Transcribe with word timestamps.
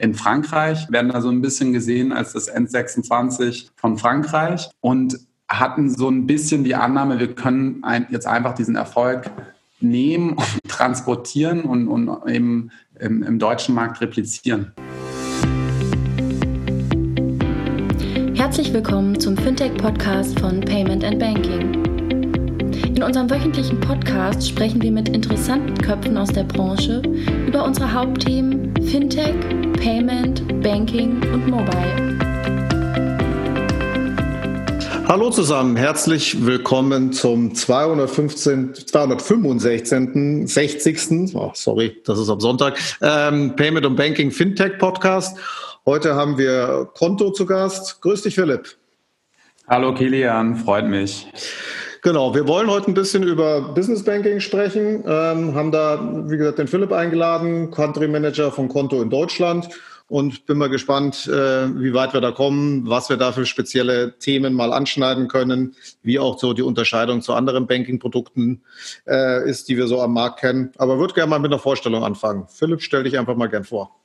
in 0.00 0.14
Frankreich, 0.14 0.90
werden 0.90 1.10
da 1.12 1.20
so 1.20 1.28
ein 1.28 1.42
bisschen 1.42 1.72
gesehen 1.72 2.12
als 2.12 2.32
das 2.32 2.50
N26 2.50 3.68
von 3.76 3.98
Frankreich 3.98 4.70
und 4.80 5.18
hatten 5.46 5.90
so 5.90 6.08
ein 6.08 6.26
bisschen 6.26 6.64
die 6.64 6.74
Annahme, 6.74 7.20
wir 7.20 7.34
können 7.34 7.82
jetzt 8.10 8.26
einfach 8.26 8.54
diesen 8.54 8.76
Erfolg 8.76 9.30
nehmen 9.80 10.30
und 10.36 10.62
transportieren 10.68 11.62
und, 11.62 11.88
und 11.88 12.10
eben 12.28 12.70
im, 12.98 13.22
im 13.22 13.38
deutschen 13.38 13.74
Markt 13.74 14.00
replizieren. 14.00 14.72
Herzlich 18.34 18.72
willkommen 18.72 19.20
zum 19.20 19.36
Fintech-Podcast 19.36 20.40
von 20.40 20.60
Payment 20.60 21.04
and 21.04 21.18
Banking. 21.18 21.79
In 23.00 23.06
unserem 23.06 23.30
wöchentlichen 23.30 23.80
Podcast 23.80 24.46
sprechen 24.46 24.82
wir 24.82 24.92
mit 24.92 25.08
interessanten 25.08 25.74
Köpfen 25.78 26.18
aus 26.18 26.28
der 26.28 26.44
Branche 26.44 27.00
über 27.46 27.64
unsere 27.64 27.90
Hauptthemen 27.94 28.74
Fintech, 28.76 29.36
Payment, 29.82 30.46
Banking 30.62 31.22
und 31.32 31.48
Mobile. 31.48 32.18
Hallo 35.08 35.30
zusammen, 35.30 35.76
herzlich 35.76 36.44
willkommen 36.44 37.14
zum 37.14 37.54
215, 37.54 38.74
265. 38.74 40.46
60. 40.46 41.34
Oh, 41.36 41.52
sorry, 41.54 41.96
das 42.04 42.18
ist 42.18 42.28
am 42.28 42.40
Sonntag. 42.40 42.78
Ähm, 43.00 43.56
Payment 43.56 43.86
und 43.86 43.96
Banking 43.96 44.30
Fintech 44.30 44.76
Podcast. 44.76 45.38
Heute 45.86 46.16
haben 46.16 46.36
wir 46.36 46.90
Konto 46.92 47.30
zu 47.30 47.46
Gast. 47.46 48.02
Grüß 48.02 48.20
dich, 48.20 48.34
Philipp. 48.34 48.76
Hallo 49.66 49.94
Kilian, 49.94 50.56
freut 50.56 50.86
mich. 50.86 51.26
Genau, 52.02 52.34
wir 52.34 52.48
wollen 52.48 52.70
heute 52.70 52.90
ein 52.90 52.94
bisschen 52.94 53.22
über 53.22 53.60
Business 53.60 54.02
Banking 54.04 54.40
sprechen. 54.40 55.04
Ähm, 55.06 55.54
haben 55.54 55.70
da, 55.70 56.24
wie 56.30 56.38
gesagt, 56.38 56.58
den 56.58 56.66
Philipp 56.66 56.92
eingeladen, 56.92 57.70
Country 57.70 58.08
Manager 58.08 58.50
von 58.50 58.68
Konto 58.68 59.02
in 59.02 59.10
Deutschland. 59.10 59.68
Und 60.08 60.46
bin 60.46 60.58
mal 60.58 60.68
gespannt, 60.68 61.28
äh, 61.28 61.68
wie 61.78 61.94
weit 61.94 62.14
wir 62.14 62.20
da 62.20 62.32
kommen, 62.32 62.88
was 62.88 63.10
wir 63.10 63.16
da 63.16 63.30
für 63.30 63.46
spezielle 63.46 64.18
Themen 64.18 64.54
mal 64.54 64.72
anschneiden 64.72 65.28
können, 65.28 65.76
wie 66.02 66.18
auch 66.18 66.36
so 66.36 66.52
die 66.52 66.62
Unterscheidung 66.62 67.22
zu 67.22 67.32
anderen 67.32 67.68
Banking-Produkten 67.68 68.62
äh, 69.06 69.48
ist, 69.48 69.68
die 69.68 69.76
wir 69.76 69.86
so 69.86 70.00
am 70.00 70.14
Markt 70.14 70.40
kennen. 70.40 70.72
Aber 70.78 70.98
würde 70.98 71.14
gerne 71.14 71.30
mal 71.30 71.38
mit 71.38 71.52
einer 71.52 71.60
Vorstellung 71.60 72.02
anfangen. 72.02 72.46
Philipp, 72.48 72.82
stell 72.82 73.04
dich 73.04 73.18
einfach 73.20 73.36
mal 73.36 73.46
gern 73.46 73.62
vor. 73.62 74.00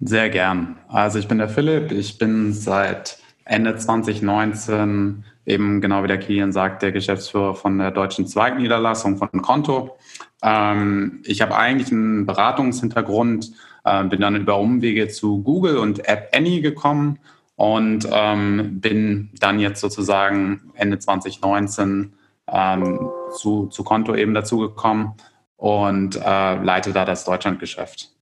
Sehr 0.00 0.28
gern. 0.28 0.78
Also 0.86 1.18
ich 1.18 1.26
bin 1.26 1.38
der 1.38 1.48
Philipp. 1.48 1.90
Ich 1.90 2.18
bin 2.18 2.52
seit 2.52 3.18
Ende 3.44 3.74
2019 3.74 5.24
eben 5.46 5.80
genau 5.80 6.02
wie 6.02 6.08
der 6.08 6.18
Kilian 6.18 6.52
sagt, 6.52 6.82
der 6.82 6.92
Geschäftsführer 6.92 7.54
von 7.54 7.78
der 7.78 7.92
deutschen 7.92 8.26
Zweigniederlassung 8.26 9.16
von 9.16 9.30
Konto. 9.42 9.96
Ähm, 10.42 11.22
ich 11.24 11.40
habe 11.40 11.56
eigentlich 11.56 11.92
einen 11.92 12.26
Beratungshintergrund, 12.26 13.52
äh, 13.84 14.04
bin 14.04 14.20
dann 14.20 14.36
über 14.36 14.58
Umwege 14.58 15.08
zu 15.08 15.42
Google 15.42 15.78
und 15.78 16.08
App 16.08 16.30
Annie 16.34 16.60
gekommen 16.60 17.18
und 17.54 18.06
ähm, 18.10 18.80
bin 18.80 19.30
dann 19.40 19.60
jetzt 19.60 19.80
sozusagen 19.80 20.72
Ende 20.74 20.98
2019 20.98 22.12
ähm, 22.48 23.08
zu, 23.36 23.66
zu 23.68 23.84
Konto 23.84 24.14
eben 24.14 24.34
dazugekommen 24.34 25.12
und 25.56 26.16
äh, 26.16 26.62
leite 26.62 26.92
da 26.92 27.04
das 27.04 27.24
Deutschlandgeschäft. 27.24 28.15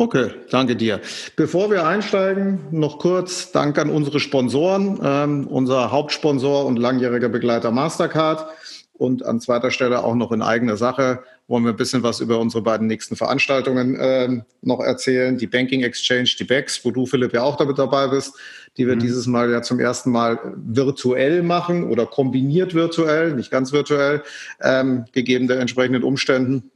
Okay, 0.00 0.30
danke 0.48 0.76
dir. 0.76 0.98
Bevor 1.36 1.70
wir 1.70 1.86
einsteigen, 1.86 2.58
noch 2.70 2.98
kurz 2.98 3.52
Dank 3.52 3.78
an 3.78 3.90
unsere 3.90 4.18
Sponsoren, 4.18 4.98
ähm, 5.04 5.46
unser 5.46 5.92
Hauptsponsor 5.92 6.64
und 6.64 6.78
langjähriger 6.78 7.28
Begleiter 7.28 7.70
Mastercard 7.70 8.46
und 8.94 9.22
an 9.26 9.40
zweiter 9.40 9.70
Stelle 9.70 10.02
auch 10.02 10.14
noch 10.14 10.32
in 10.32 10.40
eigener 10.40 10.78
Sache 10.78 11.22
wollen 11.48 11.64
wir 11.64 11.72
ein 11.72 11.76
bisschen 11.76 12.02
was 12.02 12.20
über 12.20 12.38
unsere 12.38 12.62
beiden 12.62 12.86
nächsten 12.86 13.14
Veranstaltungen 13.14 13.94
äh, 13.96 14.40
noch 14.62 14.80
erzählen. 14.80 15.36
Die 15.36 15.46
Banking 15.46 15.82
Exchange, 15.82 16.30
die 16.38 16.44
BEX, 16.44 16.82
wo 16.82 16.92
du, 16.92 17.04
Philipp, 17.04 17.34
ja 17.34 17.42
auch 17.42 17.56
damit 17.56 17.78
dabei 17.78 18.08
bist, 18.08 18.32
die 18.78 18.86
wir 18.86 18.94
mhm. 18.94 19.00
dieses 19.00 19.26
Mal 19.26 19.50
ja 19.50 19.60
zum 19.60 19.80
ersten 19.80 20.12
Mal 20.12 20.38
virtuell 20.56 21.42
machen 21.42 21.84
oder 21.84 22.06
kombiniert 22.06 22.72
virtuell, 22.72 23.34
nicht 23.34 23.50
ganz 23.50 23.70
virtuell, 23.74 24.22
ähm, 24.62 25.04
gegeben 25.12 25.46
der 25.46 25.60
entsprechenden 25.60 26.04
Umständen 26.04 26.70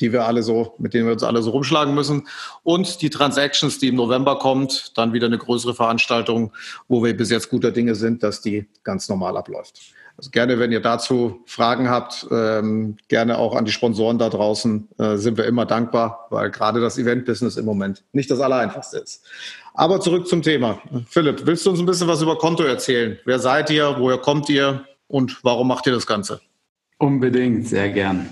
die 0.00 0.12
wir 0.12 0.26
alle 0.26 0.42
so, 0.42 0.74
mit 0.78 0.94
denen 0.94 1.06
wir 1.06 1.12
uns 1.12 1.22
alle 1.22 1.42
so 1.42 1.50
rumschlagen 1.50 1.94
müssen. 1.94 2.26
Und 2.62 3.02
die 3.02 3.10
Transactions, 3.10 3.78
die 3.78 3.88
im 3.88 3.96
November 3.96 4.38
kommt, 4.38 4.96
dann 4.96 5.12
wieder 5.12 5.26
eine 5.26 5.38
größere 5.38 5.74
Veranstaltung, 5.74 6.52
wo 6.88 7.04
wir 7.04 7.16
bis 7.16 7.30
jetzt 7.30 7.50
guter 7.50 7.70
Dinge 7.70 7.94
sind, 7.94 8.22
dass 8.22 8.40
die 8.40 8.66
ganz 8.84 9.08
normal 9.08 9.36
abläuft. 9.36 9.80
Also 10.18 10.30
gerne, 10.30 10.58
wenn 10.58 10.72
ihr 10.72 10.80
dazu 10.80 11.42
Fragen 11.46 11.88
habt, 11.88 12.26
ähm, 12.32 12.96
gerne 13.06 13.38
auch 13.38 13.54
an 13.54 13.64
die 13.64 13.70
Sponsoren 13.70 14.18
da 14.18 14.28
draußen, 14.28 14.88
äh, 14.98 15.16
sind 15.16 15.38
wir 15.38 15.44
immer 15.44 15.64
dankbar, 15.64 16.26
weil 16.30 16.50
gerade 16.50 16.80
das 16.80 16.98
Event-Business 16.98 17.56
im 17.56 17.64
Moment 17.64 18.02
nicht 18.12 18.28
das 18.28 18.40
Allereinfachste 18.40 18.98
ist. 18.98 19.24
Aber 19.74 20.00
zurück 20.00 20.26
zum 20.26 20.42
Thema. 20.42 20.80
Philipp, 21.08 21.46
willst 21.46 21.64
du 21.64 21.70
uns 21.70 21.78
ein 21.78 21.86
bisschen 21.86 22.08
was 22.08 22.20
über 22.20 22.36
Konto 22.36 22.64
erzählen? 22.64 23.16
Wer 23.26 23.38
seid 23.38 23.70
ihr? 23.70 23.94
Woher 24.00 24.18
kommt 24.18 24.48
ihr? 24.48 24.84
Und 25.06 25.44
warum 25.44 25.68
macht 25.68 25.86
ihr 25.86 25.92
das 25.92 26.08
Ganze? 26.08 26.40
Unbedingt, 26.98 27.68
sehr 27.68 27.88
gern. 27.90 28.28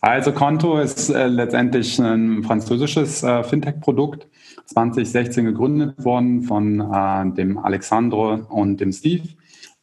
Also 0.00 0.32
Konto 0.32 0.78
ist 0.78 1.10
äh, 1.10 1.26
letztendlich 1.26 1.98
ein 1.98 2.44
französisches 2.44 3.22
äh, 3.22 3.42
Fintech-Produkt, 3.42 4.28
2016 4.66 5.44
gegründet 5.44 6.04
worden 6.04 6.42
von 6.42 6.80
äh, 6.80 7.34
dem 7.34 7.58
Alexandro 7.58 8.34
und 8.34 8.80
dem 8.80 8.92
Steve. 8.92 9.28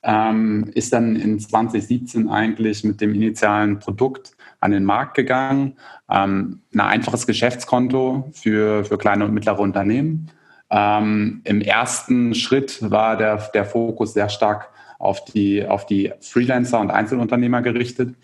Ähm, 0.03 0.69
ist 0.73 0.93
dann 0.93 1.15
in 1.15 1.39
2017 1.39 2.29
eigentlich 2.29 2.83
mit 2.83 3.01
dem 3.01 3.13
initialen 3.13 3.79
Produkt 3.79 4.37
an 4.59 4.71
den 4.71 4.85
Markt 4.85 5.15
gegangen. 5.15 5.77
Ähm, 6.09 6.61
ein 6.73 6.79
einfaches 6.79 7.25
Geschäftskonto 7.25 8.29
für, 8.31 8.85
für 8.85 8.97
kleine 8.97 9.25
und 9.25 9.33
mittlere 9.33 9.59
Unternehmen. 9.59 10.31
Ähm, 10.69 11.41
Im 11.43 11.59
ersten 11.61 12.35
Schritt 12.35 12.89
war 12.89 13.17
der, 13.17 13.37
der 13.53 13.65
Fokus 13.65 14.13
sehr 14.13 14.29
stark 14.29 14.69
auf 14.99 15.25
die, 15.25 15.65
auf 15.65 15.85
die 15.85 16.13
Freelancer 16.21 16.79
und 16.79 16.91
Einzelunternehmer 16.91 17.61
gerichtet. 17.61 18.15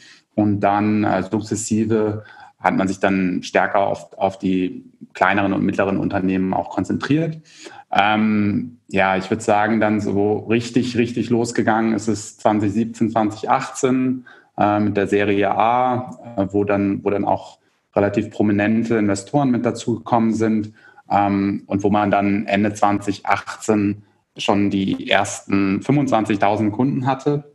Und 0.42 0.60
dann 0.62 1.04
äh, 1.04 1.22
sukzessive 1.22 2.24
hat 2.60 2.76
man 2.76 2.88
sich 2.88 3.00
dann 3.00 3.44
stärker 3.44 3.80
auf, 3.80 4.18
auf 4.18 4.40
die 4.40 4.84
kleineren 5.14 5.54
und 5.54 5.64
mittleren 5.64 5.98
Unternehmen 5.98 6.54
auch 6.54 6.70
konzentriert. 6.70 7.40
Ähm, 7.92 8.78
ja, 8.88 9.18
ich 9.18 9.30
würde 9.30 9.44
sagen, 9.44 9.80
dann 9.80 10.00
so 10.00 10.40
richtig, 10.50 10.98
richtig 10.98 11.30
losgegangen 11.30 11.94
ist 11.94 12.08
es 12.08 12.38
2017, 12.38 13.12
2018 13.12 14.26
äh, 14.58 14.80
mit 14.80 14.98
der 14.98 15.08
Serie 15.08 15.52
A, 15.52 16.36
äh, 16.38 16.48
wo, 16.52 16.64
dann, 16.64 17.04
wo 17.04 17.10
dann 17.10 17.26
auch 17.26 17.60
relativ 17.96 18.32
prominente 18.32 18.96
Investoren 18.96 19.52
mit 19.52 19.66
dazugekommen 19.66 20.34
sind 20.34 20.74
ähm, 21.10 21.64
und 21.68 21.84
wo 21.84 21.90
man 21.90 22.10
dann 22.10 22.48
Ende 22.48 22.74
2018 22.74 24.04
schon 24.38 24.70
die 24.70 25.10
ersten 25.10 25.82
25.000 25.82 26.72
Kunden 26.72 27.06
hatte 27.06 27.51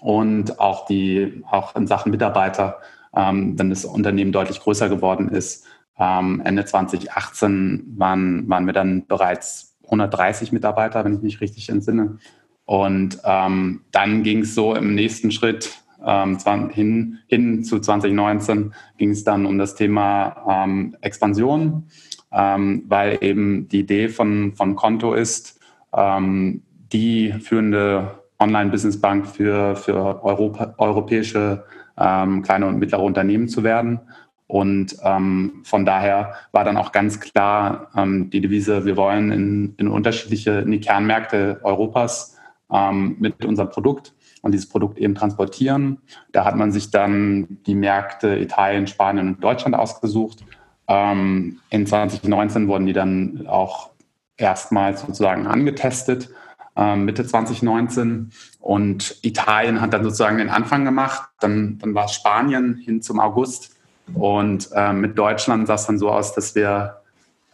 und 0.00 0.60
auch 0.60 0.86
die 0.86 1.42
auch 1.50 1.74
in 1.76 1.86
Sachen 1.86 2.10
Mitarbeiter, 2.10 2.78
ähm, 3.14 3.58
wenn 3.58 3.70
das 3.70 3.84
Unternehmen 3.84 4.32
deutlich 4.32 4.60
größer 4.60 4.88
geworden 4.88 5.28
ist. 5.28 5.66
Ähm, 5.98 6.42
Ende 6.44 6.64
2018 6.64 7.94
waren, 7.96 8.48
waren 8.48 8.66
wir 8.66 8.72
dann 8.72 9.06
bereits 9.06 9.76
130 9.84 10.52
Mitarbeiter, 10.52 11.04
wenn 11.04 11.14
ich 11.14 11.22
mich 11.22 11.40
richtig 11.40 11.68
entsinne. 11.68 12.18
Und 12.64 13.18
ähm, 13.24 13.82
dann 13.92 14.22
ging 14.22 14.40
es 14.40 14.54
so 14.54 14.74
im 14.74 14.94
nächsten 14.94 15.30
Schritt 15.30 15.82
ähm, 16.04 16.38
hin, 16.70 17.18
hin 17.26 17.64
zu 17.64 17.80
2019 17.80 18.74
ging 18.98 19.10
es 19.10 19.24
dann 19.24 19.46
um 19.46 19.58
das 19.58 19.74
Thema 19.74 20.64
ähm, 20.64 20.96
Expansion, 21.00 21.88
ähm, 22.32 22.84
weil 22.88 23.18
eben 23.22 23.68
die 23.68 23.80
Idee 23.80 24.08
von, 24.08 24.54
von 24.54 24.76
Konto 24.76 25.14
ist, 25.14 25.60
ähm, 25.94 26.62
die 26.92 27.32
führende 27.32 28.22
Online-Business-Bank 28.38 29.26
für, 29.26 29.76
für 29.76 30.22
Europa, 30.24 30.74
europäische 30.78 31.64
ähm, 31.98 32.42
kleine 32.42 32.66
und 32.66 32.78
mittlere 32.78 33.02
Unternehmen 33.02 33.48
zu 33.48 33.64
werden. 33.64 34.00
Und 34.48 34.96
ähm, 35.02 35.62
von 35.64 35.84
daher 35.84 36.34
war 36.52 36.64
dann 36.64 36.76
auch 36.76 36.92
ganz 36.92 37.18
klar 37.18 37.90
ähm, 37.96 38.30
die 38.30 38.40
Devise, 38.40 38.84
wir 38.84 38.96
wollen 38.96 39.32
in, 39.32 39.74
in 39.76 39.88
unterschiedliche 39.88 40.60
in 40.60 40.70
die 40.70 40.80
Kernmärkte 40.80 41.60
Europas 41.64 42.36
ähm, 42.72 43.16
mit 43.18 43.44
unserem 43.44 43.70
Produkt 43.70 44.14
und 44.42 44.52
dieses 44.52 44.68
Produkt 44.68 44.98
eben 44.98 45.14
transportieren. 45.14 45.98
Da 46.30 46.44
hat 46.44 46.54
man 46.54 46.70
sich 46.70 46.90
dann 46.90 47.58
die 47.66 47.74
Märkte 47.74 48.36
Italien, 48.38 48.86
Spanien 48.86 49.28
und 49.28 49.42
Deutschland 49.42 49.74
ausgesucht. 49.74 50.44
Ähm, 50.86 51.58
in 51.70 51.86
2019 51.86 52.68
wurden 52.68 52.86
die 52.86 52.92
dann 52.92 53.46
auch 53.48 53.90
erstmals 54.36 55.00
sozusagen 55.00 55.46
angetestet 55.46 56.28
Mitte 56.76 57.26
2019. 57.26 58.32
Und 58.60 59.16
Italien 59.22 59.80
hat 59.80 59.92
dann 59.92 60.04
sozusagen 60.04 60.38
den 60.38 60.50
Anfang 60.50 60.84
gemacht. 60.84 61.30
Dann, 61.40 61.78
dann 61.78 61.94
war 61.94 62.06
es 62.06 62.12
Spanien 62.12 62.76
hin 62.76 63.02
zum 63.02 63.20
August. 63.20 63.76
Und 64.14 64.68
äh, 64.74 64.92
mit 64.92 65.18
Deutschland 65.18 65.66
sah 65.66 65.74
es 65.74 65.86
dann 65.86 65.98
so 65.98 66.10
aus, 66.10 66.34
dass 66.34 66.54
wir, 66.54 67.02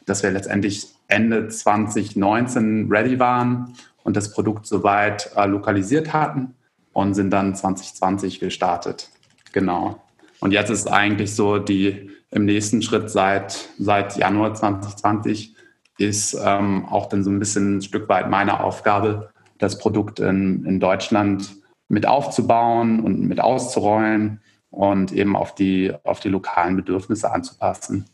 dass 0.07 0.23
wir 0.23 0.31
letztendlich 0.31 0.89
Ende 1.09 1.49
2019 1.49 2.89
ready 2.91 3.19
waren 3.19 3.75
und 4.03 4.17
das 4.17 4.33
Produkt 4.33 4.67
soweit 4.67 5.31
äh, 5.37 5.47
lokalisiert 5.47 6.13
hatten 6.13 6.55
und 6.93 7.15
sind 7.15 7.31
dann 7.31 7.55
2020 7.55 8.41
gestartet. 8.41 9.09
Genau. 9.53 10.03
Und 10.41 10.53
jetzt 10.53 10.71
ist 10.71 10.91
eigentlich 10.91 11.35
so 11.35 11.59
die 11.59 12.11
im 12.31 12.47
nächsten 12.47 12.83
Schritt 12.83 13.11
seit, 13.11 13.69
seit 13.79 14.17
Januar 14.17 14.55
2020 14.55 15.55
ist 15.99 16.37
ähm, 16.43 16.87
auch 16.87 17.09
dann 17.09 17.25
so 17.25 17.31
ein 17.31 17.39
bisschen 17.39 17.79
ein 17.79 17.83
Stück 17.83 18.09
weit 18.09 18.31
meine 18.31 18.61
Aufgabe, 18.61 19.31
das 19.59 19.79
Produkt 19.79 20.21
in, 20.21 20.65
in 20.65 20.81
Deutschland 20.81 21.51
mit 21.89 22.07
aufzubauen 22.07 23.01
und 23.01 23.21
mit 23.21 23.41
auszurollen 23.41 24.41
und 24.71 25.13
eben 25.13 25.37
auf 25.37 25.55
die, 25.55 25.93
auf 26.05 26.21
die 26.21 26.31
lokalen 26.31 26.77
Bedürfnisse 26.77 27.31
anzupassen. 27.31 28.07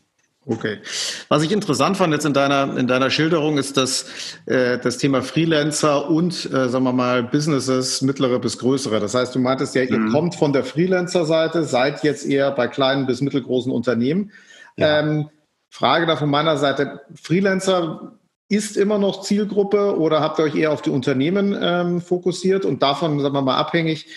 Okay. 0.45 0.79
Was 1.27 1.43
ich 1.43 1.51
interessant 1.51 1.97
fand 1.97 2.11
jetzt 2.11 2.25
in 2.25 2.33
deiner, 2.33 2.75
in 2.75 2.87
deiner 2.87 3.09
Schilderung 3.09 3.57
ist, 3.57 3.77
dass 3.77 4.05
äh, 4.47 4.79
das 4.79 4.97
Thema 4.97 5.21
Freelancer 5.21 6.09
und, 6.09 6.45
äh, 6.51 6.69
sagen 6.69 6.83
wir 6.85 6.93
mal, 6.93 7.23
Businesses, 7.23 8.01
mittlere 8.01 8.39
bis 8.39 8.57
größere. 8.57 8.99
Das 8.99 9.13
heißt, 9.13 9.35
du 9.35 9.39
meintest 9.39 9.75
ja, 9.75 9.83
ihr 9.83 9.99
mhm. 9.99 10.11
kommt 10.11 10.35
von 10.35 10.51
der 10.51 10.63
Freelancer-Seite, 10.63 11.65
seid 11.65 12.03
jetzt 12.03 12.25
eher 12.25 12.51
bei 12.51 12.67
kleinen 12.67 13.05
bis 13.05 13.21
mittelgroßen 13.21 13.71
Unternehmen. 13.71 14.31
Ja. 14.75 14.99
Ähm, 14.99 15.29
Frage 15.69 16.05
da 16.05 16.15
von 16.15 16.29
meiner 16.29 16.57
Seite, 16.57 17.01
Freelancer 17.15 18.13
ist 18.49 18.77
immer 18.77 18.97
noch 18.97 19.21
Zielgruppe 19.21 19.97
oder 19.99 20.21
habt 20.21 20.39
ihr 20.39 20.45
euch 20.45 20.55
eher 20.55 20.71
auf 20.71 20.81
die 20.81 20.89
Unternehmen 20.89 21.55
ähm, 21.59 22.01
fokussiert 22.01 22.65
und 22.65 22.81
davon, 22.81 23.19
sagen 23.19 23.35
wir 23.35 23.41
mal, 23.41 23.57
abhängig, 23.57 24.07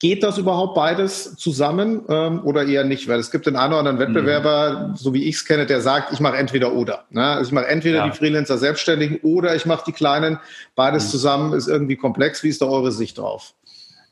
Geht 0.00 0.22
das 0.22 0.38
überhaupt 0.38 0.76
beides 0.76 1.34
zusammen 1.34 2.04
ähm, 2.08 2.40
oder 2.44 2.64
eher 2.64 2.84
nicht? 2.84 3.08
Weil 3.08 3.18
es 3.18 3.32
gibt 3.32 3.46
den 3.46 3.56
einen 3.56 3.72
oder 3.72 3.80
anderen 3.80 3.98
Wettbewerber, 3.98 4.90
mhm. 4.90 4.96
so 4.96 5.12
wie 5.12 5.24
ich 5.24 5.36
es 5.36 5.44
kenne, 5.44 5.66
der 5.66 5.80
sagt, 5.80 6.12
ich 6.12 6.20
mache 6.20 6.36
entweder 6.36 6.72
oder. 6.72 7.06
Ne? 7.10 7.24
Also 7.24 7.48
ich 7.48 7.52
mache 7.52 7.66
entweder 7.66 7.98
ja. 7.98 8.08
die 8.08 8.16
Freelancer 8.16 8.58
Selbstständigen 8.58 9.18
oder 9.22 9.56
ich 9.56 9.66
mache 9.66 9.82
die 9.88 9.92
Kleinen. 9.92 10.38
Beides 10.76 11.06
mhm. 11.06 11.10
zusammen 11.10 11.52
ist 11.52 11.66
irgendwie 11.66 11.96
komplex. 11.96 12.44
Wie 12.44 12.48
ist 12.48 12.62
da 12.62 12.66
eure 12.66 12.92
Sicht 12.92 13.18
drauf? 13.18 13.54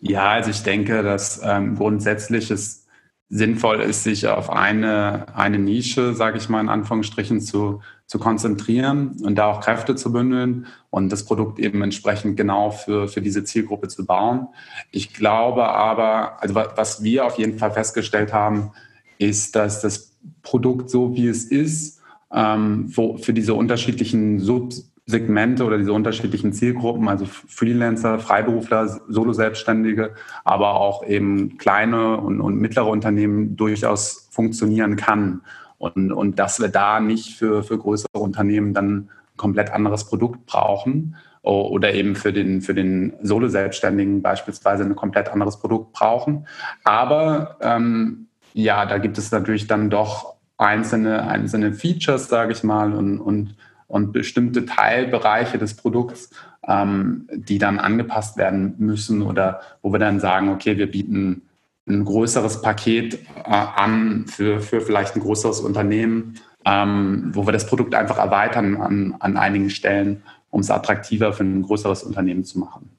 Ja, 0.00 0.30
also 0.30 0.50
ich 0.50 0.64
denke, 0.64 1.04
dass 1.04 1.40
ähm, 1.44 1.76
grundsätzlich 1.76 2.50
es 2.50 2.85
sinnvoll 3.28 3.80
ist, 3.80 4.04
sich 4.04 4.28
auf 4.28 4.50
eine, 4.50 5.26
eine 5.34 5.58
Nische, 5.58 6.14
sage 6.14 6.38
ich 6.38 6.48
mal 6.48 6.60
in 6.60 6.68
Anführungsstrichen, 6.68 7.40
zu, 7.40 7.80
zu 8.06 8.18
konzentrieren 8.18 9.16
und 9.22 9.34
da 9.36 9.46
auch 9.46 9.60
Kräfte 9.60 9.96
zu 9.96 10.12
bündeln 10.12 10.66
und 10.90 11.10
das 11.10 11.24
Produkt 11.24 11.58
eben 11.58 11.82
entsprechend 11.82 12.36
genau 12.36 12.70
für, 12.70 13.08
für 13.08 13.20
diese 13.20 13.42
Zielgruppe 13.42 13.88
zu 13.88 14.06
bauen. 14.06 14.46
Ich 14.92 15.12
glaube 15.12 15.68
aber, 15.68 16.40
also 16.40 16.54
was 16.54 17.02
wir 17.02 17.26
auf 17.26 17.36
jeden 17.36 17.58
Fall 17.58 17.72
festgestellt 17.72 18.32
haben, 18.32 18.70
ist, 19.18 19.56
dass 19.56 19.80
das 19.80 20.12
Produkt 20.42 20.88
so 20.88 21.16
wie 21.16 21.26
es 21.26 21.44
ist, 21.44 22.00
ähm, 22.32 22.90
wo 22.94 23.16
für 23.16 23.32
diese 23.32 23.54
unterschiedlichen 23.54 24.38
Sub 24.38 24.72
Segmente 25.08 25.64
oder 25.64 25.78
diese 25.78 25.92
unterschiedlichen 25.92 26.52
Zielgruppen, 26.52 27.08
also 27.08 27.26
Freelancer, 27.26 28.18
Freiberufler, 28.18 28.88
Solo-Selbstständige, 29.08 30.14
aber 30.42 30.80
auch 30.80 31.06
eben 31.06 31.58
kleine 31.58 32.16
und, 32.16 32.40
und 32.40 32.56
mittlere 32.56 32.88
Unternehmen 32.88 33.56
durchaus 33.56 34.28
funktionieren 34.32 34.96
kann. 34.96 35.42
Und, 35.78 36.10
und 36.10 36.40
dass 36.40 36.58
wir 36.60 36.68
da 36.68 36.98
nicht 36.98 37.38
für, 37.38 37.62
für 37.62 37.78
größere 37.78 38.18
Unternehmen 38.18 38.74
dann 38.74 38.96
ein 38.96 39.10
komplett 39.36 39.70
anderes 39.70 40.04
Produkt 40.04 40.44
brauchen 40.46 41.16
oder 41.42 41.94
eben 41.94 42.16
für 42.16 42.32
den, 42.32 42.60
für 42.60 42.74
den 42.74 43.12
Solo-Selbstständigen 43.22 44.22
beispielsweise 44.22 44.82
ein 44.82 44.96
komplett 44.96 45.28
anderes 45.28 45.60
Produkt 45.60 45.92
brauchen. 45.92 46.48
Aber 46.82 47.56
ähm, 47.60 48.26
ja, 48.54 48.86
da 48.86 48.98
gibt 48.98 49.18
es 49.18 49.30
natürlich 49.30 49.68
dann 49.68 49.88
doch 49.88 50.34
einzelne, 50.58 51.28
einzelne 51.28 51.72
Features, 51.72 52.28
sage 52.28 52.52
ich 52.52 52.64
mal, 52.64 52.92
und, 52.92 53.20
und 53.20 53.54
und 53.88 54.12
bestimmte 54.12 54.66
Teilbereiche 54.66 55.58
des 55.58 55.74
Produkts, 55.74 56.30
ähm, 56.66 57.28
die 57.32 57.58
dann 57.58 57.78
angepasst 57.78 58.36
werden 58.36 58.74
müssen 58.78 59.22
oder 59.22 59.60
wo 59.82 59.92
wir 59.92 59.98
dann 59.98 60.20
sagen, 60.20 60.48
okay, 60.48 60.76
wir 60.76 60.90
bieten 60.90 61.42
ein 61.88 62.04
größeres 62.04 62.62
Paket 62.62 63.14
äh, 63.14 63.50
an 63.50 64.26
für, 64.26 64.60
für 64.60 64.80
vielleicht 64.80 65.14
ein 65.14 65.20
größeres 65.20 65.60
Unternehmen, 65.60 66.34
ähm, 66.64 67.30
wo 67.32 67.46
wir 67.46 67.52
das 67.52 67.66
Produkt 67.66 67.94
einfach 67.94 68.18
erweitern 68.18 68.76
an, 68.76 69.16
an 69.20 69.36
einigen 69.36 69.70
Stellen, 69.70 70.22
um 70.50 70.60
es 70.60 70.70
attraktiver 70.70 71.32
für 71.32 71.44
ein 71.44 71.62
größeres 71.62 72.02
Unternehmen 72.02 72.44
zu 72.44 72.58
machen. 72.58 72.90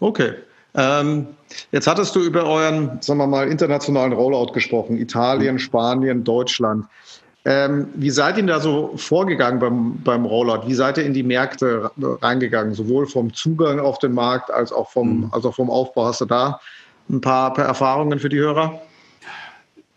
Okay. 0.00 0.32
Ähm, 0.74 1.28
jetzt 1.70 1.86
hattest 1.86 2.16
du 2.16 2.20
über 2.20 2.46
euren, 2.46 2.98
sagen 3.00 3.20
wir 3.20 3.28
mal, 3.28 3.48
internationalen 3.48 4.12
Rollout 4.12 4.52
gesprochen. 4.52 4.96
Italien, 4.96 5.60
Spanien, 5.60 6.24
Deutschland. 6.24 6.86
Ähm, 7.46 7.88
wie 7.94 8.10
seid 8.10 8.38
ihr 8.38 8.46
da 8.46 8.58
so 8.58 8.94
vorgegangen 8.96 9.58
beim, 9.58 10.02
beim 10.02 10.24
Rollout? 10.24 10.66
Wie 10.66 10.74
seid 10.74 10.96
ihr 10.96 11.04
in 11.04 11.12
die 11.12 11.22
Märkte 11.22 11.90
reingegangen, 12.22 12.72
sowohl 12.72 13.06
vom 13.06 13.34
Zugang 13.34 13.80
auf 13.80 13.98
den 13.98 14.12
Markt 14.12 14.50
als 14.50 14.72
auch 14.72 14.90
vom, 14.90 15.18
mhm. 15.18 15.28
als 15.30 15.44
auch 15.44 15.54
vom 15.54 15.70
Aufbau? 15.70 16.06
Hast 16.06 16.22
du 16.22 16.24
da 16.24 16.60
ein 17.10 17.20
paar, 17.20 17.52
paar 17.52 17.66
Erfahrungen 17.66 18.18
für 18.18 18.30
die 18.30 18.38
Hörer? 18.38 18.80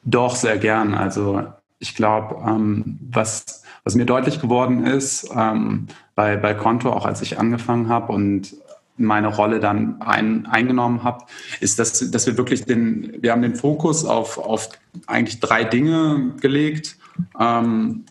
Doch, 0.04 0.36
sehr 0.36 0.58
gern. 0.58 0.94
Also 0.94 1.44
ich 1.80 1.96
glaube, 1.96 2.36
ähm, 2.46 3.00
was, 3.12 3.64
was 3.84 3.96
mir 3.96 4.06
deutlich 4.06 4.42
geworden 4.42 4.86
ist 4.86 5.30
ähm, 5.34 5.88
bei, 6.16 6.36
bei 6.36 6.54
Konto, 6.54 6.92
auch 6.92 7.06
als 7.06 7.22
ich 7.22 7.40
angefangen 7.40 7.88
habe 7.88 8.12
und 8.12 8.56
meine 8.98 9.28
Rolle 9.28 9.60
dann 9.60 10.02
ein, 10.02 10.48
eingenommen 10.48 11.04
habe, 11.04 11.26
ist, 11.60 11.80
dass, 11.80 12.12
dass 12.12 12.26
wir 12.26 12.38
wirklich 12.38 12.66
den, 12.66 13.22
wir 13.22 13.32
haben 13.32 13.42
den 13.42 13.56
Fokus 13.56 14.06
auf, 14.06 14.38
auf 14.38 14.70
eigentlich 15.06 15.40
drei 15.40 15.64
Dinge 15.64 16.34
gelegt. 16.42 16.98
Ähm, 17.40 18.06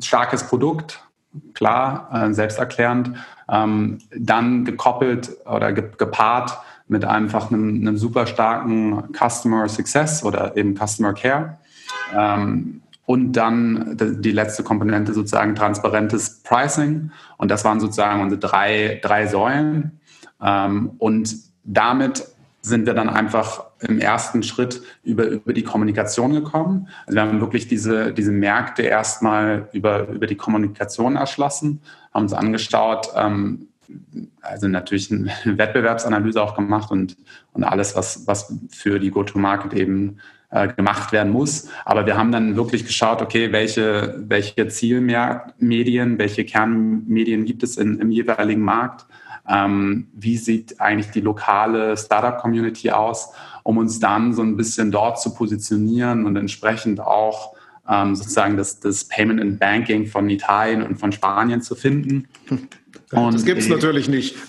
starkes 0.00 0.44
Produkt, 0.44 1.02
klar, 1.54 2.08
äh, 2.12 2.32
selbsterklärend. 2.32 3.12
Ähm, 3.48 3.98
dann 4.16 4.64
gekoppelt 4.64 5.36
oder 5.44 5.72
ge 5.72 5.84
gepaart 5.98 6.58
mit 6.86 7.04
einfach 7.04 7.50
einem, 7.50 7.80
einem, 7.80 7.96
super 7.96 8.26
starken 8.26 9.12
Customer 9.12 9.68
Success 9.68 10.24
oder 10.24 10.56
eben 10.56 10.76
Customer 10.76 11.12
Care. 11.12 11.58
Ähm, 12.16 12.82
und 13.06 13.32
dann 13.32 13.96
die 13.98 14.30
letzte 14.30 14.62
Komponente 14.62 15.12
sozusagen 15.14 15.56
transparentes 15.56 16.42
Pricing. 16.44 17.10
Und 17.38 17.50
das 17.50 17.64
waren 17.64 17.80
sozusagen 17.80 18.22
unsere 18.22 18.40
drei, 18.40 19.00
drei 19.02 19.26
Säulen. 19.26 20.00
Ähm, 20.40 20.92
und 20.98 21.34
damit 21.64 22.24
sind 22.62 22.86
wir 22.86 22.94
dann 22.94 23.08
einfach 23.08 23.64
im 23.80 23.98
ersten 23.98 24.42
Schritt 24.42 24.82
über, 25.02 25.26
über 25.26 25.52
die 25.52 25.62
Kommunikation 25.62 26.32
gekommen. 26.32 26.88
Also 27.06 27.16
wir 27.16 27.22
haben 27.22 27.40
wirklich 27.40 27.68
diese, 27.68 28.12
diese 28.12 28.32
Märkte 28.32 28.82
erstmal 28.82 29.68
über, 29.72 30.08
über 30.08 30.26
die 30.26 30.36
Kommunikation 30.36 31.16
erschlossen, 31.16 31.80
haben 32.12 32.24
uns 32.24 32.32
angeschaut, 32.32 33.10
ähm, 33.16 33.68
also 34.42 34.68
natürlich 34.68 35.10
eine 35.10 35.30
Wettbewerbsanalyse 35.58 36.42
auch 36.42 36.54
gemacht 36.54 36.90
und, 36.90 37.16
und 37.52 37.64
alles, 37.64 37.96
was, 37.96 38.26
was 38.26 38.54
für 38.70 38.98
die 38.98 39.10
Go-to-Market 39.10 39.72
eben 39.74 40.18
äh, 40.50 40.68
gemacht 40.68 41.12
werden 41.12 41.32
muss. 41.32 41.68
Aber 41.84 42.06
wir 42.06 42.16
haben 42.16 42.32
dann 42.32 42.56
wirklich 42.56 42.86
geschaut, 42.86 43.22
okay, 43.22 43.52
welche, 43.52 44.16
welche 44.28 44.68
Zielmedien, 44.68 46.18
welche 46.18 46.44
Kernmedien 46.44 47.44
gibt 47.44 47.62
es 47.62 47.76
in, 47.76 47.98
im 47.98 48.10
jeweiligen 48.10 48.62
Markt 48.62 49.06
ähm, 49.50 50.08
wie 50.12 50.36
sieht 50.36 50.80
eigentlich 50.80 51.10
die 51.10 51.20
lokale 51.20 51.96
Startup-Community 51.96 52.90
aus, 52.90 53.32
um 53.70 53.78
uns 53.78 54.00
dann 54.00 54.34
so 54.34 54.42
ein 54.42 54.56
bisschen 54.56 54.90
dort 54.90 55.20
zu 55.20 55.32
positionieren 55.32 56.26
und 56.26 56.34
entsprechend 56.34 56.98
auch 56.98 57.54
ähm, 57.88 58.16
sozusagen 58.16 58.56
das, 58.56 58.80
das 58.80 59.04
Payment 59.04 59.40
and 59.40 59.60
Banking 59.60 60.06
von 60.06 60.28
Italien 60.28 60.82
und 60.82 60.96
von 60.96 61.12
Spanien 61.12 61.62
zu 61.62 61.76
finden. 61.76 62.28
Und 63.12 63.34
das 63.34 63.44
gibt 63.44 63.58
es 63.60 63.68
natürlich 63.68 64.08
nicht. 64.08 64.36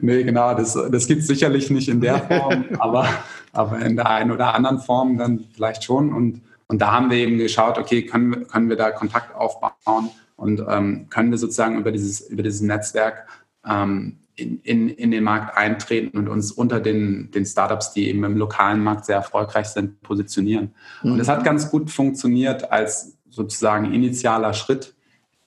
nee, 0.00 0.24
genau, 0.24 0.54
das, 0.54 0.76
das 0.90 1.06
gibt 1.06 1.20
es 1.20 1.28
sicherlich 1.28 1.70
nicht 1.70 1.88
in 1.88 2.00
der 2.00 2.18
Form, 2.18 2.64
aber, 2.80 3.08
aber 3.52 3.78
in 3.78 3.94
der 3.94 4.10
einen 4.10 4.32
oder 4.32 4.54
anderen 4.54 4.80
Form 4.80 5.16
dann 5.16 5.44
vielleicht 5.54 5.84
schon. 5.84 6.12
Und, 6.12 6.42
und 6.66 6.82
da 6.82 6.90
haben 6.90 7.10
wir 7.10 7.18
eben 7.18 7.38
geschaut, 7.38 7.78
okay, 7.78 8.06
können, 8.06 8.48
können 8.48 8.68
wir 8.68 8.74
da 8.74 8.90
Kontakt 8.90 9.36
aufbauen 9.36 10.10
und 10.34 10.64
ähm, 10.68 11.06
können 11.10 11.30
wir 11.30 11.38
sozusagen 11.38 11.78
über 11.78 11.92
dieses, 11.92 12.20
über 12.28 12.42
dieses 12.42 12.60
Netzwerk 12.60 13.28
ähm, 13.64 14.18
in, 14.38 14.60
in, 14.60 14.88
in 14.88 15.10
den 15.10 15.24
Markt 15.24 15.56
eintreten 15.56 16.16
und 16.16 16.28
uns 16.28 16.52
unter 16.52 16.80
den, 16.80 17.30
den 17.32 17.44
Startups, 17.44 17.92
die 17.92 18.08
eben 18.08 18.22
im 18.24 18.36
lokalen 18.36 18.82
Markt 18.82 19.06
sehr 19.06 19.16
erfolgreich 19.16 19.66
sind, 19.66 20.00
positionieren. 20.02 20.74
Mhm. 21.02 21.12
Und 21.12 21.20
es 21.20 21.28
hat 21.28 21.44
ganz 21.44 21.70
gut 21.70 21.90
funktioniert 21.90 22.70
als 22.70 23.18
sozusagen 23.28 23.92
initialer 23.92 24.54
Schritt 24.54 24.94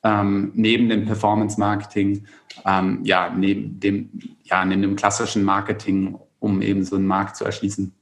ähm, 0.03 0.51
neben 0.55 0.89
dem 0.89 1.05
Performance-Marketing, 1.05 2.25
ähm, 2.65 2.99
ja, 3.03 3.29
neben 3.29 3.79
dem, 3.79 4.09
ja, 4.43 4.65
neben 4.65 4.81
dem 4.81 4.95
klassischen 4.95 5.43
Marketing, 5.43 6.17
um 6.39 6.61
eben 6.61 6.83
so 6.83 6.95
einen 6.95 7.07
Markt 7.07 7.37
zu 7.37 7.45
erschließen. 7.45 7.93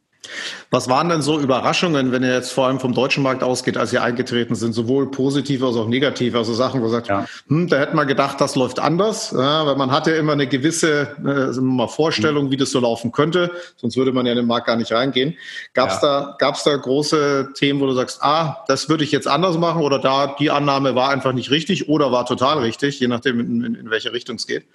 Was 0.69 0.89
waren 0.89 1.09
denn 1.09 1.21
so 1.21 1.39
Überraschungen, 1.39 2.11
wenn 2.11 2.23
ihr 2.23 2.33
jetzt 2.33 2.51
vor 2.51 2.67
allem 2.67 2.79
vom 2.79 2.93
deutschen 2.93 3.23
Markt 3.23 3.41
ausgeht, 3.41 3.77
als 3.77 3.93
ihr 3.93 4.03
eingetreten 4.03 4.53
sind, 4.53 4.73
sowohl 4.73 5.09
positive 5.09 5.65
als 5.65 5.77
auch 5.77 5.87
negative, 5.87 6.37
also 6.37 6.53
Sachen, 6.53 6.81
wo 6.81 6.85
ihr 6.85 6.91
sagt, 6.91 7.07
ja. 7.07 7.25
hm, 7.47 7.67
da 7.67 7.79
hätte 7.79 7.95
man 7.95 8.07
gedacht, 8.07 8.39
das 8.39 8.55
läuft 8.55 8.79
anders, 8.79 9.31
ja, 9.31 9.65
weil 9.65 9.75
man 9.77 9.91
hatte 9.91 10.11
immer 10.11 10.33
eine 10.33 10.45
gewisse 10.47 11.15
äh, 11.25 11.59
mal 11.59 11.87
Vorstellung, 11.87 12.45
mhm. 12.45 12.51
wie 12.51 12.57
das 12.57 12.71
so 12.71 12.79
laufen 12.79 13.11
könnte, 13.11 13.51
sonst 13.77 13.97
würde 13.97 14.11
man 14.11 14.25
ja 14.25 14.33
in 14.33 14.37
den 14.37 14.47
Markt 14.47 14.67
gar 14.67 14.75
nicht 14.75 14.91
reingehen. 14.91 15.37
Gab 15.73 15.89
es 15.89 16.01
ja. 16.01 16.21
da, 16.21 16.35
gab's 16.37 16.63
da 16.63 16.75
große 16.75 17.49
Themen, 17.55 17.79
wo 17.79 17.87
du 17.87 17.93
sagst, 17.93 18.21
ah, 18.21 18.63
das 18.67 18.89
würde 18.89 19.03
ich 19.03 19.11
jetzt 19.11 19.27
anders 19.27 19.57
machen 19.57 19.81
oder 19.81 19.99
da 19.99 20.35
die 20.37 20.51
Annahme 20.51 20.93
war 20.93 21.09
einfach 21.09 21.33
nicht 21.33 21.49
richtig 21.49 21.89
oder 21.89 22.11
war 22.11 22.25
total 22.25 22.59
richtig, 22.59 22.99
je 22.99 23.07
nachdem, 23.07 23.39
in, 23.39 23.63
in, 23.63 23.75
in 23.75 23.89
welche 23.89 24.13
Richtung 24.13 24.35
es 24.35 24.45
geht? 24.45 24.65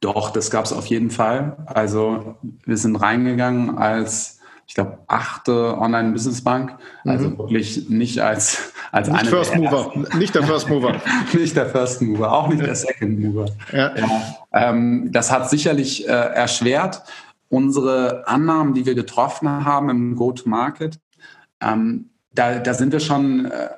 Doch, 0.00 0.30
das 0.30 0.50
gab 0.50 0.64
es 0.64 0.72
auf 0.72 0.86
jeden 0.86 1.10
Fall. 1.10 1.56
Also 1.66 2.36
wir 2.64 2.76
sind 2.76 2.96
reingegangen 2.96 3.76
als 3.78 4.39
ich 4.70 4.74
glaube, 4.74 4.98
achte 5.08 5.76
Online-Business-Bank. 5.78 6.76
Also 7.04 7.30
mhm. 7.30 7.38
wirklich 7.38 7.88
nicht 7.88 8.20
als, 8.20 8.72
als 8.92 9.08
nicht 9.08 9.18
eine 9.18 9.28
First 9.28 9.56
Mover, 9.56 9.92
nicht 10.16 10.32
der 10.32 10.44
First 10.44 10.68
Mover. 10.68 10.94
nicht 11.32 11.56
der 11.56 11.66
First 11.66 12.00
Mover, 12.00 12.32
auch 12.32 12.46
nicht 12.46 12.62
der 12.62 12.76
Second 12.76 13.18
Mover. 13.18 13.46
Ja. 13.72 13.96
ja 13.96 14.08
ähm, 14.52 15.10
das 15.10 15.32
hat 15.32 15.50
sicherlich 15.50 16.06
äh, 16.06 16.12
erschwert 16.12 17.02
unsere 17.48 18.28
Annahmen, 18.28 18.72
die 18.72 18.86
wir 18.86 18.94
getroffen 18.94 19.64
haben 19.64 19.90
im 19.90 20.14
Go-to-Market. 20.14 21.00
Ähm, 21.60 22.10
da, 22.32 22.60
da 22.60 22.72
sind 22.72 22.92
wir 22.92 23.00
schon, 23.00 23.46
äh, 23.46 23.70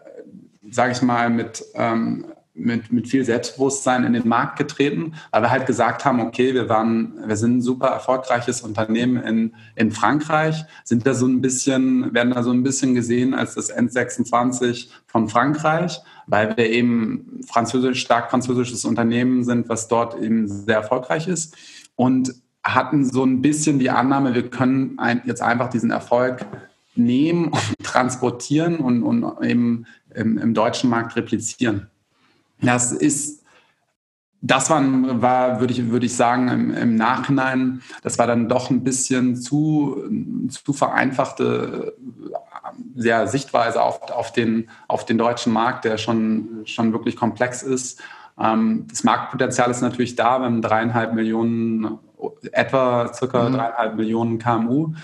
sage 0.71 0.93
ich 0.93 1.01
mal, 1.01 1.31
mit 1.31 1.65
ähm, 1.73 2.27
mit, 2.55 2.93
mit 2.93 3.09
viel 3.09 3.25
Selbstbewusstsein 3.25 4.05
in 4.05 4.13
den 4.13 4.29
Markt 4.29 4.59
getreten, 4.59 5.15
weil 5.31 5.43
wir 5.43 5.51
halt 5.51 5.67
gesagt 5.67 6.05
haben, 6.05 6.21
okay, 6.21 6.53
wir 6.53 6.69
waren, 6.69 7.15
wir 7.27 7.37
sind 7.37 7.59
ein 7.59 7.63
super 7.63 7.89
erfolgreiches 7.89 8.61
Unternehmen 8.61 9.23
in, 9.23 9.55
in 9.75 9.91
Frankreich, 9.91 10.65
sind 10.85 11.07
da 11.07 11.15
so 11.15 11.27
ein 11.27 11.41
bisschen, 11.41 12.13
werden 12.13 12.35
da 12.35 12.43
so 12.43 12.51
ein 12.51 12.63
bisschen 12.63 12.95
gesehen 12.95 13.35
als 13.35 13.55
das 13.55 13.75
N26 13.75 14.89
von 15.07 15.29
Frankreich, 15.29 16.01
weil 16.27 16.57
wir 16.57 16.69
eben 16.69 17.41
französisch, 17.47 18.01
stark 18.01 18.31
französisches 18.31 18.85
Unternehmen 18.85 19.45
sind, 19.45 19.69
was 19.69 19.89
dort 19.89 20.21
eben 20.21 20.47
sehr 20.47 20.77
erfolgreich 20.77 21.29
ist 21.29 21.57
und 21.97 22.35
hatten 22.63 23.05
so 23.05 23.25
ein 23.25 23.41
bisschen 23.41 23.79
die 23.79 23.91
Annahme, 23.91 24.35
wir 24.35 24.49
können 24.49 24.99
ein, 24.99 25.23
jetzt 25.25 25.43
einfach 25.43 25.69
diesen 25.69 25.91
Erfolg 25.91 26.47
nehmen 26.95 27.47
und 27.47 27.79
transportieren 27.83 28.77
und, 28.77 29.03
und 29.03 29.43
eben 29.43 29.87
im, 30.15 30.37
im 30.37 30.53
deutschen 30.53 30.91
Markt 30.91 31.17
replizieren. 31.17 31.89
Das 32.63 32.93
ist, 32.93 33.43
das 34.41 34.71
war, 34.71 34.83
war 35.23 35.61
würde 35.61 35.73
ich, 35.73 35.91
würde 35.91 36.07
ich 36.07 36.17
sagen, 36.17 36.49
im, 36.49 36.75
im, 36.75 36.97
Nachhinein, 36.97 37.83
das 38.03 38.19
war 38.19 38.27
dann 38.27 38.49
doch 38.49 38.71
ein 38.71 38.83
bisschen 38.83 39.37
zu, 39.37 40.03
zu 40.49 40.73
vereinfachte 40.73 41.95
ja, 42.95 43.27
Sichtweise 43.27 43.83
auf, 43.83 44.11
auf, 44.11 44.33
den, 44.33 44.69
auf 44.89 45.05
den 45.05 45.19
deutschen 45.19 45.53
Markt, 45.53 45.85
der 45.85 45.99
schon, 45.99 46.63
schon 46.65 46.93
wirklich 46.93 47.17
komplex 47.17 47.63
ist. 47.63 48.01
Ähm, 48.39 48.87
das 48.89 49.05
Marktpotenzial 49.05 49.71
ist 49.71 49.81
natürlich 49.81 50.17
da, 50.17 50.39
wir 50.39 50.47
haben 50.47 50.63
dreieinhalb 50.63 51.15
Millionen, 51.15 51.99
etwa 52.53 53.13
circa 53.13 53.49
mhm. 53.49 53.55
dreieinhalb 53.55 53.97
Millionen 53.97 54.39
KMU. 54.39 54.95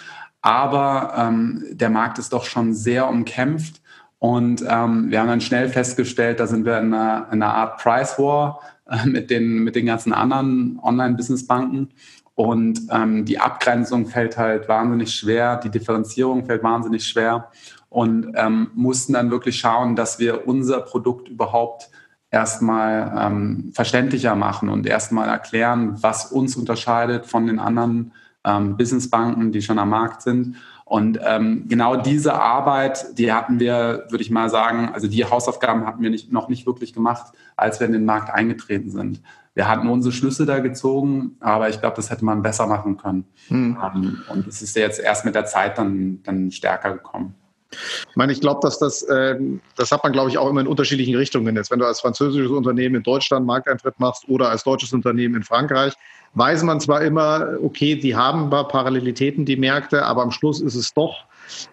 Aber 0.40 1.14
ähm, 1.16 1.64
der 1.72 1.90
Markt 1.90 2.18
ist 2.18 2.32
doch 2.32 2.44
schon 2.44 2.72
sehr 2.72 3.08
umkämpft. 3.08 3.82
Und 4.18 4.64
ähm, 4.68 5.10
wir 5.10 5.20
haben 5.20 5.28
dann 5.28 5.40
schnell 5.40 5.68
festgestellt, 5.68 6.40
da 6.40 6.46
sind 6.46 6.64
wir 6.64 6.78
in 6.78 6.92
einer, 6.92 7.28
in 7.30 7.42
einer 7.42 7.54
Art 7.54 7.78
Price 7.78 8.18
War 8.18 8.60
äh, 8.90 9.06
mit, 9.06 9.30
den, 9.30 9.58
mit 9.58 9.76
den 9.76 9.86
ganzen 9.86 10.12
anderen 10.12 10.78
Online-Business-Banken. 10.82 11.90
Und 12.34 12.82
ähm, 12.90 13.24
die 13.24 13.38
Abgrenzung 13.38 14.06
fällt 14.06 14.36
halt 14.36 14.68
wahnsinnig 14.68 15.12
schwer, 15.12 15.56
die 15.56 15.70
Differenzierung 15.70 16.44
fällt 16.44 16.62
wahnsinnig 16.62 17.04
schwer 17.04 17.50
und 17.88 18.32
ähm, 18.36 18.70
mussten 18.74 19.14
dann 19.14 19.30
wirklich 19.30 19.58
schauen, 19.58 19.96
dass 19.96 20.18
wir 20.18 20.46
unser 20.46 20.80
Produkt 20.80 21.28
überhaupt 21.28 21.90
erstmal 22.30 23.12
ähm, 23.18 23.72
verständlicher 23.74 24.36
machen 24.36 24.68
und 24.68 24.86
erstmal 24.86 25.28
erklären, 25.28 25.96
was 26.00 26.30
uns 26.30 26.54
unterscheidet 26.56 27.26
von 27.26 27.46
den 27.46 27.58
anderen 27.58 28.12
ähm, 28.44 28.76
Businessbanken, 28.76 29.50
die 29.50 29.62
schon 29.62 29.78
am 29.78 29.90
Markt 29.90 30.22
sind 30.22 30.56
und 30.88 31.20
ähm, 31.22 31.66
genau 31.68 31.96
diese 31.96 32.32
Arbeit, 32.32 33.18
die 33.18 33.30
hatten 33.30 33.60
wir, 33.60 34.06
würde 34.08 34.22
ich 34.22 34.30
mal 34.30 34.48
sagen, 34.48 34.88
also 34.94 35.06
die 35.06 35.22
Hausaufgaben 35.22 35.86
hatten 35.86 36.02
wir 36.02 36.08
nicht, 36.08 36.32
noch 36.32 36.48
nicht 36.48 36.66
wirklich 36.66 36.94
gemacht, 36.94 37.34
als 37.56 37.78
wir 37.78 37.86
in 37.86 37.92
den 37.92 38.06
Markt 38.06 38.30
eingetreten 38.30 38.90
sind. 38.90 39.20
Wir 39.54 39.68
hatten 39.68 39.86
unsere 39.88 40.12
Schlüsse 40.12 40.46
da 40.46 40.60
gezogen, 40.60 41.36
aber 41.40 41.68
ich 41.68 41.80
glaube, 41.80 41.96
das 41.96 42.08
hätte 42.10 42.24
man 42.24 42.40
besser 42.40 42.66
machen 42.66 42.96
können. 42.96 43.26
Hm. 43.48 43.76
Ähm, 43.84 44.22
und 44.30 44.46
es 44.46 44.62
ist 44.62 44.76
jetzt 44.76 44.98
erst 44.98 45.26
mit 45.26 45.34
der 45.34 45.44
Zeit 45.44 45.76
dann, 45.76 46.22
dann 46.22 46.50
stärker 46.50 46.94
gekommen. 46.94 47.34
Ich 47.70 48.16
meine, 48.16 48.32
ich 48.32 48.40
glaube, 48.40 48.60
dass 48.62 48.78
das, 48.78 49.02
äh, 49.02 49.36
das 49.76 49.92
hat 49.92 50.02
man, 50.02 50.12
glaube 50.12 50.30
ich, 50.30 50.38
auch 50.38 50.48
immer 50.48 50.60
in 50.60 50.66
unterschiedlichen 50.66 51.14
Richtungen. 51.14 51.54
Jetzt, 51.56 51.70
wenn 51.70 51.78
du 51.78 51.86
als 51.86 52.00
französisches 52.00 52.50
Unternehmen 52.50 52.96
in 52.96 53.02
Deutschland 53.02 53.46
Markteintritt 53.46 54.00
machst 54.00 54.28
oder 54.28 54.50
als 54.50 54.64
deutsches 54.64 54.92
Unternehmen 54.92 55.34
in 55.34 55.42
Frankreich, 55.42 55.94
weiß 56.34 56.62
man 56.62 56.80
zwar 56.80 57.02
immer, 57.02 57.56
okay, 57.62 57.94
die 57.96 58.16
haben 58.16 58.44
ein 58.44 58.50
paar 58.50 58.68
Parallelitäten, 58.68 59.44
die 59.44 59.56
Märkte, 59.56 60.04
aber 60.04 60.22
am 60.22 60.30
Schluss 60.30 60.60
ist 60.60 60.74
es 60.74 60.92
doch, 60.94 61.24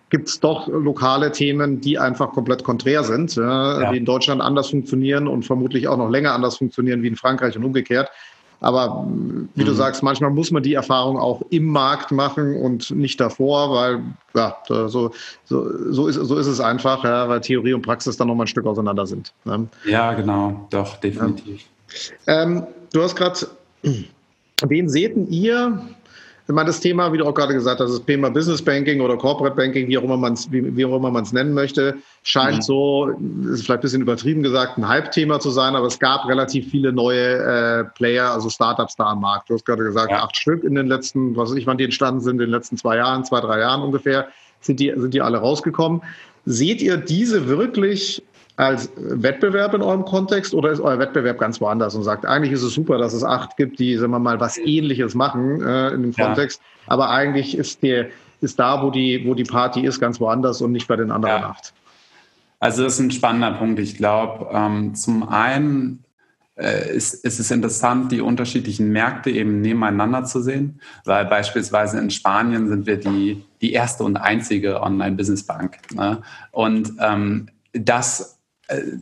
gibt 0.09 0.29
es 0.29 0.39
doch 0.39 0.67
lokale 0.67 1.31
Themen, 1.31 1.81
die 1.81 1.99
einfach 1.99 2.31
komplett 2.31 2.63
konträr 2.63 3.03
sind, 3.03 3.35
ja, 3.35 3.91
die 3.91 3.97
in 3.97 4.05
Deutschland 4.05 4.41
anders 4.41 4.69
funktionieren 4.69 5.27
und 5.27 5.43
vermutlich 5.43 5.87
auch 5.87 5.97
noch 5.97 6.09
länger 6.09 6.33
anders 6.33 6.57
funktionieren 6.57 7.01
wie 7.03 7.07
in 7.07 7.15
Frankreich 7.15 7.57
und 7.57 7.63
umgekehrt. 7.63 8.09
Aber 8.61 9.05
wie 9.55 9.63
mhm. 9.63 9.65
du 9.65 9.73
sagst, 9.73 10.03
manchmal 10.03 10.31
muss 10.31 10.51
man 10.51 10.63
die 10.63 10.73
Erfahrung 10.73 11.19
auch 11.19 11.41
im 11.49 11.65
Markt 11.65 12.11
machen 12.11 12.55
und 12.55 12.91
nicht 12.91 13.19
davor, 13.19 13.71
weil 13.71 14.01
ja, 14.35 14.57
so, 14.67 15.11
so, 15.45 15.91
so, 15.91 16.07
ist, 16.07 16.15
so 16.15 16.37
ist 16.37 16.47
es 16.47 16.59
einfach, 16.59 17.03
ja, 17.03 17.29
weil 17.29 17.41
Theorie 17.41 17.73
und 17.73 17.81
Praxis 17.81 18.17
dann 18.17 18.27
noch 18.27 18.35
mal 18.35 18.43
ein 18.43 18.47
Stück 18.47 18.65
auseinander 18.65 19.05
sind. 19.05 19.33
Ne? 19.43 19.67
Ja, 19.85 20.13
genau, 20.13 20.67
doch, 20.69 20.97
definitiv. 20.97 21.63
Ja. 22.25 22.43
Ähm, 22.43 22.63
du 22.91 23.03
hast 23.03 23.15
gerade 23.15 23.47
Wen 24.61 24.89
seht 24.89 25.15
ihr? 25.29 25.81
Ich 26.47 26.53
meine, 26.53 26.67
das 26.67 26.79
Thema, 26.79 27.11
wie 27.11 27.17
du 27.17 27.25
auch 27.25 27.33
gerade 27.33 27.53
gesagt 27.53 27.79
hast, 27.79 27.91
das 27.91 28.05
Thema 28.05 28.29
Business 28.29 28.61
Banking 28.61 29.01
oder 29.01 29.17
Corporate 29.17 29.55
Banking, 29.55 29.87
wie 29.87 29.97
auch 29.97 30.03
immer 30.03 30.17
man 30.17 30.33
es 30.33 30.51
wie, 30.51 30.75
wie 30.75 30.85
auch 30.85 30.95
immer 30.95 31.09
man 31.09 31.23
es 31.23 31.33
nennen 31.33 31.55
möchte, 31.55 31.95
scheint 32.21 32.57
mhm. 32.57 32.61
so, 32.61 33.09
ist 33.51 33.63
vielleicht 33.63 33.69
ein 33.69 33.81
bisschen 33.81 34.01
übertrieben 34.03 34.43
gesagt, 34.43 34.77
ein 34.77 34.87
Hype-Thema 34.87 35.39
zu 35.39 35.49
sein, 35.49 35.75
aber 35.75 35.87
es 35.87 35.97
gab 35.97 36.27
relativ 36.27 36.69
viele 36.69 36.93
neue 36.93 37.37
äh, 37.37 37.83
Player, 37.95 38.29
also 38.29 38.51
Startups 38.51 38.95
da 38.95 39.05
am 39.05 39.21
Markt. 39.21 39.49
Du 39.49 39.55
hast 39.55 39.65
gerade 39.65 39.83
gesagt, 39.83 40.11
ja. 40.11 40.23
acht 40.23 40.37
Stück 40.37 40.63
in 40.63 40.75
den 40.75 40.85
letzten, 40.85 41.35
was 41.35 41.49
weiß 41.49 41.57
ich, 41.57 41.65
wann 41.65 41.79
die 41.79 41.85
entstanden 41.85 42.21
sind, 42.21 42.33
in 42.33 42.47
den 42.47 42.51
letzten 42.51 42.77
zwei 42.77 42.97
Jahren, 42.97 43.25
zwei, 43.25 43.41
drei 43.41 43.59
Jahren 43.59 43.81
ungefähr, 43.81 44.27
sind 44.61 44.79
die, 44.79 44.93
sind 44.95 45.15
die 45.15 45.21
alle 45.21 45.39
rausgekommen. 45.39 46.01
Seht 46.45 46.79
ihr 46.79 46.97
diese 46.97 47.47
wirklich 47.47 48.21
als 48.57 48.91
Wettbewerb 48.95 49.73
in 49.73 49.81
eurem 49.81 50.05
Kontext 50.05 50.53
oder 50.53 50.71
ist 50.71 50.79
euer 50.79 50.99
Wettbewerb 50.99 51.39
ganz 51.39 51.59
woanders 51.59 51.95
und 51.95 52.03
sagt, 52.03 52.25
eigentlich 52.25 52.53
ist 52.53 52.63
es 52.63 52.73
super, 52.73 52.97
dass 52.97 53.13
es 53.13 53.23
acht 53.23 53.57
gibt, 53.57 53.79
die, 53.79 53.97
sagen 53.97 54.11
wir 54.11 54.19
mal, 54.19 54.39
was 54.39 54.57
Ähnliches 54.57 55.13
machen 55.13 55.61
äh, 55.61 55.89
in 55.89 56.03
dem 56.03 56.13
Kontext, 56.13 56.61
ja. 56.61 56.93
aber 56.93 57.09
eigentlich 57.09 57.57
ist 57.57 57.83
der 57.83 58.07
ist 58.41 58.59
da, 58.59 58.81
wo 58.83 58.91
die, 58.91 59.23
wo 59.25 59.33
die 59.33 59.43
Party 59.43 59.85
ist, 59.85 59.99
ganz 59.99 60.19
woanders 60.19 60.61
und 60.61 60.71
nicht 60.71 60.87
bei 60.87 60.95
den 60.95 61.11
anderen 61.11 61.41
ja. 61.41 61.49
acht. 61.49 61.73
Also 62.59 62.83
das 62.83 62.93
ist 62.93 62.99
ein 62.99 63.11
spannender 63.11 63.51
Punkt. 63.51 63.79
Ich 63.79 63.97
glaube, 63.97 64.49
ähm, 64.53 64.95
zum 64.95 65.27
einen 65.27 66.03
äh, 66.55 66.95
ist, 66.95 67.25
ist 67.25 67.39
es 67.39 67.51
interessant, 67.51 68.11
die 68.11 68.21
unterschiedlichen 68.21 68.91
Märkte 68.91 69.29
eben 69.29 69.61
nebeneinander 69.61 70.23
zu 70.23 70.41
sehen, 70.41 70.79
weil 71.03 71.25
beispielsweise 71.25 71.99
in 71.99 72.09
Spanien 72.09 72.69
sind 72.69 72.85
wir 72.85 72.97
die, 72.97 73.43
die 73.61 73.73
erste 73.73 74.03
und 74.03 74.17
einzige 74.17 74.81
Online-Business-Bank. 74.81 75.93
Ne? 75.93 76.21
Und 76.51 76.93
ähm, 76.99 77.47
das 77.73 78.34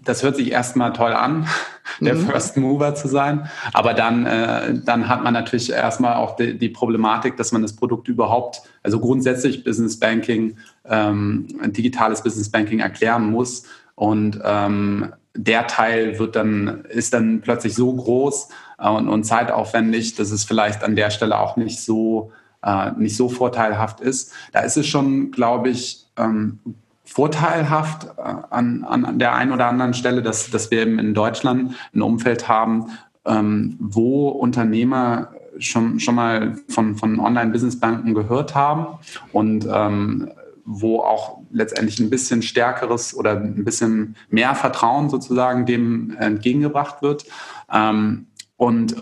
das 0.03 0.23
hört 0.23 0.35
sich 0.35 0.51
erstmal 0.51 0.93
toll 0.93 1.13
an, 1.13 1.47
der 2.01 2.15
mhm. 2.15 2.27
First 2.27 2.57
Mover 2.57 2.95
zu 2.95 3.07
sein. 3.07 3.49
Aber 3.73 3.93
dann, 3.93 4.25
äh, 4.25 4.73
dann 4.83 5.07
hat 5.07 5.23
man 5.23 5.33
natürlich 5.33 5.71
erstmal 5.71 6.15
auch 6.15 6.35
die, 6.35 6.57
die, 6.57 6.69
Problematik, 6.69 7.37
dass 7.37 7.51
man 7.51 7.61
das 7.61 7.73
Produkt 7.73 8.07
überhaupt, 8.07 8.63
also 8.81 8.99
grundsätzlich 8.99 9.63
Business 9.63 9.99
Banking, 9.99 10.57
ähm, 10.85 11.47
digitales 11.67 12.21
Business 12.21 12.49
Banking 12.49 12.79
erklären 12.79 13.29
muss. 13.31 13.63
Und 13.95 14.39
ähm, 14.43 15.13
der 15.35 15.67
Teil 15.67 16.19
wird 16.19 16.35
dann, 16.35 16.85
ist 16.89 17.13
dann 17.13 17.41
plötzlich 17.41 17.73
so 17.73 17.93
groß 17.93 18.49
äh, 18.79 18.89
und, 18.89 19.07
und 19.07 19.23
zeitaufwendig, 19.23 20.15
dass 20.15 20.31
es 20.31 20.43
vielleicht 20.43 20.83
an 20.83 20.95
der 20.95 21.09
Stelle 21.09 21.39
auch 21.39 21.55
nicht 21.55 21.79
so, 21.79 22.31
äh, 22.63 22.91
nicht 22.97 23.15
so 23.15 23.29
vorteilhaft 23.29 24.01
ist. 24.01 24.33
Da 24.51 24.59
ist 24.61 24.77
es 24.77 24.87
schon, 24.87 25.31
glaube 25.31 25.69
ich, 25.69 26.05
ähm, 26.17 26.59
vorteilhaft 27.03 28.07
äh, 28.17 28.21
an, 28.49 28.83
an 28.83 29.19
der 29.19 29.35
einen 29.35 29.51
oder 29.51 29.67
anderen 29.67 29.93
Stelle, 29.93 30.21
dass, 30.21 30.49
dass 30.49 30.71
wir 30.71 30.81
eben 30.81 30.99
in 30.99 31.13
Deutschland 31.13 31.75
ein 31.93 32.01
Umfeld 32.01 32.47
haben, 32.47 32.91
ähm, 33.25 33.77
wo 33.79 34.29
Unternehmer 34.29 35.29
schon, 35.59 35.99
schon 35.99 36.15
mal 36.15 36.57
von, 36.69 36.95
von 36.95 37.19
Online-Business-Banken 37.19 38.13
gehört 38.13 38.55
haben 38.55 38.99
und 39.31 39.67
ähm, 39.71 40.31
wo 40.65 41.01
auch 41.01 41.39
letztendlich 41.51 41.99
ein 41.99 42.09
bisschen 42.09 42.41
stärkeres 42.41 43.15
oder 43.15 43.31
ein 43.31 43.65
bisschen 43.65 44.15
mehr 44.29 44.55
Vertrauen 44.55 45.09
sozusagen 45.09 45.65
dem 45.65 46.15
entgegengebracht 46.17 47.01
wird. 47.01 47.25
Ähm, 47.71 48.27
und 48.55 48.95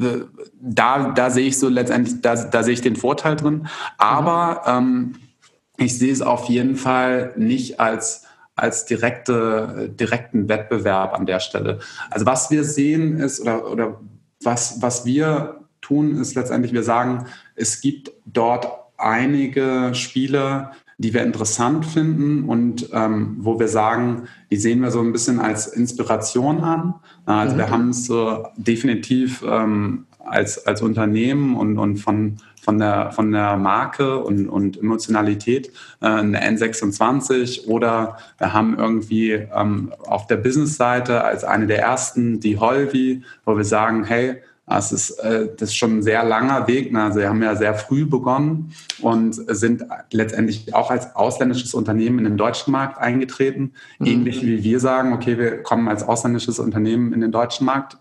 äh, 0.00 0.22
da, 0.60 1.10
da 1.10 1.30
sehe 1.30 1.46
ich 1.46 1.58
so 1.58 1.68
letztendlich, 1.68 2.22
da, 2.22 2.34
da 2.36 2.62
sehe 2.62 2.72
ich 2.72 2.80
den 2.80 2.96
Vorteil 2.96 3.36
drin. 3.36 3.68
Aber 3.98 4.62
ähm, 4.66 5.14
ich 5.76 5.98
sehe 5.98 6.12
es 6.12 6.22
auf 6.22 6.48
jeden 6.48 6.76
Fall 6.76 7.32
nicht 7.36 7.80
als, 7.80 8.24
als 8.54 8.84
direkte, 8.84 9.90
direkten 9.98 10.48
Wettbewerb 10.48 11.14
an 11.14 11.26
der 11.26 11.40
Stelle. 11.40 11.80
Also 12.10 12.26
was 12.26 12.50
wir 12.50 12.64
sehen 12.64 13.18
ist, 13.18 13.40
oder, 13.40 13.70
oder 13.70 14.00
was, 14.42 14.80
was 14.80 15.04
wir 15.04 15.60
tun, 15.80 16.16
ist 16.16 16.34
letztendlich, 16.34 16.72
wir 16.72 16.82
sagen, 16.82 17.26
es 17.56 17.80
gibt 17.80 18.12
dort 18.24 18.68
einige 18.96 19.90
Spiele, 19.94 20.70
die 20.98 21.12
wir 21.12 21.22
interessant 21.24 21.84
finden 21.84 22.48
und 22.48 22.88
ähm, 22.92 23.36
wo 23.40 23.58
wir 23.58 23.68
sagen, 23.68 24.28
die 24.50 24.56
sehen 24.56 24.80
wir 24.80 24.92
so 24.92 25.00
ein 25.00 25.12
bisschen 25.12 25.40
als 25.40 25.66
Inspiration 25.66 26.60
an. 26.60 26.94
Also 27.26 27.54
mhm. 27.54 27.58
wir 27.58 27.70
haben 27.70 27.88
es 27.90 28.06
so 28.06 28.46
definitiv 28.56 29.44
ähm, 29.46 30.06
als, 30.20 30.66
als 30.66 30.82
Unternehmen 30.82 31.56
und, 31.56 31.78
und 31.78 31.96
von, 31.96 32.36
von, 32.64 32.78
der, 32.78 33.12
von 33.12 33.30
der 33.30 33.56
Marke 33.56 34.18
und, 34.18 34.48
und 34.48 34.78
Emotionalität 34.78 35.68
äh, 36.00 36.06
eine 36.06 36.42
N26 36.42 37.66
oder 37.66 38.16
wir 38.38 38.52
haben 38.52 38.78
irgendwie 38.78 39.32
ähm, 39.32 39.92
auf 40.06 40.26
der 40.26 40.36
Business-Seite 40.36 41.22
als 41.24 41.44
eine 41.44 41.66
der 41.66 41.80
ersten 41.80 42.40
die 42.40 42.58
Holvi, 42.58 43.22
wo 43.44 43.56
wir 43.56 43.64
sagen, 43.64 44.04
hey, 44.04 44.36
das 44.66 44.92
ist, 44.92 45.10
äh, 45.18 45.48
das 45.58 45.68
ist 45.70 45.76
schon 45.76 45.98
ein 45.98 46.02
sehr 46.02 46.24
langer 46.24 46.66
Weg. 46.66 46.94
Also 46.94 47.20
wir 47.20 47.28
haben 47.28 47.42
ja 47.42 47.54
sehr 47.54 47.74
früh 47.74 48.06
begonnen 48.06 48.72
und 49.02 49.34
sind 49.34 49.84
letztendlich 50.10 50.74
auch 50.74 50.90
als 50.90 51.14
ausländisches 51.14 51.74
Unternehmen 51.74 52.18
in 52.18 52.24
den 52.24 52.36
deutschen 52.38 52.72
Markt 52.72 52.98
eingetreten. 52.98 53.72
Mhm. 53.98 54.06
Ähnlich 54.06 54.42
wie 54.42 54.64
wir 54.64 54.80
sagen, 54.80 55.12
okay, 55.12 55.36
wir 55.36 55.62
kommen 55.62 55.86
als 55.86 56.02
ausländisches 56.02 56.58
Unternehmen 56.58 57.12
in 57.12 57.20
den 57.20 57.30
deutschen 57.30 57.66
Markt. 57.66 57.98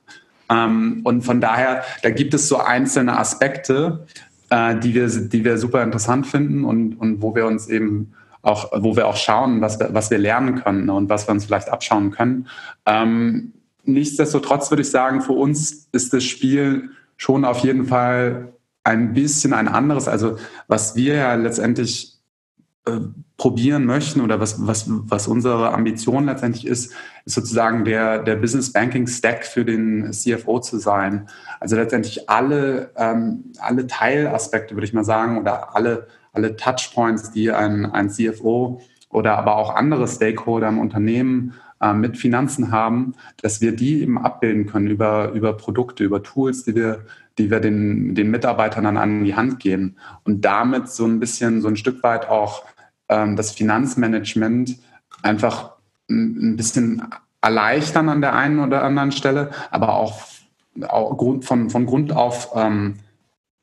Ähm, 0.49 1.01
und 1.03 1.23
von 1.23 1.41
daher, 1.41 1.83
da 2.01 2.09
gibt 2.09 2.33
es 2.33 2.47
so 2.47 2.57
einzelne 2.57 3.17
Aspekte, 3.19 4.05
äh, 4.53 4.79
die, 4.79 4.93
wir, 4.93 5.07
die 5.09 5.43
wir 5.43 5.57
super 5.57 5.81
interessant 5.81 6.27
finden 6.27 6.63
und, 6.63 6.93
und 6.95 7.23
wo 7.23 7.33
wir 7.33 7.47
uns 7.47 7.67
eben 7.67 8.13
auch, 8.43 8.71
wo 8.75 8.95
wir 8.95 9.07
auch 9.07 9.15
schauen, 9.15 9.61
was 9.61 9.79
wir, 9.79 9.93
was 9.93 10.11
wir 10.11 10.19
lernen 10.19 10.61
können 10.61 10.89
und 10.89 11.09
was 11.09 11.27
wir 11.27 11.31
uns 11.31 11.45
vielleicht 11.45 11.69
abschauen 11.69 12.11
können. 12.11 12.47
Ähm, 12.85 13.53
nichtsdestotrotz 13.83 14.69
würde 14.69 14.83
ich 14.83 14.91
sagen, 14.91 15.21
für 15.21 15.31
uns 15.31 15.87
ist 15.91 16.13
das 16.13 16.23
Spiel 16.23 16.91
schon 17.17 17.45
auf 17.45 17.59
jeden 17.59 17.85
Fall 17.85 18.53
ein 18.83 19.13
bisschen 19.13 19.53
ein 19.53 19.67
anderes. 19.67 20.07
Also 20.07 20.37
was 20.67 20.95
wir 20.95 21.15
ja 21.15 21.33
letztendlich 21.33 22.19
äh, 22.85 22.99
probieren 23.37 23.85
möchten 23.85 24.21
oder 24.21 24.39
was, 24.39 24.67
was, 24.67 24.85
was 24.87 25.27
unsere 25.27 25.73
Ambition 25.73 26.25
letztendlich 26.25 26.67
ist, 26.67 26.93
sozusagen 27.25 27.85
der, 27.85 28.19
der 28.19 28.35
Business 28.35 28.71
Banking 28.71 29.07
Stack 29.07 29.45
für 29.45 29.63
den 29.63 30.11
CFO 30.11 30.59
zu 30.59 30.77
sein. 30.77 31.27
Also 31.59 31.75
letztendlich 31.75 32.29
alle, 32.29 32.91
ähm, 32.95 33.51
alle 33.59 33.87
Teilaspekte, 33.87 34.75
würde 34.75 34.85
ich 34.85 34.93
mal 34.93 35.05
sagen, 35.05 35.37
oder 35.39 35.75
alle, 35.75 36.07
alle 36.33 36.55
Touchpoints, 36.55 37.31
die 37.31 37.51
ein, 37.51 37.85
ein 37.85 38.09
CFO 38.09 38.81
oder 39.09 39.37
aber 39.37 39.55
auch 39.55 39.75
andere 39.75 40.07
Stakeholder 40.07 40.67
im 40.67 40.79
Unternehmen 40.79 41.53
äh, 41.79 41.93
mit 41.93 42.17
Finanzen 42.17 42.71
haben, 42.71 43.13
dass 43.41 43.61
wir 43.61 43.75
die 43.75 44.01
eben 44.01 44.17
abbilden 44.17 44.65
können 44.65 44.87
über, 44.87 45.31
über 45.31 45.55
Produkte, 45.55 46.03
über 46.03 46.23
Tools, 46.23 46.63
die 46.63 46.75
wir, 46.75 47.05
die 47.37 47.49
wir 47.49 47.59
den, 47.59 48.15
den 48.15 48.31
Mitarbeitern 48.31 48.83
dann 48.83 48.97
an 48.97 49.23
die 49.23 49.35
Hand 49.35 49.59
geben 49.59 49.95
und 50.23 50.43
damit 50.43 50.89
so 50.89 51.05
ein 51.05 51.19
bisschen, 51.19 51.61
so 51.61 51.67
ein 51.67 51.77
Stück 51.77 52.03
weit 52.03 52.27
auch 52.27 52.65
ähm, 53.07 53.35
das 53.35 53.51
Finanzmanagement 53.51 54.77
einfach 55.21 55.72
ein 56.13 56.55
bisschen 56.55 57.03
erleichtern 57.41 58.09
an 58.09 58.21
der 58.21 58.35
einen 58.35 58.59
oder 58.59 58.83
anderen 58.83 59.11
Stelle, 59.11 59.51
aber 59.71 59.95
auch, 59.95 60.21
von, 61.41 61.69
von 61.69 61.85
Grund 61.85 62.13
auf 62.13 62.49
ähm, 62.55 62.95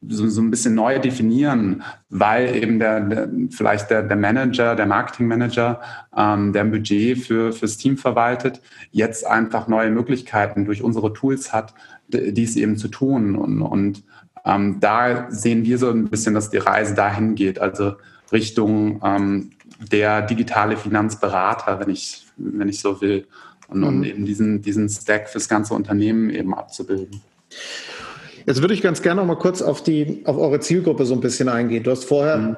so, 0.08 0.28
so 0.28 0.40
ein 0.40 0.50
bisschen 0.50 0.74
neu 0.74 0.98
definieren, 0.98 1.82
weil 2.08 2.56
eben 2.56 2.78
der, 2.78 3.00
der 3.00 3.28
vielleicht 3.50 3.90
der, 3.90 4.02
der 4.02 4.16
Manager, 4.16 4.74
der 4.74 4.86
Marketingmanager, 4.86 5.80
ähm, 6.16 6.52
der 6.52 6.62
ein 6.62 6.70
Budget 6.70 7.18
für 7.18 7.52
fürs 7.52 7.76
Team 7.76 7.98
verwaltet, 7.98 8.62
jetzt 8.92 9.26
einfach 9.26 9.68
neue 9.68 9.90
Möglichkeiten 9.90 10.64
durch 10.64 10.82
unsere 10.82 11.12
Tools 11.12 11.52
hat, 11.52 11.74
dies 12.08 12.56
eben 12.56 12.76
zu 12.76 12.88
tun. 12.88 13.36
Und, 13.36 13.60
und 13.60 14.02
ähm, 14.44 14.80
da 14.80 15.30
sehen 15.30 15.64
wir 15.64 15.78
so 15.78 15.90
ein 15.90 16.08
bisschen, 16.08 16.34
dass 16.34 16.50
die 16.50 16.58
Reise 16.58 16.94
dahin 16.94 17.34
geht, 17.34 17.60
also 17.60 17.94
Richtung 18.32 19.00
ähm, 19.04 19.50
der 19.92 20.22
digitale 20.22 20.76
Finanzberater, 20.76 21.80
wenn 21.80 21.90
ich, 21.90 22.26
wenn 22.40 22.68
ich 22.68 22.80
so 22.80 23.00
will, 23.00 23.26
und, 23.68 23.80
mhm. 23.80 23.86
und 23.86 24.04
eben 24.04 24.24
diesen, 24.24 24.62
diesen 24.62 24.88
Stack 24.88 25.28
fürs 25.28 25.48
ganze 25.48 25.74
Unternehmen 25.74 26.30
eben 26.30 26.54
abzubilden. 26.54 27.20
Jetzt 28.46 28.60
würde 28.60 28.74
ich 28.74 28.82
ganz 28.82 29.02
gerne 29.02 29.20
noch 29.20 29.26
mal 29.28 29.38
kurz 29.38 29.62
auf 29.62 29.82
die, 29.82 30.22
auf 30.24 30.36
eure 30.36 30.60
Zielgruppe 30.60 31.04
so 31.04 31.14
ein 31.14 31.20
bisschen 31.20 31.48
eingehen. 31.48 31.82
Du 31.82 31.90
hast 31.90 32.04
vorher 32.04 32.36
mhm. 32.36 32.56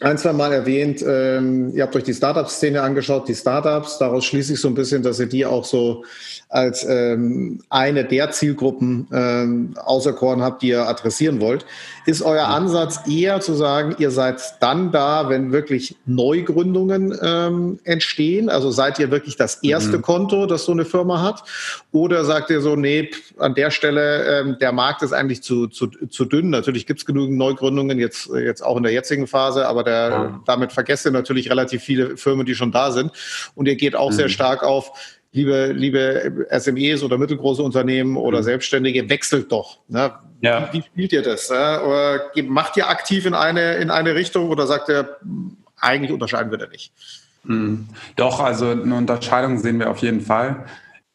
Ein, 0.00 0.18
zwei 0.18 0.32
Mal 0.32 0.52
erwähnt, 0.52 1.04
ähm, 1.06 1.72
ihr 1.74 1.82
habt 1.82 1.94
euch 1.94 2.02
die 2.02 2.14
Startup-Szene 2.14 2.82
angeschaut, 2.82 3.28
die 3.28 3.34
Startups. 3.34 3.98
Daraus 3.98 4.24
schließe 4.24 4.54
ich 4.54 4.60
so 4.60 4.68
ein 4.68 4.74
bisschen, 4.74 5.02
dass 5.02 5.20
ihr 5.20 5.26
die 5.26 5.46
auch 5.46 5.64
so 5.64 6.04
als 6.48 6.84
ähm, 6.88 7.62
eine 7.70 8.04
der 8.04 8.30
Zielgruppen 8.30 9.06
ähm, 9.12 9.74
auserkoren 9.76 10.42
habt, 10.42 10.62
die 10.62 10.68
ihr 10.68 10.88
adressieren 10.88 11.40
wollt. 11.40 11.64
Ist 12.04 12.22
euer 12.22 12.46
Ansatz 12.46 13.00
eher 13.08 13.40
zu 13.40 13.54
sagen, 13.54 13.94
ihr 13.98 14.10
seid 14.10 14.40
dann 14.60 14.92
da, 14.92 15.28
wenn 15.28 15.52
wirklich 15.52 15.96
Neugründungen 16.04 17.16
ähm, 17.22 17.78
entstehen? 17.84 18.48
Also 18.48 18.70
seid 18.70 18.98
ihr 18.98 19.10
wirklich 19.10 19.36
das 19.36 19.62
erste 19.62 19.98
mhm. 19.98 20.02
Konto, 20.02 20.46
das 20.46 20.64
so 20.64 20.72
eine 20.72 20.84
Firma 20.84 21.22
hat? 21.22 21.44
Oder 21.92 22.24
sagt 22.24 22.48
ihr 22.48 22.62
so, 22.62 22.74
nee, 22.74 23.10
an 23.36 23.54
der 23.54 23.70
Stelle, 23.70 24.40
ähm, 24.40 24.58
der 24.58 24.72
Markt 24.72 25.02
ist 25.02 25.12
eigentlich 25.12 25.42
zu, 25.42 25.66
zu, 25.66 25.88
zu 25.88 26.24
dünn. 26.24 26.48
Natürlich 26.48 26.86
gibt 26.86 27.00
es 27.00 27.06
genügend 27.06 27.36
Neugründungen, 27.36 27.98
jetzt, 27.98 28.30
jetzt 28.34 28.62
auch 28.62 28.78
in 28.78 28.82
der 28.82 28.92
jetzigen 28.92 29.26
Phase, 29.26 29.68
aber 29.68 29.84
der, 29.84 30.08
ja. 30.08 30.40
damit 30.46 30.72
vergesst 30.72 31.04
ihr 31.04 31.12
natürlich 31.12 31.50
relativ 31.50 31.82
viele 31.82 32.16
Firmen, 32.16 32.46
die 32.46 32.54
schon 32.54 32.72
da 32.72 32.92
sind. 32.92 33.12
Und 33.54 33.68
ihr 33.68 33.76
geht 33.76 33.94
auch 33.94 34.10
mhm. 34.10 34.14
sehr 34.14 34.28
stark 34.30 34.62
auf, 34.62 34.90
liebe, 35.32 35.72
liebe 35.72 36.46
SMEs 36.50 37.02
oder 37.02 37.18
mittelgroße 37.18 37.62
Unternehmen 37.62 38.16
oder 38.16 38.38
mhm. 38.38 38.44
Selbstständige, 38.44 39.10
wechselt 39.10 39.52
doch. 39.52 39.80
Ne? 39.88 40.12
Ja. 40.40 40.70
Wie, 40.72 40.78
wie, 40.78 40.82
spielt 40.82 41.12
ihr 41.12 41.22
das? 41.22 41.50
Ne? 41.50 41.82
Oder 41.82 42.22
macht 42.44 42.76
ihr 42.78 42.88
aktiv 42.88 43.26
in 43.26 43.34
eine, 43.34 43.74
in 43.76 43.90
eine 43.90 44.14
Richtung 44.14 44.48
oder 44.48 44.66
sagt 44.66 44.88
ihr, 44.88 45.16
eigentlich 45.78 46.10
unterscheiden 46.10 46.50
wir 46.50 46.58
da 46.58 46.66
nicht? 46.68 46.92
Mhm. 47.44 47.88
Doch, 48.16 48.40
also 48.40 48.70
eine 48.70 48.94
Unterscheidung 48.94 49.58
sehen 49.58 49.78
wir 49.78 49.90
auf 49.90 49.98
jeden 49.98 50.22
Fall. 50.22 50.64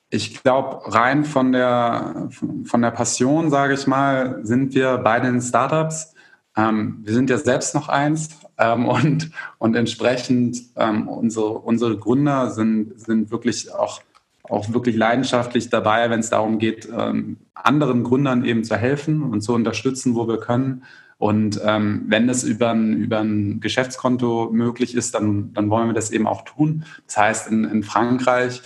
Ich 0.09 0.41
glaube, 0.41 0.93
rein 0.93 1.25
von 1.25 1.51
der, 1.51 2.29
von 2.63 2.81
der 2.81 2.91
Passion, 2.91 3.49
sage 3.49 3.73
ich 3.73 3.87
mal, 3.87 4.39
sind 4.43 4.73
wir 4.73 4.97
beide 4.99 5.27
in 5.27 5.41
Startups. 5.41 6.13
Ähm, 6.55 6.99
wir 7.03 7.13
sind 7.13 7.29
ja 7.29 7.37
selbst 7.37 7.75
noch 7.75 7.89
eins 7.89 8.29
ähm, 8.57 8.85
und, 8.89 9.31
und 9.57 9.75
entsprechend 9.75 10.57
ähm, 10.77 11.07
unsere, 11.07 11.49
unsere 11.49 11.97
Gründer 11.97 12.51
sind, 12.51 12.99
sind 12.99 13.31
wirklich 13.31 13.73
auch 13.73 14.01
auch 14.49 14.71
wirklich 14.73 14.95
leidenschaftlich 14.95 15.69
dabei, 15.69 16.09
wenn 16.09 16.21
es 16.21 16.29
darum 16.29 16.57
geht, 16.57 16.87
ähm, 16.97 17.37
anderen 17.53 18.03
Gründern 18.03 18.45
eben 18.45 18.63
zu 18.63 18.75
helfen 18.75 19.23
und 19.23 19.41
zu 19.41 19.53
unterstützen, 19.53 20.15
wo 20.15 20.27
wir 20.27 20.39
können. 20.39 20.83
Und 21.17 21.59
ähm, 21.65 22.05
wenn 22.07 22.29
es 22.29 22.43
über 22.43 22.69
ein, 22.69 22.93
über 22.93 23.19
ein 23.19 23.59
Geschäftskonto 23.59 24.49
möglich 24.51 24.95
ist, 24.95 25.15
dann, 25.15 25.53
dann 25.53 25.69
wollen 25.69 25.87
wir 25.87 25.93
das 25.93 26.11
eben 26.11 26.27
auch 26.27 26.43
tun. 26.43 26.85
Das 27.07 27.17
heißt, 27.17 27.51
in, 27.51 27.63
in 27.63 27.83
Frankreich 27.83 28.61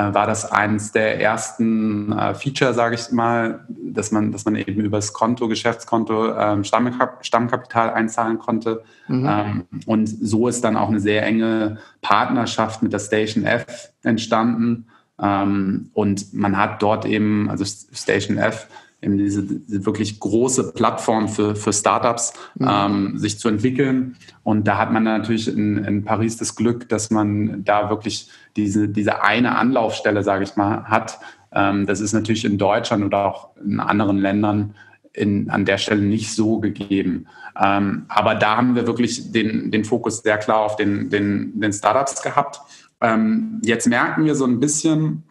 war 0.00 0.26
das 0.26 0.50
eines 0.50 0.92
der 0.92 1.20
ersten 1.20 2.12
äh, 2.12 2.34
Feature, 2.34 2.74
sage 2.74 2.96
ich 2.96 3.10
mal, 3.12 3.66
dass 3.68 4.12
man, 4.12 4.32
dass 4.32 4.44
man 4.44 4.56
eben 4.56 4.80
über 4.80 4.98
das 4.98 5.12
Konto, 5.12 5.48
Geschäftskonto 5.48 6.34
ähm, 6.34 6.64
Stammkap 6.64 7.24
Stammkapital 7.24 7.90
einzahlen 7.90 8.38
konnte. 8.38 8.82
Mhm. 9.08 9.26
Ähm, 9.28 9.64
und 9.86 10.06
so 10.06 10.48
ist 10.48 10.64
dann 10.64 10.76
auch 10.76 10.88
eine 10.88 11.00
sehr 11.00 11.24
enge 11.24 11.78
Partnerschaft 12.02 12.82
mit 12.82 12.92
der 12.92 12.98
Station 12.98 13.44
F 13.44 13.92
entstanden 14.02 14.86
ähm, 15.20 15.90
und 15.94 16.34
man 16.34 16.56
hat 16.56 16.82
dort 16.82 17.06
eben, 17.06 17.48
also 17.48 17.64
Station 17.64 18.38
F, 18.38 18.68
eben 19.02 19.18
diese, 19.18 19.42
diese 19.42 19.86
wirklich 19.86 20.20
große 20.20 20.72
Plattform 20.72 21.28
für, 21.28 21.54
für 21.54 21.72
Startups, 21.72 22.32
mhm. 22.54 22.68
ähm, 22.68 23.18
sich 23.18 23.38
zu 23.38 23.48
entwickeln. 23.48 24.16
Und 24.42 24.66
da 24.66 24.78
hat 24.78 24.92
man 24.92 25.04
natürlich 25.04 25.48
in, 25.48 25.84
in 25.84 26.04
Paris 26.04 26.36
das 26.36 26.54
Glück, 26.54 26.88
dass 26.88 27.10
man 27.10 27.64
da 27.64 27.90
wirklich 27.90 28.30
diese, 28.56 28.88
diese 28.88 29.22
eine 29.22 29.56
Anlaufstelle, 29.56 30.22
sage 30.22 30.44
ich 30.44 30.56
mal, 30.56 30.84
hat. 30.84 31.18
Ähm, 31.52 31.86
das 31.86 32.00
ist 32.00 32.12
natürlich 32.12 32.44
in 32.44 32.58
Deutschland 32.58 33.04
oder 33.04 33.26
auch 33.26 33.56
in 33.56 33.80
anderen 33.80 34.18
Ländern 34.18 34.74
in, 35.12 35.50
an 35.50 35.64
der 35.64 35.78
Stelle 35.78 36.02
nicht 36.02 36.34
so 36.34 36.60
gegeben. 36.60 37.26
Ähm, 37.60 38.04
aber 38.08 38.34
da 38.34 38.56
haben 38.56 38.74
wir 38.74 38.86
wirklich 38.86 39.32
den, 39.32 39.70
den 39.70 39.84
Fokus 39.84 40.18
sehr 40.18 40.38
klar 40.38 40.58
auf 40.58 40.76
den, 40.76 41.08
den, 41.10 41.58
den 41.58 41.72
Startups 41.72 42.22
gehabt. 42.22 42.60
Ähm, 43.00 43.60
jetzt 43.64 43.86
merken 43.86 44.24
wir 44.24 44.34
so 44.34 44.44
ein 44.44 44.60
bisschen, 44.60 45.22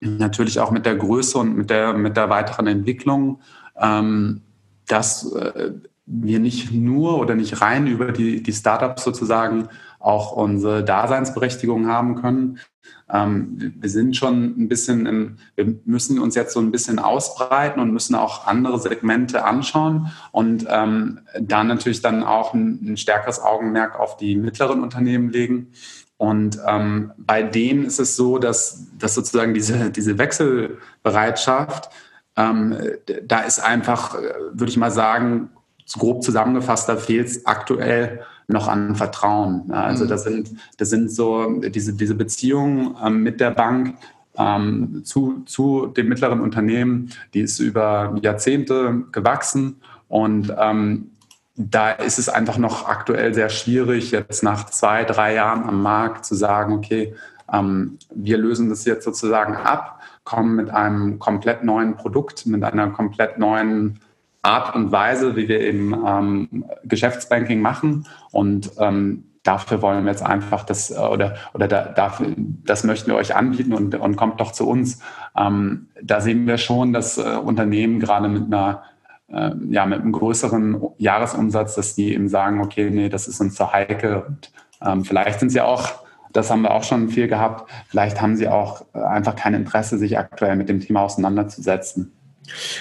natürlich 0.00 0.58
auch 0.60 0.70
mit 0.70 0.86
der 0.86 0.96
Größe 0.96 1.38
und 1.38 1.56
mit 1.56 1.70
der, 1.70 1.92
mit 1.92 2.16
der 2.16 2.30
weiteren 2.30 2.66
Entwicklung, 2.66 3.40
ähm, 3.76 4.42
dass 4.86 5.32
äh, 5.32 5.72
wir 6.06 6.40
nicht 6.40 6.72
nur 6.72 7.18
oder 7.18 7.34
nicht 7.34 7.60
rein 7.60 7.86
über 7.86 8.10
die, 8.10 8.42
die 8.42 8.52
Startups 8.52 9.04
sozusagen 9.04 9.68
auch 10.00 10.32
unsere 10.32 10.82
Daseinsberechtigung 10.82 11.86
haben 11.86 12.16
können. 12.16 12.58
Ähm, 13.12 13.74
wir 13.78 13.90
sind 13.90 14.16
schon 14.16 14.54
ein 14.58 14.68
bisschen, 14.68 15.06
im, 15.06 15.36
wir 15.54 15.74
müssen 15.84 16.18
uns 16.18 16.34
jetzt 16.34 16.54
so 16.54 16.60
ein 16.60 16.70
bisschen 16.70 16.98
ausbreiten 16.98 17.80
und 17.80 17.92
müssen 17.92 18.14
auch 18.14 18.46
andere 18.46 18.78
Segmente 18.80 19.44
anschauen 19.44 20.10
und 20.32 20.66
ähm, 20.68 21.20
dann 21.38 21.68
natürlich 21.68 22.00
dann 22.00 22.24
auch 22.24 22.54
ein, 22.54 22.80
ein 22.82 22.96
stärkeres 22.96 23.40
Augenmerk 23.40 23.98
auf 23.98 24.16
die 24.16 24.36
mittleren 24.36 24.82
Unternehmen 24.82 25.30
legen. 25.30 25.72
Und 26.16 26.58
ähm, 26.66 27.12
bei 27.16 27.42
denen 27.42 27.84
ist 27.84 27.98
es 27.98 28.16
so, 28.16 28.38
dass, 28.38 28.86
dass 28.98 29.14
sozusagen 29.14 29.54
diese, 29.54 29.90
diese 29.90 30.18
Wechselbereitschaft, 30.18 31.90
ähm, 32.36 32.76
da 33.24 33.40
ist 33.40 33.58
einfach, 33.58 34.14
äh, 34.14 34.34
würde 34.52 34.70
ich 34.70 34.76
mal 34.76 34.90
sagen, 34.90 35.50
grob 35.98 36.22
zusammengefasst, 36.22 36.88
da 36.88 36.96
fehlt 36.96 37.26
es 37.26 37.46
aktuell 37.46 38.20
noch 38.50 38.68
an 38.68 38.94
Vertrauen. 38.96 39.70
Also 39.70 40.04
mhm. 40.04 40.08
das 40.08 40.24
sind, 40.24 40.50
das 40.76 40.90
sind 40.90 41.10
so 41.10 41.60
diese, 41.60 41.94
diese 41.94 42.14
Beziehungen 42.14 42.96
ähm, 43.04 43.22
mit 43.22 43.40
der 43.40 43.50
Bank, 43.50 43.94
ähm, 44.36 45.02
zu, 45.04 45.42
zu 45.46 45.86
dem 45.86 46.08
mittleren 46.08 46.40
Unternehmen, 46.40 47.10
die 47.34 47.40
ist 47.40 47.58
über 47.58 48.16
Jahrzehnte 48.22 49.04
gewachsen 49.12 49.80
und 50.08 50.54
ähm, 50.58 51.10
da 51.56 51.90
ist 51.90 52.18
es 52.18 52.28
einfach 52.28 52.56
noch 52.56 52.88
aktuell 52.88 53.34
sehr 53.34 53.50
schwierig, 53.50 54.12
jetzt 54.12 54.42
nach 54.42 54.66
zwei, 54.66 55.04
drei 55.04 55.34
Jahren 55.34 55.64
am 55.64 55.82
Markt 55.82 56.24
zu 56.24 56.34
sagen, 56.34 56.72
okay, 56.72 57.14
ähm, 57.52 57.98
wir 58.14 58.38
lösen 58.38 58.70
das 58.70 58.84
jetzt 58.84 59.04
sozusagen 59.04 59.56
ab, 59.56 60.00
kommen 60.24 60.56
mit 60.56 60.70
einem 60.70 61.18
komplett 61.18 61.64
neuen 61.64 61.96
Produkt, 61.96 62.46
mit 62.46 62.62
einer 62.64 62.88
komplett 62.90 63.38
neuen 63.38 64.00
Art 64.42 64.74
und 64.74 64.90
Weise, 64.90 65.36
wie 65.36 65.48
wir 65.48 65.60
eben 65.60 65.94
ähm, 66.06 66.64
Geschäftsbanking 66.84 67.60
machen. 67.60 68.06
Und 68.30 68.70
ähm, 68.78 69.24
dafür 69.42 69.82
wollen 69.82 70.04
wir 70.04 70.12
jetzt 70.12 70.24
einfach 70.24 70.64
das 70.64 70.96
oder, 70.96 71.36
oder 71.54 71.68
da, 71.68 71.84
dafür, 71.84 72.34
das 72.36 72.84
möchten 72.84 73.10
wir 73.10 73.16
euch 73.16 73.34
anbieten 73.34 73.72
und, 73.72 73.94
und 73.94 74.16
kommt 74.16 74.40
doch 74.40 74.52
zu 74.52 74.68
uns. 74.68 75.00
Ähm, 75.36 75.88
da 76.02 76.20
sehen 76.20 76.46
wir 76.46 76.58
schon, 76.58 76.92
dass 76.92 77.18
äh, 77.18 77.36
Unternehmen 77.36 78.00
gerade 78.00 78.28
mit 78.28 78.46
einer 78.46 78.82
äh, 79.32 79.52
ja, 79.68 79.86
mit 79.86 80.00
einem 80.00 80.12
größeren 80.12 80.80
Jahresumsatz, 80.98 81.74
dass 81.74 81.94
die 81.94 82.14
eben 82.14 82.28
sagen, 82.28 82.60
okay, 82.60 82.90
nee, 82.90 83.08
das 83.08 83.28
ist 83.28 83.40
uns 83.40 83.54
zu 83.54 83.72
heikel. 83.72 84.24
Und 84.26 84.52
ähm, 84.84 85.04
vielleicht 85.04 85.40
sind 85.40 85.50
sie 85.50 85.60
auch, 85.60 86.02
das 86.32 86.50
haben 86.50 86.62
wir 86.62 86.72
auch 86.72 86.84
schon 86.84 87.08
viel 87.08 87.28
gehabt, 87.28 87.70
vielleicht 87.88 88.20
haben 88.20 88.36
sie 88.36 88.48
auch 88.48 88.84
äh, 88.92 88.98
einfach 88.98 89.36
kein 89.36 89.54
Interesse, 89.54 89.98
sich 89.98 90.18
aktuell 90.18 90.56
mit 90.56 90.68
dem 90.68 90.80
Thema 90.80 91.02
auseinanderzusetzen. 91.02 92.12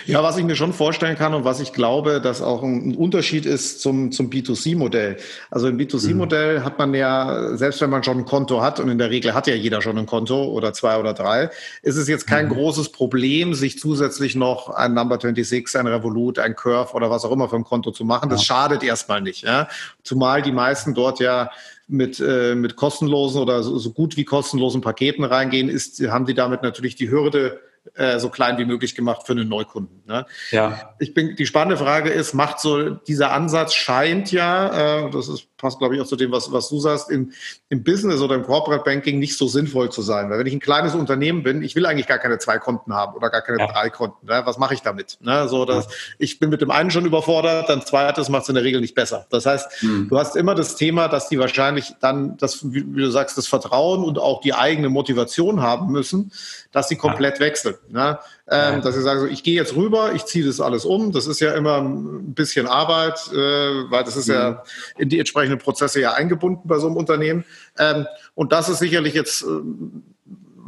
Ja, 0.06 0.24
was 0.24 0.38
ich 0.38 0.46
mir 0.46 0.56
schon 0.56 0.74
vorstellen 0.74 1.18
kann 1.18 1.34
und 1.34 1.44
was 1.44 1.60
ich 1.60 1.74
glaube, 1.74 2.22
dass 2.22 2.42
auch 2.42 2.64
ein 2.64 2.96
Unterschied 2.96 3.46
ist 3.46 3.82
zum, 3.82 4.12
zum 4.12 4.30
B2C-Modell. 4.30 5.18
Also 5.52 5.68
im 5.68 5.78
B2C-Modell 5.78 6.60
mhm. 6.60 6.64
hat 6.64 6.80
man 6.80 6.94
ja, 6.94 7.56
selbst 7.56 7.82
wenn 7.82 7.90
man 7.90 8.04
schon 8.04 8.20
ein 8.20 8.26
Konto 8.26 8.62
hat, 8.62 8.80
und 8.80 8.90
in 8.90 8.98
der 8.98 9.10
Regel 9.10 9.34
hat 9.34 9.48
ja 9.48 9.54
jeder 9.54 9.82
schon 9.82 9.98
ein 9.98 10.06
Konto 10.06 10.46
oder 10.46 10.74
zwei 10.74 10.98
oder 10.98 11.14
drei, 11.14 11.50
ist 11.84 11.98
es 11.98 12.08
jetzt 12.08 12.26
kein 12.26 12.46
mhm. 12.46 12.54
großes 12.54 12.92
Problem, 12.92 13.54
sich 13.54 13.80
zusätzlich 13.80 14.36
noch 14.36 14.70
ein 14.70 14.94
Number 14.94 15.20
26, 15.20 15.80
ein 15.80 15.88
Revolut, 15.88 16.40
ein 16.40 16.56
Curve 16.56 16.94
oder 16.94 17.10
was 17.10 17.26
auch 17.26 17.32
immer 17.32 17.50
für 17.50 17.58
ein 17.58 17.64
Konto 17.64 17.92
zu 17.92 18.06
machen. 18.06 18.30
Das 18.30 18.44
schadet 18.44 18.84
erstmal 18.84 19.22
nicht. 19.22 19.44
Ja? 19.44 19.68
Zumal 20.04 20.42
die 20.42 20.52
meisten 20.52 20.94
dort 20.94 21.20
ja 21.20 21.52
mit, 21.88 22.20
äh, 22.20 22.56
mit 22.56 22.76
kostenlosen 22.76 23.42
oder 23.42 23.62
so, 23.64 23.78
so 23.78 23.92
gut 23.92 24.16
wie 24.16 24.24
kostenlosen 24.24 24.82
Paketen 24.82 25.24
reingehen, 25.24 25.70
ist, 25.70 26.00
haben 26.08 26.26
die 26.26 26.36
damit 26.36 26.64
natürlich 26.64 26.96
die 26.96 27.10
Hürde 27.10 27.60
äh, 27.96 28.20
so 28.20 28.30
klein 28.30 28.58
wie 28.58 28.66
möglich 28.66 28.96
gemacht 28.96 29.26
für 29.26 29.34
einen 29.34 29.50
Neukunden. 29.50 30.04
Ne? 30.08 30.26
Ja. 30.52 30.96
Ich 31.00 31.14
bin, 31.14 31.36
die 31.36 31.46
spannende 31.46 31.78
Frage 31.78 32.10
ist, 32.10 32.34
macht 32.34 32.60
so 32.60 32.90
dieser 32.90 33.32
Ansatz 33.32 33.74
scheint 33.74 34.32
ja, 34.32 35.06
äh, 35.06 35.12
das 35.12 35.28
ist 35.28 35.48
passt, 35.60 35.78
glaube 35.78 35.96
ich, 35.96 36.02
auch 36.02 36.08
zu 36.08 36.16
dem, 36.16 36.32
was, 36.32 36.52
was 36.52 36.70
du 36.70 36.80
sagst, 36.80 37.12
im, 37.12 37.32
im 37.70 37.84
Business 37.84 38.22
oder 38.22 38.36
im 38.36 38.44
Corporate 38.44 38.84
Banking 38.84 39.20
nicht 39.20 39.38
so 39.38 39.48
sinnvoll 39.48 39.92
zu 39.92 40.02
sein. 40.02 40.30
Weil 40.30 40.40
wenn 40.40 40.48
ich 40.48 40.54
ein 40.54 40.60
kleines 40.60 40.96
Unternehmen 40.96 41.44
bin, 41.44 41.62
ich 41.62 41.76
will 41.76 41.86
eigentlich 41.86 42.08
gar 42.08 42.18
keine 42.18 42.40
zwei 42.40 42.58
Konten 42.58 42.94
haben 42.94 43.16
oder 43.16 43.30
gar 43.30 43.42
keine 43.42 43.60
ja. 43.60 43.68
drei 43.72 43.90
Konten. 43.90 44.26
Ne? 44.26 44.42
Was 44.46 44.58
mache 44.58 44.74
ich 44.74 44.82
damit? 44.82 45.18
Ne? 45.22 45.48
So, 45.48 45.66
dass 45.66 45.86
ja. 45.86 45.92
Ich 46.18 46.40
bin 46.40 46.50
mit 46.50 46.62
dem 46.62 46.72
einen 46.72 46.90
schon 46.90 47.06
überfordert, 47.06 47.70
dann 47.70 47.82
zweites 47.82 48.30
macht 48.30 48.44
es 48.44 48.50
in 48.50 48.56
der 48.56 48.64
Regel 48.64 48.82
nicht 48.82 48.96
besser. 48.96 49.28
Das 49.30 49.46
heißt, 49.46 49.84
mhm. 49.84 50.08
du 50.10 50.18
hast 50.18 50.36
immer 50.36 50.56
das 50.56 50.76
Thema, 50.76 51.08
dass 51.08 51.30
die 51.30 51.38
wahrscheinlich 51.38 51.94
dann, 52.00 52.38
das, 52.38 52.72
wie, 52.72 52.86
wie, 52.96 53.02
du 53.02 53.12
sagst, 53.12 53.38
das 53.38 53.48
Vertrauen 53.48 54.04
und 54.04 54.18
auch 54.18 54.42
die 54.42 54.54
eigene 54.54 54.90
Motivation 54.90 55.62
haben 55.62 55.92
müssen, 55.92 56.32
dass 56.72 56.88
sie 56.88 56.96
komplett 56.96 57.40
ja. 57.40 57.46
wechseln. 57.46 57.76
Ne? 57.90 58.18
Ähm, 58.52 58.82
dass 58.82 58.96
sie 58.96 59.02
sagen, 59.02 59.20
so, 59.20 59.26
ich 59.28 59.44
gehe 59.44 59.56
jetzt 59.56 59.76
rüber, 59.76 60.14
ich 60.14 60.26
ziehe 60.26 60.46
das 60.46 60.60
alles 60.60 60.86
um. 60.86 61.12
Das 61.12 61.28
ist 61.28 61.40
ja 61.40 61.54
immer 61.54 61.78
ein 61.78 62.34
bisschen 62.34 62.68
Arbeit, 62.68 63.20
äh, 63.32 63.36
weil 63.36 64.04
das 64.04 64.18
ist 64.18 64.28
mhm. 64.28 64.34
ja 64.34 64.64
in 64.98 65.10
die 65.10 65.20
entsprechenden 65.20 65.60
Prozesse 65.60 66.02
ja 66.02 66.14
eingebunden 66.14 66.68
bei 66.68 66.80
so 66.80 66.88
einem 66.88 66.98
Unternehmen. 66.98 67.46
Ähm, 67.78 68.08
und 68.36 68.52
das 68.52 68.70
ist 68.70 68.80
sicherlich 68.80 69.14
jetzt, 69.14 69.44
äh, 69.44 69.48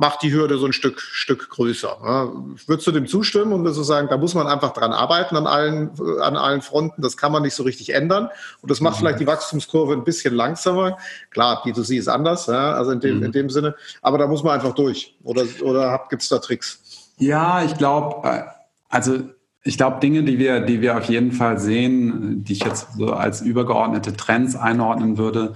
macht 0.02 0.24
die 0.24 0.34
Hürde 0.34 0.58
so 0.58 0.66
ein 0.66 0.74
Stück, 0.74 1.00
Stück 1.00 1.50
größer. 1.50 1.98
Ja. 2.04 2.32
Würdest 2.66 2.88
du 2.88 2.92
dem 2.92 3.08
zustimmen 3.08 3.54
und 3.54 3.72
so 3.72 3.84
sagen, 3.84 4.08
da 4.10 4.18
muss 4.18 4.34
man 4.34 4.48
einfach 4.48 4.74
dran 4.74 4.94
arbeiten 4.94 5.36
an 5.36 5.46
allen, 5.46 5.92
an 6.22 6.36
allen 6.38 6.62
Fronten. 6.62 7.02
Das 7.02 7.18
kann 7.18 7.32
man 7.32 7.44
nicht 7.44 7.54
so 7.54 7.64
richtig 7.64 7.94
ändern. 7.94 8.30
Und 8.62 8.72
das 8.72 8.82
macht 8.82 8.96
mhm. 8.96 9.00
vielleicht 9.00 9.20
die 9.20 9.28
Wachstumskurve 9.28 9.94
ein 9.94 10.04
bisschen 10.04 10.34
langsamer. 10.34 10.98
Klar, 11.30 11.64
B2C 11.64 11.98
ist 11.98 12.08
anders, 12.08 12.48
ja, 12.48 12.74
also 12.74 12.92
in 12.92 13.00
dem, 13.00 13.18
mhm. 13.18 13.26
in 13.26 13.32
dem 13.32 13.50
Sinne. 13.50 13.76
Aber 14.02 14.18
da 14.18 14.28
muss 14.28 14.44
man 14.44 14.54
einfach 14.54 14.74
durch. 14.74 15.16
Oder, 15.24 15.46
oder 15.62 16.08
gibt 16.10 16.24
es 16.24 16.30
da 16.30 16.40
Tricks? 16.40 16.82
Ja, 17.22 17.64
ich 17.64 17.78
glaube, 17.78 18.28
äh, 18.28 18.44
also 18.90 19.20
ich 19.64 19.78
glaube, 19.78 20.00
Dinge, 20.00 20.24
die 20.24 20.40
wir, 20.40 20.60
die 20.60 20.82
wir 20.82 20.98
auf 20.98 21.06
jeden 21.06 21.32
Fall 21.32 21.60
sehen, 21.60 22.44
die 22.44 22.54
ich 22.54 22.64
jetzt 22.64 22.94
so 22.98 23.14
als 23.14 23.42
übergeordnete 23.42 24.18
Trends 24.18 24.56
einordnen 24.56 25.20
würde, 25.20 25.54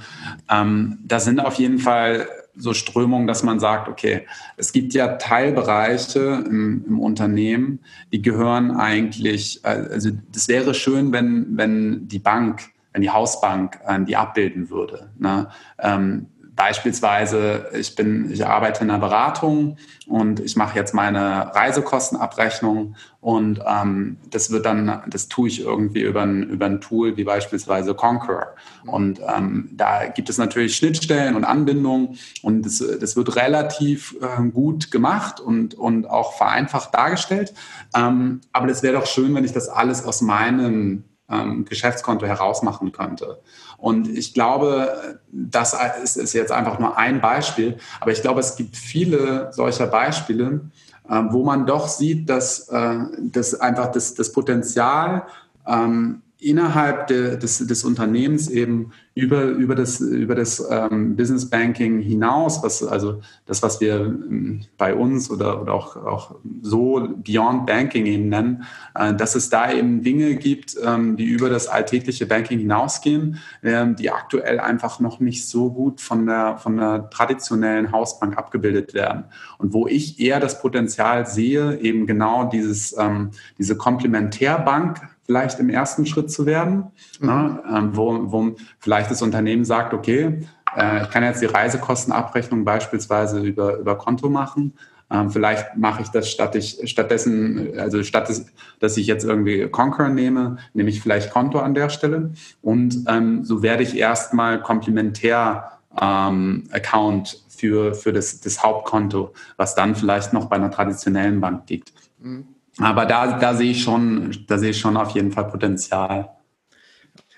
ähm, 0.47 0.99
da 1.04 1.19
sind 1.19 1.39
auf 1.39 1.56
jeden 1.56 1.80
Fall 1.80 2.28
so 2.56 2.73
Strömungen, 2.73 3.25
dass 3.25 3.41
man 3.41 3.60
sagt, 3.60 3.89
okay, 3.89 4.28
es 4.58 4.73
gibt 4.73 4.93
ja 4.93 5.15
Teilbereiche 5.15 6.43
im, 6.47 6.86
im 6.88 6.99
Unternehmen, 6.99 7.80
die 8.13 8.21
gehören 8.21 8.69
eigentlich, 8.69 9.65
äh, 9.65 9.88
also 9.91 10.12
das 10.32 10.47
wäre 10.47 10.75
schön, 10.75 11.12
wenn, 11.12 11.58
wenn 11.58 12.08
die 12.08 12.19
Bank, 12.19 12.62
wenn 12.93 13.01
die 13.01 13.10
Hausbank 13.10 13.80
äh, 13.88 13.99
die 14.06 14.15
abbilden 14.15 14.69
würde. 14.69 15.10
Ne? 15.17 15.49
Ähm, 15.80 16.28
Beispielsweise, 16.56 17.70
ich 17.74 17.96
bin, 17.96 18.32
ich 18.32 18.46
arbeite 18.46 18.84
in 18.84 18.89
einer 18.89 19.00
Beratung 19.00 19.78
und 20.08 20.39
ich 20.39 20.56
mache 20.56 20.78
jetzt 20.78 20.94
meine 20.94 21.54
Reisekostenabrechnung 21.54 22.96
und 23.20 23.60
ähm, 23.68 24.18
das 24.30 24.52
wird 24.52 24.65
dann, 24.65 25.04
das 25.08 25.28
tue 25.28 25.50
ich 25.50 25.62
irgendwie 25.62 26.02
über 26.02 26.22
ein, 26.22 26.44
über 26.44 26.68
ein 26.68 26.80
Tool 26.80 27.18
wie 27.18 27.26
beispielsweise 27.26 27.94
Concur. 27.94 28.56
Und 28.86 29.20
ähm, 29.20 29.70
da 29.74 30.06
gibt 30.06 30.30
es 30.30 30.38
natürlich 30.38 30.78
Schnittstellen 30.78 31.36
und 31.36 31.44
Anbindungen 31.44 32.18
und 32.41 32.65
das, 32.65 32.84
das 33.02 33.15
wird 33.18 33.36
relativ 33.36 34.15
äh, 34.22 34.44
gut 34.50 34.91
gemacht 34.91 35.41
und, 35.41 35.74
und 35.74 36.10
auch 36.10 36.38
vereinfacht 36.38 36.94
dargestellt. 36.94 37.54
Ähm, 37.94 38.41
aber 38.54 38.70
es 38.70 38.82
wäre 38.82 38.94
doch 38.94 39.08
schön, 39.08 39.36
wenn 39.36 39.44
ich 39.44 39.54
das 39.54 39.68
alles 39.68 40.06
aus 40.06 40.22
meinem 40.22 41.04
ähm, 41.30 41.66
Geschäftskonto 41.66 42.26
herausmachen 42.26 42.92
könnte. 42.92 43.42
Und 43.78 44.08
ich 44.08 44.34
glaube, 44.34 45.20
das 45.32 45.76
ist, 46.04 46.34
jetzt 46.34 46.52
einfach 46.52 46.80
nur 46.80 46.98
ein 46.98 47.22
Beispiel, 47.22 47.78
aber 48.00 48.12
ich 48.12 48.22
glaube, 48.22 48.40
es 48.40 48.56
gibt 48.56 48.76
viele 48.76 49.52
solcher 49.52 49.88
Beispiele, 49.88 50.62
äh, 51.10 51.22
wo 51.30 51.44
man 51.44 51.66
doch 51.66 51.88
sieht, 51.88 52.30
dass, 52.30 52.70
äh, 52.70 53.00
dass 53.20 53.60
einfach 53.60 53.92
das, 53.92 54.14
das 54.14 54.32
Potenzial 54.32 55.24
ähm, 55.68 56.22
innerhalb 56.39 57.08
de, 57.08 57.38
des, 57.38 57.65
des 57.65 57.84
Unternehmens 57.84 58.50
eben 58.50 58.91
über, 59.13 59.43
über 59.45 59.76
das, 59.76 60.02
über 60.02 60.36
das 60.36 60.62
ähm, 60.69 61.15
Business 61.15 61.50
Banking 61.50 62.02
hinaus, 62.02 62.62
was, 62.62 62.84
also 62.84 63.21
das, 63.45 63.63
was 63.63 63.80
wir 63.80 63.95
ähm, 63.95 64.62
bei 64.78 64.93
uns 64.93 65.32
oder, 65.32 65.62
oder 65.62 65.74
auch, 65.74 65.95
auch 65.95 66.36
so 66.62 67.08
Beyond 67.15 67.65
Banking 67.65 68.06
eben 68.06 68.28
nennen, 68.28 68.65
äh, 68.93 69.13
dass 69.13 69.36
es 69.36 69.50
da 69.50 69.71
eben 69.71 70.04
Dinge 70.04 70.36
gibt, 70.36 70.76
ähm, 70.84 71.15
die 71.15 71.24
über 71.24 71.50
das 71.50 71.67
alltägliche 71.69 72.26
Banking 72.26 72.60
hinausgehen, 72.60 73.39
äh, 73.62 73.86
die 73.93 74.12
aktuell 74.12 74.60
einfach 74.60 75.00
noch 75.00 75.21
nicht 75.21 75.48
so 75.48 75.71
gut 75.71 76.02
von 76.02 76.26
der, 76.26 76.58
von 76.58 76.76
der 76.76 77.10
traditionellen 77.10 77.93
Hausbank 77.93 78.38
abgebildet 78.38 78.93
werden. 78.93 79.24
Und 79.58 79.71
wo 79.71 79.88
ich 79.88 80.19
eher 80.19 80.41
das 80.41 80.62
Potenzial 80.62 81.26
sehe, 81.26 81.80
eben 81.80 82.06
genau 82.06 82.50
dieses, 82.50 82.93
ähm, 82.98 83.32
diese 83.58 83.78
Komplementärbank 83.78 85.14
vielleicht 85.26 85.60
im 85.60 85.70
ersten 85.70 86.06
Schritt 86.06 86.32
zu 86.32 86.46
werden, 86.46 86.92
mhm. 87.20 87.28
ne, 87.28 87.64
äh, 87.68 87.96
wo, 87.98 88.32
wo 88.32 88.56
vielleicht 88.80 89.12
das 89.12 89.22
Unternehmen 89.22 89.66
sagt, 89.66 89.94
okay, 89.94 90.42
äh, 90.76 91.04
ich 91.04 91.10
kann 91.10 91.24
jetzt 91.24 91.42
die 91.42 91.48
Reisekostenabrechnung 91.48 92.64
beispielsweise 92.64 93.40
über, 93.40 93.78
über 93.78 93.98
Konto 93.98 94.30
machen. 94.30 94.74
Ähm, 95.12 95.30
vielleicht 95.30 95.78
mache 95.78 96.02
ich 96.02 96.10
das 96.10 96.30
statt 96.30 96.56
ich, 96.56 96.82
stattdessen, 96.90 97.78
also 97.78 98.02
statt 98.04 98.30
des, 98.30 98.48
dass 98.80 98.98
ich 98.98 99.06
jetzt 99.06 99.24
irgendwie 99.24 99.68
Conquer 99.68 100.10
nehme, 100.10 100.58
nehme 100.74 100.90
ich 100.90 101.02
vielleicht 101.02 101.32
Konto 101.32 101.60
an 101.60 101.76
der 101.76 101.90
Stelle. 101.90 102.32
Und 102.62 103.06
ähm, 103.08 103.44
so 103.44 103.62
werde 103.62 103.84
ich 103.84 103.98
erstmal 103.98 104.62
komplementär 104.62 105.72
ähm, 106.02 106.64
Account 106.72 107.44
für, 107.48 107.94
für 107.94 108.12
das, 108.14 108.42
das 108.42 108.64
Hauptkonto, 108.64 109.34
was 109.58 109.76
dann 109.76 109.96
vielleicht 109.96 110.34
noch 110.34 110.48
bei 110.48 110.56
einer 110.56 110.72
traditionellen 110.72 111.40
Bank 111.40 111.70
liegt. 111.70 111.94
Mhm. 112.20 112.55
Aber 112.80 113.06
da, 113.06 113.40
da 113.40 113.54
sehe 113.54 113.72
ich 113.72 113.84
schon, 113.84 114.36
da 114.48 114.58
sehe 114.58 114.72
ich 114.72 114.80
schon 114.80 114.98
auf 114.98 115.12
jeden 115.12 115.32
Fall 115.32 115.48
Potenzial. 115.48 116.30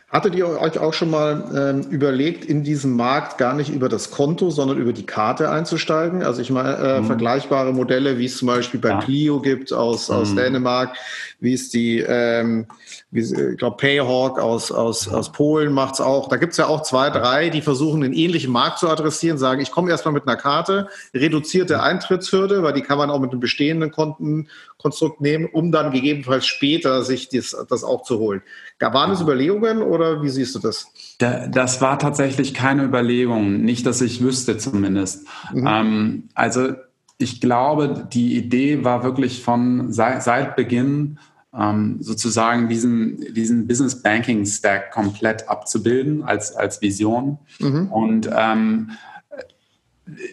Hattet 0.10 0.36
ihr 0.36 0.47
euch 0.47 0.80
auch 0.80 0.93
schon 0.93 1.10
mal 1.10 1.43
ähm, 1.54 1.82
überlegt, 1.91 2.45
in 2.45 2.63
diesem 2.63 2.95
Markt 2.95 3.38
gar 3.38 3.54
nicht 3.54 3.69
über 3.69 3.89
das 3.89 4.10
Konto, 4.10 4.50
sondern 4.52 4.78
über 4.78 4.93
die 4.93 5.06
Karte 5.06 5.52
einzusteigen? 5.52 6.23
Also 6.23 6.41
ich 6.41 6.50
meine, 6.50 6.78
äh, 6.78 7.02
mhm. 7.02 7.08
vergleichbare 7.08 7.73
Modelle, 7.73 8.17
wie 8.17 8.23
es 8.23 8.38
zum 8.38 8.47
Beispiel 8.47 8.80
bei 8.80 8.89
ja. 8.89 9.00
Clio 9.00 9.41
gibt 9.41 9.73
aus, 9.73 10.10
aus 10.10 10.32
mhm. 10.32 10.38
Dänemark, 10.38 10.95
wie 11.39 11.54
es 11.54 11.69
die, 11.69 12.00
ähm, 12.00 12.65
wie, 13.12 13.21
ich 13.21 13.58
glaube, 13.58 13.78
Payhawk 13.78 14.39
aus, 14.39 14.71
aus, 14.71 15.08
aus 15.08 15.32
Polen 15.32 15.71
macht's 15.71 16.02
auch. 16.02 16.30
Da 16.30 16.38
gibt's 16.38 16.58
ja 16.58 16.67
auch 16.67 16.82
zwei, 16.82 17.10
drei, 17.10 17.50
die 17.50 17.62
versuchen, 17.62 18.02
den 18.02 18.13
ähnlichen 18.13 18.52
Markt 18.52 18.80
zu 18.80 18.89
adressieren, 18.89 19.38
sagen, 19.38 19.62
ich 19.62 19.71
komme 19.71 19.91
erstmal 19.91 20.13
mit 20.13 20.28
einer 20.28 20.38
Karte, 20.38 20.88
reduzierte 21.13 21.82
Eintrittshürde, 21.82 22.63
weil 22.63 22.73
die 22.73 22.82
kann 22.82 22.97
man 22.97 23.12
auch 23.12 23.19
mit 23.19 23.32
einem 23.32 23.39
bestehenden 23.39 23.91
Kontenkonstrukt 23.91 25.21
nehmen, 25.21 25.45
um 25.45 25.71
dann 25.71 25.91
gegebenenfalls 25.91 26.47
später 26.47 27.04
sich 27.04 27.30
das, 27.30 27.56
das 27.69 27.84
auch 27.84 28.04
zu 28.04 28.17
holen. 28.17 28.41
Waren 28.80 29.12
es 29.12 29.21
Überlegungen 29.21 29.82
oder 29.82 30.23
wie 30.23 30.30
siehst 30.30 30.56
du 30.56 30.60
das? 30.60 30.88
Das 31.19 31.82
war 31.82 32.00
tatsächlich 32.00 32.54
keine 32.54 32.84
Überlegung, 32.84 33.62
nicht, 33.62 33.86
dass 33.86 34.02
ich 34.02 34.21
wüsste 34.21 34.58
zumindest. 34.58 35.28
Mhm. 35.54 35.67
Ähm, 35.67 36.30
also 36.34 36.73
ich 37.17 37.41
glaube, 37.41 38.08
die 38.12 38.38
Idee 38.38 38.84
war 38.84 39.03
wirklich 39.03 39.43
von 39.43 39.91
seit, 39.91 40.23
seit 40.23 40.56
Beginn 40.56 41.17
ähm, 41.58 41.97
sozusagen 41.99 42.69
diesen, 42.69 43.34
diesen 43.34 43.67
Business 43.67 44.01
Banking 44.01 44.45
Stack 44.45 44.91
komplett 44.91 45.49
abzubilden 45.49 46.23
als, 46.23 46.56
als 46.56 46.82
Vision. 46.82 47.39
Mhm. 47.60 47.88
Und 47.88 48.30
ähm, 48.36 48.91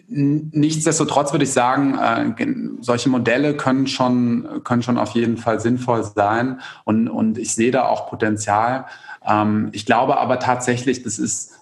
Nichtsdestotrotz 0.07 1.33
würde 1.33 1.43
ich 1.43 1.51
sagen, 1.51 1.97
äh, 1.97 2.47
solche 2.79 3.09
Modelle 3.09 3.57
können 3.57 3.87
schon, 3.87 4.61
können 4.63 4.81
schon 4.81 4.97
auf 4.97 5.11
jeden 5.11 5.35
Fall 5.35 5.59
sinnvoll 5.59 6.03
sein 6.03 6.61
und, 6.85 7.09
und 7.09 7.37
ich 7.37 7.53
sehe 7.55 7.71
da 7.71 7.87
auch 7.87 8.09
Potenzial. 8.09 8.85
Ähm, 9.27 9.69
ich 9.73 9.85
glaube 9.85 10.17
aber 10.17 10.39
tatsächlich, 10.39 11.03
das 11.03 11.19
ist, 11.19 11.54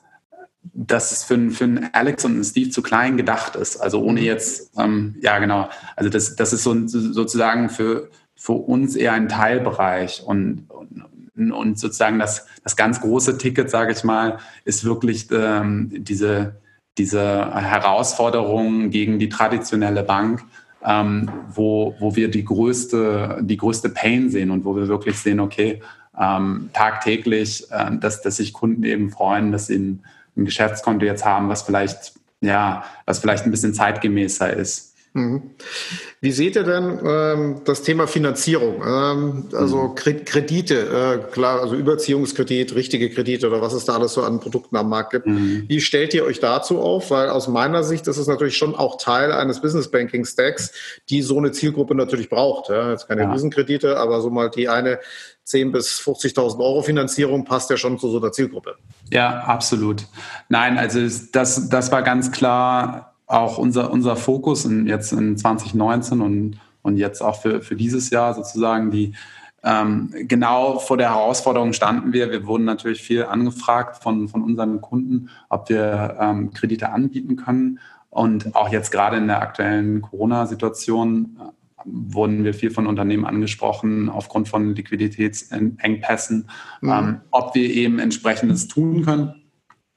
dass 0.73 1.12
es 1.12 1.23
für, 1.23 1.52
für 1.52 1.63
einen 1.65 1.89
Alex 1.93 2.23
und 2.26 2.34
einen 2.34 2.43
Steve 2.43 2.69
zu 2.69 2.82
klein 2.82 3.17
gedacht 3.17 3.56
ist. 3.56 3.78
Also 3.78 4.02
ohne 4.02 4.21
mhm. 4.21 4.26
jetzt, 4.26 4.71
ähm, 4.78 5.15
ja 5.21 5.39
genau, 5.39 5.69
also 5.95 6.10
das, 6.10 6.36
das 6.36 6.54
ist 6.54 6.63
so, 6.63 6.88
sozusagen 6.88 7.69
für, 7.69 8.10
für 8.36 8.54
uns 8.54 8.95
eher 8.95 9.13
ein 9.13 9.30
Teilbereich 9.30 10.23
und, 10.26 10.67
und, 10.69 11.52
und 11.52 11.80
sozusagen 11.80 12.19
das, 12.19 12.47
das 12.63 12.76
ganz 12.76 13.02
große 13.02 13.38
Ticket, 13.38 13.69
sage 13.69 13.91
ich 13.91 14.04
mal, 14.04 14.38
ist 14.65 14.86
wirklich 14.86 15.28
ähm, 15.32 15.89
diese, 15.91 16.56
diese 16.97 17.54
Herausforderung 17.54 18.89
gegen 18.89 19.19
die 19.19 19.30
traditionelle 19.30 20.04
Bank, 20.04 20.43
ähm, 20.86 21.30
wo, 21.49 21.95
wo 21.99 22.15
wir 22.15 22.30
die 22.30 22.45
größte, 22.45 23.39
die 23.41 23.58
größte 23.58 23.89
Pain 23.89 24.30
sehen 24.30 24.52
und 24.52 24.63
wo 24.65 24.76
wir 24.76 24.88
wirklich 24.88 25.17
sehen, 25.17 25.39
okay, 25.39 25.82
ähm, 26.19 26.69
tagtäglich, 26.73 27.71
äh, 27.71 27.97
dass, 27.97 28.21
dass 28.21 28.38
sich 28.38 28.54
Kunden 28.54 28.84
eben 28.84 29.10
freuen, 29.10 29.52
dass 29.52 29.67
sie 29.67 29.99
ein, 30.36 30.46
Geschäftskonto 30.46 31.06
jetzt 31.06 31.26
haben, 31.26 31.50
was 31.50 31.63
vielleicht, 31.63 32.13
ja, 32.41 32.84
was 33.06 33.19
vielleicht 33.19 33.46
ein 33.46 33.52
bisschen 33.52 33.74
zeitgemäßer 33.74 34.52
ist. 34.52 34.93
Mhm. 35.13 35.52
Wie 36.21 36.32
seht 36.32 36.56
ihr 36.56 36.63
denn 36.63 36.99
ähm, 37.06 37.62
das 37.65 37.84
Thema 37.84 38.08
Finanzierung? 38.08 38.82
Ähm, 38.84 39.49
also 39.54 39.89
mhm. 39.89 39.95
Kredite, 39.95 40.76
äh, 40.76 41.32
klar, 41.32 41.62
also 41.62 41.76
Überziehungskredit, 41.76 42.73
richtige 42.73 43.12
Kredite 43.12 43.47
oder 43.47 43.62
was 43.62 43.73
es 43.73 43.86
da 43.86 43.93
alles 43.93 44.13
so 44.13 44.23
an 44.23 44.39
Produkten 44.39 44.76
am 44.76 44.89
Markt 44.89 45.12
gibt. 45.12 45.28
Mhm. 45.28 45.65
Wie 45.67 45.82
stellt 45.82 46.15
ihr 46.15 46.26
euch 46.26 46.39
dazu 46.39 46.80
auf? 46.80 47.12
Weil 47.12 47.30
aus 47.30 47.47
meiner 47.47 47.84
Sicht 47.84 48.08
ist 48.08 48.17
es 48.17 48.26
natürlich 48.26 48.58
schon 48.58 48.73
auch 48.73 48.97
Teil 48.97 49.32
eines 49.32 49.62
Business 49.62 49.91
Banking 49.91 50.26
Stacks, 50.26 50.71
die 51.10 51.21
so 51.21 51.38
eine 51.38 51.52
Zielgruppe 51.52 51.93
natürlich 51.93 52.30
braucht. 52.30 52.69
Ja? 52.69 52.89
Jetzt 52.89 53.08
keine 53.08 53.23
ja. 53.23 53.32
Riesenkredite, 53.32 53.97
aber 53.97 54.19
so 54.21 54.32
mal 54.32 54.49
die 54.49 54.67
eine 54.67 54.99
10.000 55.45 55.71
bis 55.71 55.99
50.000 55.99 56.60
Euro 56.60 56.82
Finanzierung 56.82 57.45
passt 57.45 57.69
ja 57.69 57.78
schon 57.78 57.99
zu 57.99 58.10
so 58.10 58.17
einer 58.17 58.32
Zielgruppe. 58.32 58.78
Ja, 59.12 59.41
absolut. 59.41 60.06
Nein, 60.49 60.80
also 60.80 60.99
das, 61.32 61.69
das 61.69 61.91
war 61.91 62.02
ganz 62.02 62.32
klar 62.32 63.12
auch 63.28 63.58
unser, 63.58 63.92
unser 63.92 64.16
Fokus 64.16 64.66
in, 64.66 64.88
jetzt 64.88 65.14
in 65.14 65.38
2019 65.38 66.22
und, 66.22 66.60
und 66.82 66.98
jetzt 66.98 67.22
auch 67.22 67.42
für, 67.42 67.62
für 67.62 67.76
dieses 67.76 68.10
Jahr 68.10 68.34
sozusagen 68.34 68.92
die 68.92 69.14
ähm, 69.64 70.14
genau 70.28 70.78
vor 70.80 70.98
der 70.98 71.12
Herausforderung 71.12 71.74
standen 71.74 72.12
wir. 72.12 72.30
Wir 72.32 72.46
wurden 72.46 72.66
natürlich 72.66 73.02
viel 73.02 73.24
angefragt 73.24 74.04
von, 74.04 74.28
von 74.28 74.44
unseren 74.44 74.82
Kunden, 74.82 75.30
ob 75.50 75.70
wir 75.70 76.18
ähm, 76.20 76.52
Kredite 76.52 76.92
anbieten 76.92 77.38
können. 77.38 77.80
Und 78.10 78.56
auch 78.56 78.70
jetzt 78.70 78.92
gerade 78.92 79.18
in 79.18 79.28
der 79.28 79.42
aktuellen 79.42 80.02
Corona-Situation 80.02 81.40
äh, 81.40 81.84
wurden 81.86 82.44
wir 82.44 82.54
viel 82.54 82.72
von 82.72 82.88
Unternehmen 82.88 83.26
angesprochen 83.26 84.10
aufgrund 84.10 84.50
von 84.50 84.76
Liquiditätsengpässen, 84.76 86.50
mhm. 86.82 86.90
ähm, 86.90 87.22
ob 87.32 87.56
wir 87.56 87.70
eben 87.70 88.00
entsprechendes 88.00 88.68
tun 88.68 89.04
können. 89.06 89.43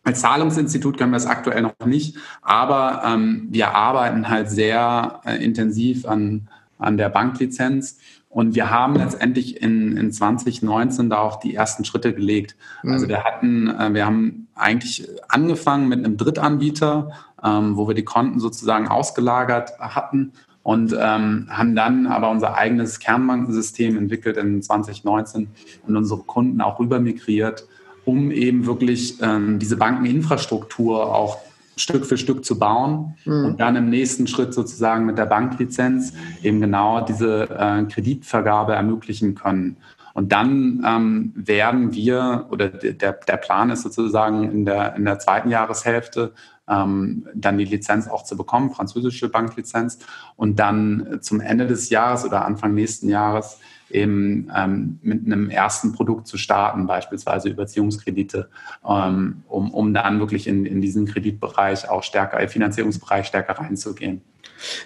Als 0.06 0.20
Zahlungsinstitut 0.20 0.98
können 0.98 1.10
wir 1.10 1.16
es 1.16 1.26
aktuell 1.26 1.62
noch 1.62 1.74
nicht, 1.84 2.16
aber 2.40 3.02
ähm, 3.04 3.48
wir 3.50 3.74
arbeiten 3.74 4.28
halt 4.28 4.48
sehr 4.48 5.20
äh, 5.24 5.44
intensiv 5.44 6.06
an, 6.06 6.46
an 6.78 6.96
der 6.96 7.08
Banklizenz 7.08 7.98
und 8.28 8.54
wir 8.54 8.70
haben 8.70 8.94
letztendlich 8.94 9.60
in, 9.60 9.96
in 9.96 10.12
2019 10.12 11.10
da 11.10 11.18
auch 11.18 11.40
die 11.40 11.56
ersten 11.56 11.84
Schritte 11.84 12.14
gelegt. 12.14 12.54
Mhm. 12.84 12.92
Also 12.92 13.08
wir 13.08 13.24
hatten, 13.24 13.68
äh, 13.68 13.94
wir 13.94 14.06
haben 14.06 14.46
eigentlich 14.54 15.08
angefangen 15.28 15.88
mit 15.88 16.04
einem 16.04 16.16
Drittanbieter, 16.16 17.10
ähm, 17.42 17.76
wo 17.76 17.88
wir 17.88 17.94
die 17.96 18.04
Konten 18.04 18.38
sozusagen 18.38 18.86
ausgelagert 18.86 19.72
hatten 19.80 20.34
und 20.62 20.92
ähm, 20.92 21.48
haben 21.50 21.74
dann 21.74 22.06
aber 22.06 22.30
unser 22.30 22.54
eigenes 22.54 23.00
Kernbankensystem 23.00 23.98
entwickelt 23.98 24.36
in 24.36 24.62
2019 24.62 25.48
und 25.84 25.96
unsere 25.96 26.20
Kunden 26.20 26.60
auch 26.60 26.78
rüber 26.78 27.00
migriert 27.00 27.66
um 28.06 28.30
eben 28.30 28.64
wirklich 28.64 29.20
ähm, 29.20 29.58
diese 29.58 29.76
Bankeninfrastruktur 29.76 31.14
auch 31.14 31.38
Stück 31.76 32.06
für 32.06 32.16
Stück 32.16 32.44
zu 32.44 32.58
bauen 32.58 33.16
mhm. 33.26 33.44
und 33.44 33.60
dann 33.60 33.76
im 33.76 33.90
nächsten 33.90 34.26
Schritt 34.26 34.54
sozusagen 34.54 35.04
mit 35.04 35.18
der 35.18 35.26
Banklizenz 35.26 36.14
eben 36.42 36.60
genau 36.62 37.02
diese 37.02 37.50
äh, 37.50 37.82
Kreditvergabe 37.84 38.72
ermöglichen 38.72 39.34
können. 39.34 39.76
Und 40.14 40.32
dann 40.32 40.82
ähm, 40.86 41.32
werden 41.34 41.92
wir, 41.92 42.46
oder 42.50 42.68
der, 42.70 43.12
der 43.12 43.36
Plan 43.36 43.68
ist 43.68 43.82
sozusagen 43.82 44.50
in 44.50 44.64
der, 44.64 44.96
in 44.96 45.04
der 45.04 45.18
zweiten 45.18 45.50
Jahreshälfte, 45.50 46.32
ähm, 46.66 47.26
dann 47.34 47.58
die 47.58 47.66
Lizenz 47.66 48.08
auch 48.08 48.24
zu 48.24 48.34
bekommen, 48.34 48.70
französische 48.70 49.28
Banklizenz. 49.28 49.98
Und 50.36 50.58
dann 50.58 51.18
zum 51.20 51.40
Ende 51.40 51.66
des 51.66 51.90
Jahres 51.90 52.24
oder 52.24 52.46
Anfang 52.46 52.72
nächsten 52.72 53.10
Jahres 53.10 53.58
eben 53.90 54.50
ähm, 54.56 54.98
mit 55.02 55.26
einem 55.26 55.50
ersten 55.50 55.92
Produkt 55.92 56.26
zu 56.26 56.38
starten, 56.38 56.86
beispielsweise 56.86 57.48
Überziehungskredite, 57.48 58.48
ähm, 58.88 59.42
um, 59.48 59.72
um 59.72 59.94
dann 59.94 60.18
wirklich 60.18 60.46
in, 60.46 60.66
in 60.66 60.80
diesen 60.80 61.06
Kreditbereich 61.06 61.88
auch 61.88 62.02
stärker, 62.02 62.40
äh, 62.40 62.48
Finanzierungsbereich 62.48 63.26
stärker 63.26 63.58
reinzugehen. 63.58 64.22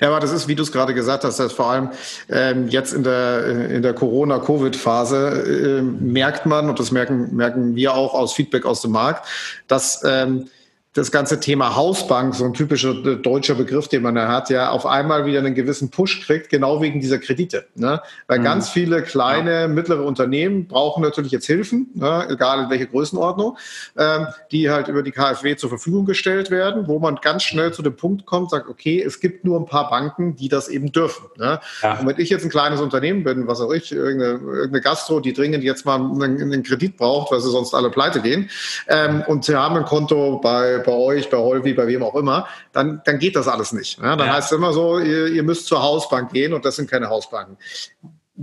Ja, 0.01 0.09
aber 0.09 0.21
das 0.21 0.33
ist, 0.33 0.49
wie 0.49 0.55
du 0.55 0.63
es 0.63 0.73
gerade 0.73 0.95
gesagt 0.95 1.25
hast, 1.25 1.39
dass 1.39 1.53
vor 1.53 1.71
allem 1.71 1.91
ähm, 2.29 2.69
jetzt 2.69 2.93
in 2.93 3.05
der, 3.05 3.45
äh, 3.45 3.77
in 3.77 3.83
der 3.83 3.95
Corona-Covid-Phase 3.95 5.79
äh, 5.79 5.83
merkt 5.83 6.47
man, 6.47 6.69
und 6.69 6.79
das 6.79 6.91
merken, 6.91 7.35
merken 7.37 7.77
wir 7.77 7.95
auch 7.95 8.15
aus 8.15 8.33
Feedback 8.33 8.67
aus 8.67 8.83
dem 8.83 8.93
Markt, 8.93 9.29
dass 9.69 10.03
ähm, 10.05 10.47
das 10.93 11.13
ganze 11.13 11.39
Thema 11.39 11.77
Hausbank, 11.77 12.35
so 12.35 12.45
ein 12.45 12.53
typischer 12.53 12.91
äh, 13.07 13.17
deutscher 13.17 13.55
Begriff, 13.55 13.87
den 13.87 14.03
man 14.03 14.17
da 14.17 14.27
hat, 14.27 14.51
ja 14.51 14.71
auf 14.71 14.87
einmal 14.87 15.25
wieder 15.25 15.39
einen 15.39 15.55
gewissen 15.55 15.91
Push 15.91 16.27
kriegt, 16.27 16.51
genau 16.51 16.83
wegen 16.83 17.01
dieser 17.01 17.19
Kredite. 17.19 17.67
Ne? 17.77 18.01
Weil 18.27 18.41
mhm. 18.41 18.45
ganz 18.45 18.71
viele 18.71 19.03
kleine, 19.03 19.53
ja. 19.53 19.69
mittlere 19.69 20.03
Unternehmen 20.03 20.67
brauchen 20.67 21.05
natürlich 21.05 21.31
jetzt 21.31 21.47
Hilfen, 21.47 21.91
ne? 21.95 22.27
egal 22.29 22.65
in 22.65 22.71
welche 22.71 22.89
Größenordnung, 22.89 23.57
ähm, 23.97 24.27
die 24.51 24.69
halt 24.69 24.89
über 24.89 25.05
die 25.05 25.13
KfW 25.13 25.55
zur 25.55 25.69
Verfügung 25.69 26.07
gestellt 26.07 26.51
werden, 26.51 26.89
wo 26.89 26.99
man 26.99 27.17
ganz 27.23 27.45
schnell 27.45 27.73
zu 27.73 27.83
dem 27.83 27.95
Punkt 27.95 28.27
kommt, 28.27 28.51
sagt, 28.51 28.69
okay, 28.69 29.01
es 29.01 29.21
gibt 29.21 29.45
nur 29.45 29.61
ein 29.61 29.67
paar 29.67 29.91
Banken, 29.91 30.35
die 30.35 30.49
das 30.49 30.67
eben 30.67 30.91
dürfen. 30.91 31.27
Ne? 31.39 31.61
Ja. 31.83 32.01
Und 32.01 32.09
wenn 32.09 32.19
ich 32.19 32.31
jetzt 32.31 32.43
ein 32.43 32.51
kleines 32.51 32.81
Unternehmen 32.81 33.23
bin, 33.23 33.47
was 33.47 33.61
auch 33.61 33.71
ich, 33.71 33.93
irgendeine, 33.93 34.41
irgendeine 34.41 34.81
Gastro, 34.81 35.21
die 35.21 35.35
dringend 35.35 35.63
jetzt 35.63 35.87
mal 35.87 36.01
einen, 36.01 36.43
einen 36.43 36.65
Kredit 36.65 36.97
braucht, 36.97 37.31
weil 37.31 37.39
sie 37.39 37.51
sonst 37.51 37.75
alle 37.75 37.91
pleite 37.91 38.21
gehen, 38.21 38.51
ähm, 38.89 39.23
und 39.29 39.45
sie 39.45 39.55
haben 39.55 39.77
ein 39.77 39.85
Konto 39.85 40.41
bei 40.43 40.80
bei 40.81 40.93
euch, 40.93 41.31
bei 41.31 41.37
Holvi, 41.39 41.75
bei 41.75 41.87
wem 41.87 42.03
auch 42.03 42.15
immer, 42.15 42.49
dann, 42.73 43.01
dann 43.05 43.19
geht 43.19 43.37
das 43.37 43.49
alles 43.49 43.73
nicht. 43.73 43.99
Ja? 43.99 44.17
Dann 44.17 44.29
ja. 44.29 44.35
heißt 44.35 44.53
es 44.53 44.59
immer 44.59 44.73
so, 44.73 44.99
ihr, 44.99 45.29
ihr 45.29 45.43
müsst 45.43 45.67
zur 45.67 45.83
Hausbank 45.83 46.33
gehen 46.33 46.53
und 46.53 46.65
das 46.65 46.77
sind 46.77 46.91
keine 46.91 47.09
Hausbanken. 47.09 47.57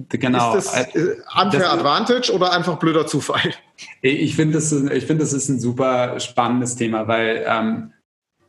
Genau. 0.10 0.56
Ist 0.56 0.68
das 0.68 0.96
äh, 0.96 1.16
unfair 1.42 1.60
das, 1.60 1.70
Advantage 1.70 2.32
oder 2.32 2.52
einfach 2.52 2.78
blöder 2.78 3.08
Zufall? 3.08 3.54
Ich 4.02 4.36
finde, 4.36 4.56
das, 4.56 4.70
find, 4.70 5.22
das 5.22 5.34
ist 5.34 5.50
ein 5.50 5.60
super 5.60 6.20
spannendes 6.20 6.76
Thema, 6.76 7.08
weil 7.08 7.44
ähm, 7.48 7.94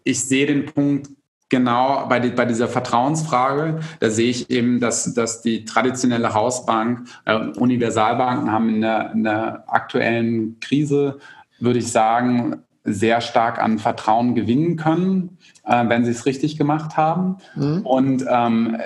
ich 0.05 0.24
sehe 0.24 0.46
den 0.46 0.66
Punkt 0.66 1.09
genau 1.48 2.07
bei, 2.07 2.20
die, 2.20 2.31
bei 2.31 2.44
dieser 2.44 2.68
Vertrauensfrage. 2.68 3.81
Da 4.01 4.11
sehe 4.11 4.31
ich 4.31 4.51
eben, 4.51 4.81
dass, 4.81 5.14
dass 5.14 5.40
die 5.40 5.64
traditionelle 5.64 6.35
Hausbank, 6.35 7.09
äh, 7.24 7.35
Universalbanken 7.35 8.53
haben 8.53 8.68
in 8.68 8.81
der, 8.83 9.12
in 9.12 9.24
der 9.24 9.64
aktuellen 9.66 10.61
Krise, 10.61 11.18
würde 11.61 11.79
ich 11.79 11.90
sagen, 11.90 12.62
sehr 12.92 13.20
stark 13.20 13.61
an 13.61 13.79
Vertrauen 13.79 14.35
gewinnen 14.35 14.77
können, 14.77 15.38
äh, 15.64 15.88
wenn 15.88 16.05
sie 16.05 16.11
es 16.11 16.27
richtig 16.27 16.57
gemacht 16.57 16.96
haben. 16.96 17.37
Mhm. 17.55 17.87
Und 17.87 18.24
ähm, 18.29 18.79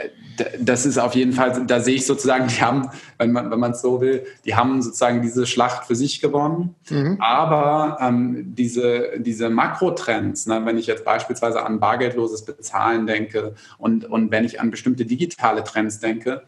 das 0.58 0.86
ist 0.86 0.98
auf 0.98 1.14
jeden 1.14 1.32
Fall, 1.32 1.64
da 1.66 1.80
sehe 1.80 1.94
ich 1.94 2.06
sozusagen, 2.06 2.48
die 2.48 2.62
haben, 2.62 2.88
wenn 3.18 3.32
man 3.32 3.50
wenn 3.50 3.58
man 3.58 3.72
es 3.72 3.82
so 3.82 4.00
will, 4.00 4.24
die 4.44 4.54
haben 4.54 4.80
sozusagen 4.82 5.22
diese 5.22 5.46
Schlacht 5.46 5.84
für 5.84 5.94
sich 5.94 6.20
gewonnen. 6.20 6.74
Mhm. 6.90 7.18
Aber 7.20 7.98
ähm, 8.00 8.54
diese, 8.54 9.10
diese 9.18 9.50
Makrotrends, 9.50 10.46
ne, 10.46 10.62
wenn 10.64 10.78
ich 10.78 10.86
jetzt 10.86 11.04
beispielsweise 11.04 11.64
an 11.64 11.80
bargeldloses 11.80 12.44
Bezahlen 12.44 13.06
denke 13.06 13.54
und, 13.78 14.04
und 14.04 14.30
wenn 14.30 14.44
ich 14.44 14.60
an 14.60 14.70
bestimmte 14.70 15.04
digitale 15.04 15.64
Trends 15.64 16.00
denke, 16.00 16.42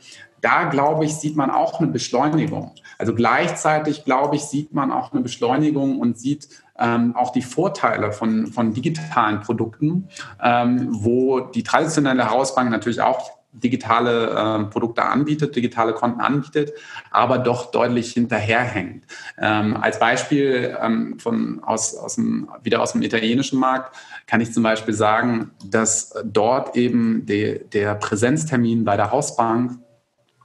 da 0.45 0.65
glaube 0.65 1.07
ich, 1.07 1.15
sieht 1.15 1.37
man 1.37 1.51
auch 1.51 1.81
eine 1.81 1.89
Beschleunigung. 1.89 2.73
Also 2.99 3.15
gleichzeitig, 3.15 4.05
glaube 4.05 4.37
ich, 4.37 4.43
sieht 4.43 4.75
man 4.75 4.93
auch 4.93 5.13
eine 5.13 5.23
Beschleunigung 5.23 5.99
und 5.99 6.19
sieht 6.19 6.49
ähm, 6.79 7.17
auch 7.17 7.33
die 7.33 7.41
Vorteile 7.41 8.13
von, 8.13 8.49
von 8.49 8.75
digitalen 8.75 9.41
Produkten, 9.41 10.09
ähm, 10.43 10.89
wo 10.91 11.41
die 11.41 11.63
traditionelle 11.63 12.31
Hausbank 12.31 12.71
natürlich 12.71 13.01
auch 13.01 13.31
digitale 13.55 14.31
äh, 14.31 14.65
Produkte 14.65 15.05
anbietet, 15.05 15.57
digitale 15.57 15.95
Konten 15.95 16.21
anbietet, 16.21 16.73
aber 17.11 17.39
doch 17.39 17.71
deutlich 17.71 18.13
hinterherhängt. 18.13 19.05
Ähm, 19.39 19.77
als 19.77 19.99
Beispiel 19.99 20.77
ähm, 20.81 21.19
von 21.21 21.63
aus, 21.63 21.97
aus 21.97 22.17
dem, 22.17 22.49
wieder 22.63 22.83
aus 22.83 22.93
dem 22.93 23.03
italienischen 23.03 23.59
Markt 23.59 23.97
kann 24.27 24.41
ich 24.41 24.53
zum 24.53 24.65
Beispiel 24.65 24.93
sagen, 24.93 25.53
dass 25.65 26.13
dort 26.25 26.77
eben 26.77 27.25
die, 27.27 27.61
der 27.73 27.95
Präsenztermin 27.95 28.85
bei 28.85 28.97
der 28.97 29.13
Hausbank 29.13 29.79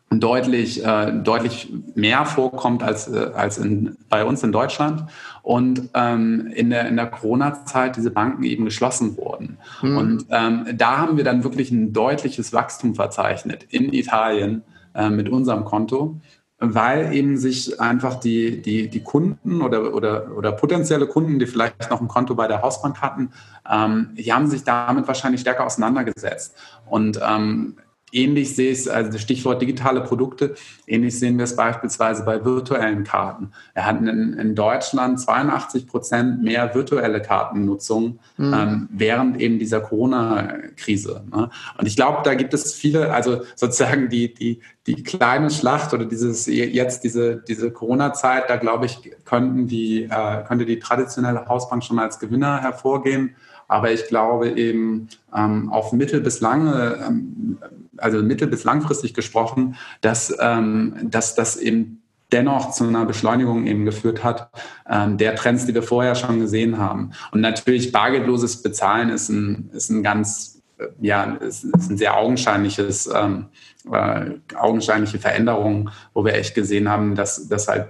deutlich, 0.10 0.84
äh, 0.84 1.12
deutlich 1.12 1.72
mehr 1.94 2.26
vorkommt 2.26 2.82
als, 2.84 3.08
äh, 3.08 3.32
als 3.36 3.58
in, 3.58 3.96
bei 4.10 4.26
uns 4.26 4.42
in 4.42 4.52
Deutschland 4.52 5.06
und 5.44 5.90
ähm, 5.94 6.48
in 6.54 6.72
der, 6.72 6.88
in 6.88 6.96
der 6.96 7.08
Corona-Zeit 7.08 7.96
diese 7.96 8.10
Banken 8.10 8.44
eben 8.44 8.66
geschlossen 8.66 9.18
wurden. 9.18 9.58
Mhm. 9.82 9.98
Und 9.98 10.26
ähm, 10.32 10.66
da 10.76 10.98
haben 10.98 11.18
wir 11.18 11.24
dann 11.24 11.44
wirklich 11.44 11.70
ein 11.72 11.94
deutliches 11.94 12.54
Wachstum 12.54 12.96
verzeichnet 12.96 13.68
in 13.70 13.94
Italien 13.94 14.64
äh, 14.96 15.10
mit 15.10 15.30
unserem 15.30 15.64
Konto, 15.64 16.20
weil 16.58 17.14
eben 17.14 17.38
sich 17.38 17.80
einfach 17.80 18.20
die, 18.20 18.62
die, 18.62 18.90
die 18.90 19.04
Kunden 19.04 19.62
oder, 19.62 19.94
oder, 19.94 20.36
oder 20.36 20.52
potenzielle 20.52 21.08
Kunden, 21.08 21.40
die 21.40 21.46
vielleicht 21.46 21.90
noch 21.90 22.02
ein 22.02 22.08
Konto 22.08 22.34
bei 22.36 22.48
der 22.48 22.64
Hausbank 22.64 23.00
hatten, 23.02 23.30
ähm, 23.70 24.10
die 24.18 24.34
haben 24.34 24.48
sich 24.48 24.64
damit 24.64 25.08
wahrscheinlich 25.08 25.42
stärker 25.42 25.66
auseinandergesetzt. 25.66 26.58
Und 26.90 27.20
ähm, 27.26 27.78
Ähnlich 28.12 28.56
sehe 28.56 28.72
ich 28.72 28.80
es, 28.80 28.88
also 28.88 29.18
Stichwort 29.18 29.62
digitale 29.62 30.02
Produkte, 30.02 30.56
ähnlich 30.88 31.18
sehen 31.18 31.38
wir 31.38 31.44
es 31.44 31.56
beispielsweise 31.56 32.24
bei 32.24 32.44
virtuellen 32.44 33.04
Karten. 33.04 33.52
Wir 33.74 33.86
hatten 33.86 34.08
in, 34.08 34.34
in 34.34 34.56
Deutschland 34.56 35.20
82 35.20 35.88
Prozent 35.88 36.42
mehr 36.44 36.74
virtuelle 36.74 37.22
Kartennutzung 37.22 38.20
mhm. 38.38 38.54
ähm, 38.54 38.90
während 38.92 39.40
eben 39.40 39.60
dieser 39.60 39.82
Corona-Krise. 39.82 41.24
Ne? 41.32 41.50
Und 41.78 41.88
ich 41.88 41.96
glaube, 41.96 42.20
da 42.24 42.34
gibt 42.34 42.54
es 42.54 42.74
viele, 42.74 43.14
also 43.14 43.42
sozusagen 43.56 44.10
die, 44.10 44.34
die, 44.34 44.62
die 44.88 45.04
kleine 45.04 45.50
Schlacht 45.52 45.94
oder 45.94 46.06
dieses 46.06 46.48
jetzt 46.48 47.04
diese, 47.04 47.38
diese 47.38 47.72
Corona-Zeit, 47.72 48.50
da 48.50 48.56
glaube 48.58 48.88
ich, 48.88 49.00
könnten 49.26 49.68
die, 49.68 50.04
äh, 50.04 50.44
könnte 50.48 50.66
die 50.66 50.80
traditionelle 50.80 51.46
Hausbank 51.48 51.84
schon 51.84 52.00
als 52.00 52.20
Gewinner 52.20 52.62
hervorgehen. 52.62 53.36
Aber 53.70 53.92
ich 53.92 54.08
glaube 54.08 54.50
eben 54.50 55.08
ähm, 55.34 55.70
auf 55.72 55.94
mittel 55.94 56.20
bis 56.20 56.42
lange, 56.42 57.00
ähm, 57.08 57.58
also 57.98 58.22
mittel 58.22 58.48
bis 58.48 58.66
langfristig 58.66 59.14
gesprochen, 59.14 59.76
dass, 60.02 60.36
ähm, 60.42 60.96
dass 61.04 61.36
das 61.36 61.56
eben 61.56 62.02
dennoch 62.32 62.72
zu 62.72 62.84
einer 62.86 63.06
Beschleunigung 63.06 63.66
eben 63.68 63.86
geführt 63.86 64.24
hat, 64.24 64.50
ähm, 64.90 65.18
der 65.18 65.36
Trends, 65.36 65.66
die 65.66 65.74
wir 65.74 65.84
vorher 65.84 66.16
schon 66.16 66.40
gesehen 66.40 66.78
haben. 66.78 67.12
Und 67.32 67.42
natürlich 67.42 67.92
bargeldloses 67.92 68.62
Bezahlen 68.62 69.10
ist 69.10 69.30
ein, 69.30 69.70
ist 69.74 69.90
ein 69.90 70.04
ganz, 70.04 70.62
äh, 70.78 70.88
ja, 71.00 71.36
ist, 71.36 71.64
ist 71.64 71.92
ein 71.92 71.98
sehr 71.98 72.18
augenscheinliches, 72.18 73.10
ähm, 73.14 73.46
äh, 73.92 74.32
augenscheinliche 74.56 75.20
Veränderung, 75.20 75.90
wo 76.14 76.26
wir 76.26 76.34
echt 76.34 76.56
gesehen 76.56 76.90
haben, 76.90 77.16
dass, 77.16 77.48
dass 77.48 77.68
halt 77.68 77.90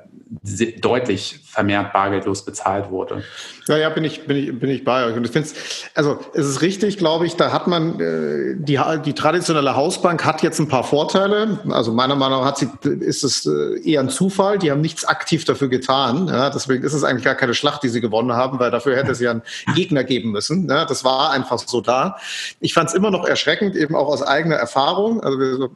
deutlich 0.81 1.39
vermehrt 1.43 1.91
bargeldlos 1.91 2.45
bezahlt 2.45 2.91
wurde. 2.91 3.23
Ja, 3.67 3.77
ja, 3.77 3.89
bin 3.89 4.03
ich, 4.03 4.25
bin 4.27 4.37
ich, 4.37 4.59
bin 4.59 4.69
ich 4.69 4.83
bei 4.83 5.05
euch. 5.05 5.15
Und 5.15 5.25
ich 5.25 5.31
finde 5.31 5.49
also 5.95 6.19
es 6.33 6.47
ist 6.47 6.61
richtig, 6.61 6.97
glaube 6.97 7.25
ich, 7.25 7.35
da 7.35 7.51
hat 7.51 7.67
man, 7.67 7.99
äh, 7.99 8.55
die, 8.55 8.79
die 9.05 9.13
traditionelle 9.13 9.75
Hausbank 9.75 10.23
hat 10.25 10.43
jetzt 10.43 10.59
ein 10.59 10.67
paar 10.67 10.83
Vorteile. 10.83 11.59
Also 11.69 11.91
meiner 11.91 12.15
Meinung 12.15 12.41
nach 12.41 12.47
hat 12.47 12.57
sie, 12.59 12.69
ist 12.99 13.23
es 13.23 13.47
äh, 13.47 13.79
eher 13.83 14.01
ein 14.01 14.09
Zufall. 14.09 14.59
Die 14.59 14.69
haben 14.69 14.81
nichts 14.81 15.05
aktiv 15.05 15.45
dafür 15.45 15.67
getan. 15.67 16.27
Ja, 16.27 16.51
deswegen 16.51 16.83
ist 16.83 16.93
es 16.93 17.03
eigentlich 17.03 17.25
gar 17.25 17.35
keine 17.35 17.55
Schlacht, 17.55 17.81
die 17.81 17.89
sie 17.89 18.01
gewonnen 18.01 18.33
haben, 18.33 18.59
weil 18.59 18.69
dafür 18.69 18.95
hätte 18.95 19.11
es 19.11 19.19
ja 19.19 19.31
einen 19.31 19.43
Gegner 19.75 20.03
geben 20.03 20.31
müssen. 20.31 20.69
Ja, 20.69 20.85
das 20.85 21.03
war 21.03 21.31
einfach 21.31 21.59
so 21.59 21.81
da. 21.81 22.17
Ich 22.59 22.75
fand 22.75 22.89
es 22.89 22.95
immer 22.95 23.09
noch 23.09 23.25
erschreckend, 23.27 23.75
eben 23.75 23.95
auch 23.95 24.07
aus 24.07 24.21
eigener 24.21 24.55
Erfahrung. 24.55 25.21
Also 25.21 25.39
wir, 25.39 25.69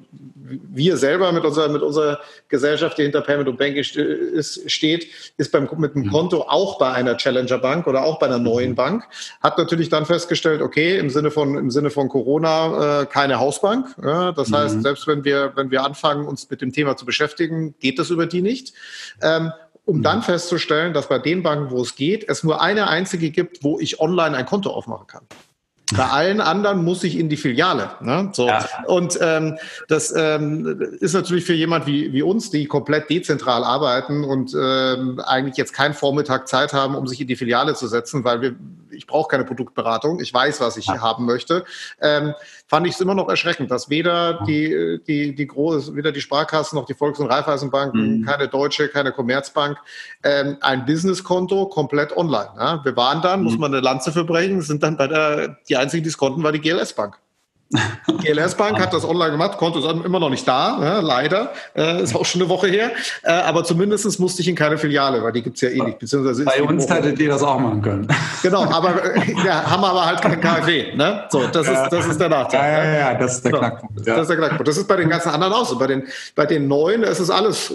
wir 0.46 0.98
selber 0.98 1.32
mit 1.32 1.46
unserer, 1.46 1.70
mit 1.70 1.82
unserer 1.82 2.20
Gesellschaft, 2.50 2.98
die 2.98 3.04
hinter 3.04 3.22
Payment 3.22 3.48
und 3.48 3.58
Banking 3.58 3.80
ist, 3.80 4.72
steht, 4.72 5.08
ist 5.38 5.52
beim, 5.52 5.70
mit 5.78 5.96
dem 5.96 6.04
mhm. 6.04 6.12
Konto 6.12 6.42
auch 6.42 6.78
bei 6.78 6.92
einer 6.92 7.18
Challenger 7.18 7.58
Bank 7.58 7.88
oder 7.88 8.04
auch 8.04 8.20
bei 8.20 8.28
einer 8.28 8.40
neuen 8.40 8.72
mhm. 8.72 8.76
Bank, 8.76 9.04
hat 9.42 9.58
natürlich 9.58 9.90
dann 9.90 10.06
festgestellt, 10.06 10.62
okay, 10.62 10.98
im 10.98 11.10
Sinne 11.10 11.32
von, 11.32 11.58
im 11.58 11.72
Sinne 11.72 11.90
von 11.90 12.10
Corona 12.10 13.02
äh, 13.02 13.06
keine 13.06 13.40
Hausbank. 13.40 13.88
Ja, 14.04 14.32
das 14.32 14.50
mhm. 14.50 14.56
heißt, 14.56 14.82
selbst 14.84 15.08
wenn 15.08 15.24
wir, 15.24 15.54
wenn 15.56 15.72
wir 15.72 15.84
anfangen, 15.84 16.28
uns 16.28 16.50
mit 16.50 16.62
dem 16.62 16.72
Thema 16.72 16.98
zu 16.98 17.06
beschäftigen, 17.06 17.76
geht 17.80 18.00
das 18.00 18.10
über 18.10 18.26
die 18.26 18.42
nicht. 18.42 18.74
Ähm, 19.22 19.52
um 19.86 20.02
dann 20.02 20.20
mhm. 20.20 20.24
festzustellen, 20.24 20.94
dass 20.94 21.10
bei 21.10 21.20
den 21.20 21.44
Banken, 21.44 21.72
wo 21.72 21.82
es 21.82 21.96
geht, 21.96 22.30
es 22.30 22.44
nur 22.44 22.62
eine 22.62 22.88
einzige 22.88 23.32
gibt, 23.32 23.64
wo 23.64 23.80
ich 23.80 24.00
online 24.00 24.38
ein 24.38 24.46
Konto 24.46 24.70
aufmachen 24.70 25.08
kann. 25.08 25.24
Bei 25.96 26.10
allen 26.10 26.42
anderen 26.42 26.84
muss 26.84 27.04
ich 27.04 27.18
in 27.18 27.30
die 27.30 27.38
Filiale. 27.38 27.92
Ne? 28.02 28.30
So. 28.34 28.48
Ja. 28.48 28.66
Und 28.88 29.18
ähm, 29.22 29.58
das 29.88 30.14
ähm, 30.16 30.98
ist 31.00 31.14
natürlich 31.14 31.46
für 31.46 31.54
jemand 31.54 31.86
wie, 31.86 32.14
wie 32.14 32.22
uns, 32.22 32.50
die 32.50 32.66
komplett 32.66 33.10
dezentral 33.10 33.64
arbeiten 33.64 34.24
und 34.24 34.56
ähm, 34.60 35.20
eigentlich 35.20 35.58
jetzt 35.58 35.74
keinen 35.74 35.94
Vormittag 35.94 36.48
Zeit 36.48 36.74
haben, 36.74 36.96
um 36.96 37.08
sich 37.08 37.22
in 37.22 37.28
die 37.28 37.36
Filiale 37.36 37.76
zu 37.76 37.88
setzen, 37.88 38.24
weil 38.24 38.42
wir, 38.42 38.56
ich 38.94 39.08
brauche 39.08 39.30
keine 39.30 39.44
Produktberatung, 39.44 40.20
ich 40.20 40.34
weiß, 40.34 40.62
was 40.62 40.78
ich 40.78 40.88
ja. 40.88 41.02
haben 41.02 41.26
möchte. 41.26 41.66
Ähm, 42.02 42.34
fand 42.68 42.88
ich 42.88 42.94
es 42.94 43.02
immer 43.02 43.16
noch 43.16 43.30
erschreckend, 43.30 43.72
dass 43.72 43.90
weder 43.90 44.44
die, 44.46 45.00
die, 45.08 45.36
die 45.36 45.48
große, 45.48 45.96
weder 45.96 46.12
die 46.12 46.22
Sparkassen 46.22 46.78
noch 46.78 46.86
die 46.86 46.94
Volks- 46.94 47.20
und 47.20 47.28
Raiffeisenbanken, 47.28 48.20
mhm. 48.20 48.26
keine 48.26 48.48
Deutsche, 48.48 48.90
keine 48.90 49.12
Commerzbank, 49.12 49.78
ähm, 50.24 50.58
ein 50.62 50.86
Businesskonto 50.86 51.68
komplett 51.68 52.16
online. 52.16 52.50
Ja? 52.58 52.82
Wir 52.84 52.96
waren 52.96 53.22
dann, 53.22 53.40
mhm. 53.40 53.46
muss 53.46 53.58
man 53.58 53.74
eine 53.74 53.82
Lanze 53.82 54.12
verbrechen, 54.12 54.62
sind 54.62 54.84
dann 54.84 54.98
bei 54.98 55.08
der, 55.08 55.58
die 55.68 55.78
einzige, 55.78 56.04
die 56.04 56.10
es 56.10 56.18
konnten, 56.18 56.44
war 56.44 56.52
die 56.52 56.62
GLS 56.62 56.94
Bank. 56.94 57.18
GLS 58.22 58.56
Bank 58.56 58.80
hat 58.80 58.94
das 58.94 59.06
online 59.06 59.32
gemacht, 59.32 59.58
Konto 59.58 59.80
ist 59.80 60.06
immer 60.06 60.20
noch 60.20 60.30
nicht 60.30 60.48
da, 60.48 61.00
leider, 61.02 61.54
äh, 61.76 62.02
ist 62.02 62.16
auch 62.16 62.26
schon 62.26 62.42
eine 62.42 62.50
Woche 62.50 62.68
her, 62.68 62.92
äh, 63.24 63.32
aber 63.32 63.64
zumindest 63.64 64.20
musste 64.20 64.42
ich 64.42 64.48
in 64.48 64.56
keine 64.56 64.78
Filiale, 64.78 65.24
weil 65.24 65.32
die 65.32 65.42
gibt 65.42 65.56
es 65.56 65.62
ja 65.62 65.70
eh 65.70 65.82
nicht. 65.82 66.00
Beziehungsweise 66.00 66.46
Bei 66.46 66.62
uns 66.62 66.90
hättet 66.90 67.20
ihr 67.20 67.30
das 67.30 67.44
auch 67.44 67.60
machen 67.60 67.82
können. 67.82 68.08
Genau, 68.42 68.64
aber 68.64 69.16
äh, 69.16 69.34
ja, 69.46 69.70
haben 69.70 69.84
aber 69.84 70.06
halt 70.06 70.22
kein 70.22 70.40
KfW. 70.40 70.96
Ne? 70.96 71.26
So, 71.30 71.48
das 71.48 71.68
ist, 71.68 71.90
das 71.90 72.08
ist 72.08 72.20
der 72.20 72.30
Nachteil. 72.30 72.72
Ja, 72.72 72.84
ja, 72.84 73.00
ja, 73.12 73.18
das 73.18 73.36
ist 73.36 73.46
der 73.46 73.54
Knackpunkt. 73.54 74.06
Ja. 74.06 74.16
Das 74.16 74.24
ist 74.24 74.28
der 74.30 74.38
Knackpunkt. 74.38 74.68
Das 74.68 74.78
ist 74.78 74.88
bei 74.88 74.96
den 74.98 75.10
ganzen 75.10 75.30
anderen 75.30 75.54
auch 75.54 75.66
so. 75.66 75.78
Bei 75.78 75.88
den, 75.88 76.08
bei 76.36 76.46
den 76.46 76.68
neuen 76.68 77.04
ist 77.04 77.20
es 77.20 77.30
alles 77.30 77.74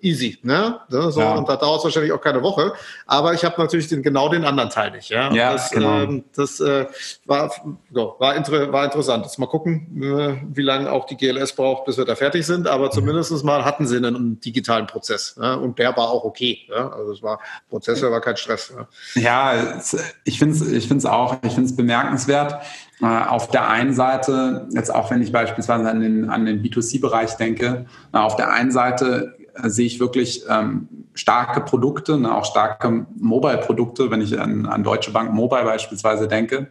easy. 0.00 0.38
Ne? 0.42 0.78
So, 0.88 1.20
ja. 1.20 1.34
Und 1.34 1.48
da 1.48 1.56
dauert 1.56 1.78
es 1.78 1.84
wahrscheinlich 1.84 2.12
auch 2.12 2.20
keine 2.20 2.42
Woche. 2.42 2.72
Aber 3.06 3.34
ich 3.34 3.44
habe 3.44 3.60
natürlich 3.60 3.88
den, 3.88 4.02
genau 4.02 4.28
den 4.28 4.44
anderen 4.44 4.70
Teil 4.70 4.92
nicht. 4.92 5.10
Ja, 5.10 5.32
ja 5.32 5.52
das, 5.52 5.70
genau. 5.70 6.02
Ähm, 6.02 6.24
das 6.34 6.60
war, 6.60 7.50
war, 7.90 8.12
war 8.22 8.84
interessant. 8.84 9.33
Jetzt 9.34 9.40
mal 9.40 9.46
gucken, 9.46 10.00
äh, 10.00 10.36
wie 10.54 10.62
lange 10.62 10.92
auch 10.92 11.06
die 11.06 11.16
GLS 11.16 11.56
braucht, 11.56 11.86
bis 11.86 11.98
wir 11.98 12.04
da 12.04 12.14
fertig 12.14 12.46
sind. 12.46 12.68
Aber 12.68 12.92
zumindest 12.92 13.42
mal 13.42 13.64
hatten 13.64 13.84
sie 13.84 13.96
einen 13.96 14.38
digitalen 14.38 14.86
Prozess. 14.86 15.34
Ja? 15.42 15.54
Und 15.54 15.80
der 15.80 15.96
war 15.96 16.08
auch 16.10 16.22
okay. 16.22 16.60
Ja? 16.68 16.90
Also 16.90 17.10
es 17.10 17.20
war, 17.20 17.40
Prozessor 17.68 18.12
war 18.12 18.20
kein 18.20 18.36
Stress. 18.36 18.72
Ja, 19.16 19.54
ja 19.54 19.80
ich 20.22 20.38
finde 20.38 20.54
es 20.54 20.70
ich 20.70 20.86
find's 20.86 21.04
auch, 21.04 21.38
ich 21.42 21.52
finde 21.52 21.68
es 21.68 21.74
bemerkenswert. 21.74 22.62
Äh, 23.02 23.06
auf 23.06 23.48
der 23.48 23.68
einen 23.68 23.92
Seite, 23.92 24.68
jetzt 24.70 24.94
auch 24.94 25.10
wenn 25.10 25.20
ich 25.20 25.32
beispielsweise 25.32 25.90
an 25.90 26.00
den, 26.00 26.30
an 26.30 26.46
den 26.46 26.62
B2C-Bereich 26.62 27.34
denke, 27.34 27.86
auf 28.12 28.36
der 28.36 28.52
einen 28.52 28.70
Seite 28.70 29.34
äh, 29.60 29.68
sehe 29.68 29.86
ich 29.86 29.98
wirklich 29.98 30.44
ähm, 30.48 30.86
starke 31.14 31.60
Produkte, 31.60 32.18
ne, 32.18 32.32
auch 32.32 32.44
starke 32.44 33.04
Mobile-Produkte, 33.16 34.12
wenn 34.12 34.20
ich 34.20 34.38
an, 34.38 34.66
an 34.66 34.84
Deutsche 34.84 35.10
Bank 35.10 35.32
Mobile 35.32 35.64
beispielsweise 35.64 36.28
denke. 36.28 36.68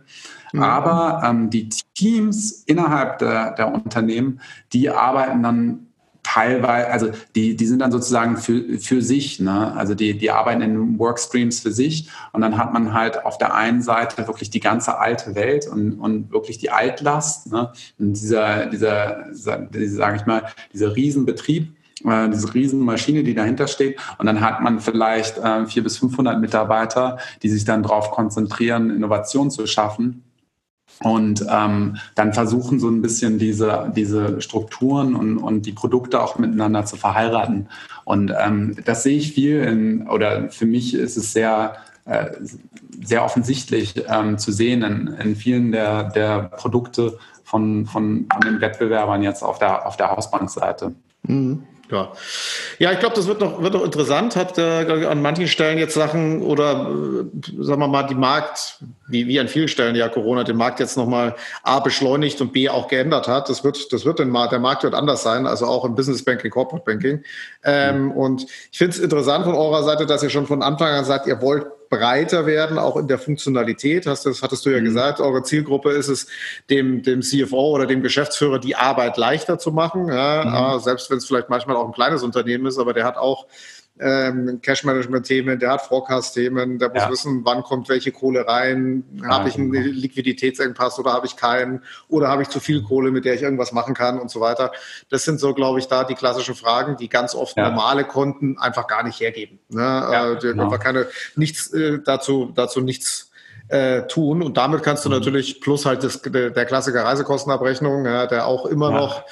Mhm. 0.53 0.63
Aber 0.63 1.21
ähm, 1.25 1.49
die 1.49 1.69
Teams 1.95 2.63
innerhalb 2.65 3.19
der, 3.19 3.51
der 3.51 3.73
Unternehmen, 3.73 4.39
die 4.71 4.89
arbeiten 4.89 5.43
dann 5.43 5.87
teilweise, 6.21 6.87
also 6.87 7.11
die, 7.35 7.55
die 7.55 7.65
sind 7.65 7.79
dann 7.79 7.91
sozusagen 7.91 8.37
für, 8.37 8.79
für 8.79 9.01
sich, 9.01 9.39
ne? 9.41 9.73
also 9.75 9.93
die, 9.93 10.17
die 10.17 10.31
arbeiten 10.31 10.61
in 10.61 10.97
Workstreams 10.97 11.59
für 11.59 11.71
sich 11.71 12.09
und 12.31 12.41
dann 12.41 12.57
hat 12.57 12.71
man 12.71 12.93
halt 12.93 13.25
auf 13.25 13.37
der 13.37 13.53
einen 13.53 13.81
Seite 13.81 14.25
wirklich 14.25 14.49
die 14.49 14.61
ganze 14.61 14.97
alte 14.99 15.35
Welt 15.35 15.67
und, 15.67 15.99
und 15.99 16.31
wirklich 16.31 16.59
die 16.59 16.69
Altlast 16.69 17.51
ne? 17.51 17.73
und 17.99 18.13
dieser, 18.13 18.67
dieser, 18.67 19.27
dieser 19.33 19.95
sage 19.95 20.17
ich 20.17 20.25
mal, 20.25 20.43
dieser 20.71 20.95
Riesenbetrieb, 20.95 21.75
äh, 22.05 22.29
diese 22.29 22.53
Riesenmaschine, 22.53 23.23
die 23.23 23.33
dahinter 23.33 23.67
steht. 23.67 23.99
Und 24.17 24.25
dann 24.25 24.39
hat 24.39 24.61
man 24.61 24.79
vielleicht 24.79 25.37
äh, 25.39 25.65
vier 25.65 25.83
bis 25.83 25.97
500 25.97 26.39
Mitarbeiter, 26.39 27.17
die 27.41 27.49
sich 27.49 27.65
dann 27.65 27.83
darauf 27.83 28.11
konzentrieren, 28.11 28.89
Innovation 28.89 29.51
zu 29.51 29.67
schaffen 29.67 30.23
und 31.03 31.45
ähm, 31.49 31.97
dann 32.15 32.33
versuchen 32.33 32.79
so 32.79 32.87
ein 32.89 33.01
bisschen 33.01 33.37
diese, 33.37 33.91
diese 33.95 34.41
Strukturen 34.41 35.15
und, 35.15 35.37
und 35.37 35.65
die 35.65 35.73
Produkte 35.73 36.21
auch 36.21 36.37
miteinander 36.37 36.85
zu 36.85 36.95
verheiraten. 36.95 37.67
Und 38.05 38.33
ähm, 38.37 38.77
das 38.85 39.03
sehe 39.03 39.17
ich 39.17 39.33
viel 39.33 39.61
in, 39.63 40.07
oder 40.07 40.49
für 40.49 40.65
mich 40.65 40.93
ist 40.93 41.17
es 41.17 41.33
sehr, 41.33 41.75
äh, 42.05 42.31
sehr 43.03 43.23
offensichtlich 43.23 44.03
ähm, 44.07 44.37
zu 44.37 44.51
sehen 44.51 44.81
in, 44.81 45.07
in 45.07 45.35
vielen 45.35 45.71
der, 45.71 46.05
der 46.05 46.43
Produkte 46.43 47.17
von, 47.43 47.85
von, 47.85 48.25
von 48.31 48.41
den 48.41 48.61
Wettbewerbern 48.61 49.21
jetzt 49.23 49.43
auf 49.43 49.59
der, 49.59 49.85
auf 49.85 49.97
der 49.97 50.09
Hausbankseite. 50.09 50.93
Mhm. 51.23 51.63
Ja, 51.93 52.11
ja 52.79 52.91
ich 52.91 52.99
glaube, 52.99 53.15
das 53.15 53.27
wird 53.27 53.39
noch, 53.39 53.61
wird 53.61 53.73
noch 53.73 53.83
interessant. 53.83 54.35
Hat 54.35 54.57
äh, 54.57 55.05
an 55.05 55.21
manchen 55.21 55.47
Stellen 55.47 55.77
jetzt 55.77 55.93
Sachen 55.93 56.41
oder 56.41 56.89
äh, 56.89 57.63
sagen 57.63 57.79
wir 57.79 57.87
mal, 57.87 58.03
die 58.03 58.15
Markt, 58.15 58.79
wie, 59.07 59.27
wie 59.27 59.39
an 59.39 59.47
vielen 59.47 59.67
Stellen 59.67 59.95
ja 59.95 60.09
Corona 60.09 60.43
den 60.43 60.57
Markt 60.57 60.79
jetzt 60.79 60.97
nochmal 60.97 61.35
A 61.61 61.79
beschleunigt 61.79 62.41
und 62.41 62.51
B 62.51 62.67
auch 62.67 62.87
geändert 62.87 63.27
hat. 63.27 63.47
Das 63.49 63.63
wird, 63.63 63.93
das 63.93 64.05
wird 64.05 64.19
den 64.19 64.29
Markt, 64.29 64.51
der 64.51 64.59
Markt 64.59 64.83
wird 64.83 64.95
anders 64.95 65.23
sein, 65.23 65.45
also 65.45 65.67
auch 65.67 65.85
im 65.85 65.95
Business 65.95 66.25
Banking, 66.25 66.49
Corporate 66.49 66.83
Banking. 66.85 67.23
Ähm, 67.63 68.11
und 68.11 68.47
ich 68.71 68.77
finde 68.77 68.97
es 68.97 68.99
interessant 68.99 69.45
von 69.45 69.53
eurer 69.53 69.83
Seite, 69.83 70.05
dass 70.05 70.23
ihr 70.23 70.29
schon 70.29 70.47
von 70.47 70.63
Anfang 70.63 70.89
an 70.89 71.05
sagt, 71.05 71.27
ihr 71.27 71.41
wollt 71.41 71.67
breiter 71.97 72.45
werden, 72.45 72.77
auch 72.77 72.97
in 72.97 73.07
der 73.07 73.19
Funktionalität. 73.19 74.07
Hast, 74.07 74.25
das 74.25 74.41
hattest 74.41 74.65
du 74.65 74.69
ja 74.69 74.79
mhm. 74.79 74.85
gesagt, 74.85 75.19
eure 75.19 75.43
Zielgruppe 75.43 75.91
ist 75.91 76.07
es, 76.07 76.27
dem, 76.69 77.03
dem 77.03 77.21
CFO 77.21 77.71
oder 77.71 77.85
dem 77.85 78.01
Geschäftsführer 78.01 78.59
die 78.59 78.75
Arbeit 78.75 79.17
leichter 79.17 79.59
zu 79.59 79.71
machen. 79.71 80.07
Ja, 80.07 80.75
mhm. 80.75 80.79
Selbst 80.81 81.09
wenn 81.09 81.17
es 81.17 81.25
vielleicht 81.25 81.49
manchmal 81.49 81.75
auch 81.75 81.85
ein 81.85 81.93
kleines 81.93 82.23
Unternehmen 82.23 82.65
ist, 82.65 82.79
aber 82.79 82.93
der 82.93 83.05
hat 83.05 83.17
auch 83.17 83.45
ähm, 83.99 84.59
Cash-Management-Themen, 84.61 85.59
der 85.59 85.71
hat 85.71 85.81
Forecast-Themen, 85.83 86.79
der 86.79 86.89
muss 86.89 87.03
ja. 87.03 87.11
wissen, 87.11 87.41
wann 87.45 87.61
kommt 87.63 87.89
welche 87.89 88.11
Kohle 88.11 88.47
rein, 88.47 89.03
habe 89.23 89.49
ich 89.49 89.55
einen. 89.55 89.71
Liquiditätsengpass 89.73 90.97
oder 90.99 91.13
habe 91.13 91.27
ich 91.27 91.35
keinen 91.35 91.83
oder 92.07 92.27
habe 92.27 92.41
ich 92.41 92.49
zu 92.49 92.59
viel 92.59 92.81
Kohle, 92.81 93.11
mit 93.11 93.25
der 93.25 93.35
ich 93.35 93.43
irgendwas 93.43 93.71
machen 93.71 93.93
kann 93.93 94.19
und 94.19 94.31
so 94.31 94.39
weiter. 94.39 94.71
Das 95.09 95.23
sind 95.23 95.39
so, 95.39 95.53
glaube 95.53 95.79
ich, 95.79 95.87
da 95.87 96.03
die 96.03 96.15
klassischen 96.15 96.55
Fragen, 96.55 96.97
die 96.97 97.07
ganz 97.07 97.35
oft 97.35 97.55
ja. 97.55 97.69
normale 97.69 98.03
Konten 98.03 98.57
einfach 98.57 98.87
gar 98.87 99.03
nicht 99.03 99.19
hergeben. 99.19 99.59
Ne? 99.69 99.81
Ja, 99.81 100.31
äh, 100.31 100.35
genau. 100.37 100.63
einfach 100.63 100.79
keine, 100.79 101.07
nichts 101.35 101.71
äh, 101.73 101.99
dazu, 102.03 102.51
dazu 102.55 102.81
nichts 102.81 103.31
äh, 103.67 104.03
tun. 104.07 104.41
Und 104.43 104.57
damit 104.57 104.83
kannst 104.83 105.05
du 105.05 105.09
mhm. 105.09 105.15
natürlich 105.15 105.61
plus 105.61 105.85
halt 105.85 106.03
das, 106.03 106.21
der 106.21 106.65
Klassiker 106.65 107.03
Reisekostenabrechnung, 107.03 108.05
ja, 108.05 108.27
der 108.27 108.47
auch 108.47 108.65
immer 108.65 108.91
ja. 108.91 108.97
noch 108.97 109.23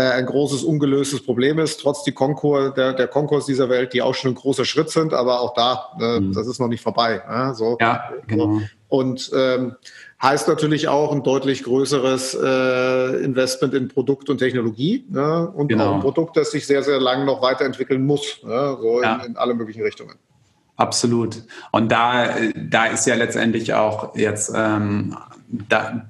ein 0.00 0.26
großes 0.26 0.64
ungelöstes 0.64 1.22
Problem 1.22 1.58
ist, 1.58 1.80
trotz 1.80 2.02
die 2.04 2.12
Konkurs, 2.12 2.74
der, 2.74 2.92
der 2.92 3.08
Konkurs 3.08 3.46
dieser 3.46 3.68
Welt, 3.68 3.92
die 3.92 4.02
auch 4.02 4.14
schon 4.14 4.32
ein 4.32 4.34
großer 4.34 4.64
Schritt 4.64 4.90
sind, 4.90 5.12
aber 5.12 5.40
auch 5.40 5.54
da, 5.54 5.90
äh, 6.00 6.20
mhm. 6.20 6.32
das 6.32 6.46
ist 6.46 6.58
noch 6.60 6.68
nicht 6.68 6.82
vorbei. 6.82 7.22
Ja, 7.28 7.54
so. 7.54 7.76
ja 7.80 8.10
genau. 8.26 8.60
Und 8.88 9.30
ähm, 9.34 9.76
heißt 10.22 10.48
natürlich 10.48 10.88
auch 10.88 11.12
ein 11.12 11.22
deutlich 11.22 11.62
größeres 11.64 12.34
äh, 12.34 13.24
Investment 13.24 13.74
in 13.74 13.88
Produkt 13.88 14.30
und 14.30 14.38
Technologie 14.38 15.04
ne? 15.08 15.50
und 15.50 15.68
genau. 15.68 15.90
auch 15.90 15.94
ein 15.94 16.00
Produkt, 16.00 16.36
das 16.36 16.50
sich 16.50 16.66
sehr, 16.66 16.82
sehr 16.82 17.00
lang 17.00 17.24
noch 17.24 17.42
weiterentwickeln 17.42 18.04
muss, 18.04 18.42
ne? 18.42 18.76
so 18.80 19.02
ja. 19.02 19.16
in, 19.16 19.32
in 19.32 19.36
alle 19.36 19.54
möglichen 19.54 19.82
Richtungen. 19.82 20.14
Absolut. 20.76 21.42
Und 21.70 21.92
da, 21.92 22.34
da 22.54 22.86
ist 22.86 23.06
ja 23.06 23.14
letztendlich 23.14 23.74
auch 23.74 24.16
jetzt, 24.16 24.52
ähm, 24.54 25.16
da, 25.48 26.06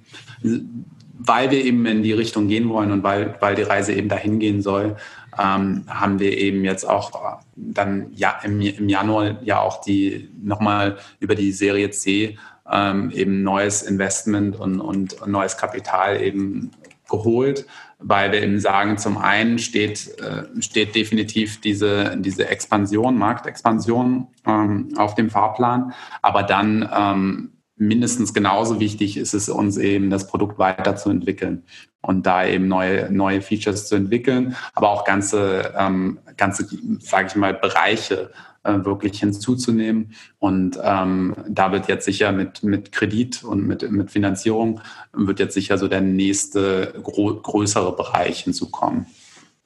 weil 1.26 1.50
wir 1.50 1.64
eben 1.64 1.86
in 1.86 2.02
die 2.02 2.12
Richtung 2.12 2.48
gehen 2.48 2.68
wollen 2.68 2.90
und 2.90 3.02
weil, 3.02 3.36
weil 3.40 3.54
die 3.54 3.62
Reise 3.62 3.92
eben 3.92 4.08
dahin 4.08 4.38
gehen 4.38 4.62
soll, 4.62 4.96
ähm, 5.38 5.84
haben 5.88 6.18
wir 6.18 6.36
eben 6.36 6.64
jetzt 6.64 6.84
auch 6.84 7.40
dann 7.56 8.08
ja, 8.12 8.38
im, 8.42 8.60
im 8.60 8.88
Januar 8.88 9.42
ja 9.42 9.60
auch 9.60 9.80
die 9.80 10.28
nochmal 10.42 10.98
über 11.20 11.34
die 11.34 11.52
Serie 11.52 11.90
C 11.90 12.38
ähm, 12.70 13.10
eben 13.10 13.42
neues 13.42 13.82
Investment 13.82 14.58
und, 14.58 14.80
und 14.80 15.26
neues 15.26 15.56
Kapital 15.56 16.20
eben 16.20 16.70
geholt, 17.08 17.66
weil 17.98 18.32
wir 18.32 18.42
eben 18.42 18.58
sagen, 18.58 18.98
zum 18.98 19.18
einen 19.18 19.58
steht, 19.58 20.18
äh, 20.18 20.44
steht 20.60 20.94
definitiv 20.94 21.60
diese, 21.60 22.16
diese 22.18 22.48
Expansion, 22.48 23.16
Marktexpansion 23.16 24.28
ähm, 24.46 24.88
auf 24.96 25.14
dem 25.14 25.30
Fahrplan, 25.30 25.92
aber 26.20 26.42
dann 26.42 26.88
ähm, 26.94 27.52
mindestens 27.86 28.32
genauso 28.32 28.80
wichtig 28.80 29.16
ist 29.16 29.34
es 29.34 29.48
uns 29.48 29.76
eben, 29.76 30.10
das 30.10 30.26
Produkt 30.26 30.58
weiterzuentwickeln 30.58 31.64
und 32.00 32.26
da 32.26 32.46
eben 32.46 32.68
neue, 32.68 33.10
neue 33.10 33.42
Features 33.42 33.86
zu 33.88 33.96
entwickeln, 33.96 34.56
aber 34.74 34.90
auch 34.90 35.04
ganze, 35.04 35.72
ähm, 35.76 36.18
ganze, 36.36 36.66
sage 37.00 37.28
ich 37.28 37.36
mal, 37.36 37.54
Bereiche 37.54 38.30
äh, 38.64 38.84
wirklich 38.84 39.18
hinzuzunehmen. 39.18 40.12
Und 40.38 40.78
ähm, 40.82 41.34
da 41.48 41.72
wird 41.72 41.88
jetzt 41.88 42.04
sicher 42.04 42.32
mit, 42.32 42.62
mit 42.62 42.92
Kredit 42.92 43.42
und 43.42 43.66
mit, 43.66 43.90
mit 43.90 44.10
Finanzierung 44.10 44.80
wird 45.12 45.40
jetzt 45.40 45.54
sicher 45.54 45.78
so 45.78 45.88
der 45.88 46.00
nächste 46.00 46.94
größere 47.02 47.96
Bereich 47.96 48.44
hinzukommen. 48.44 49.06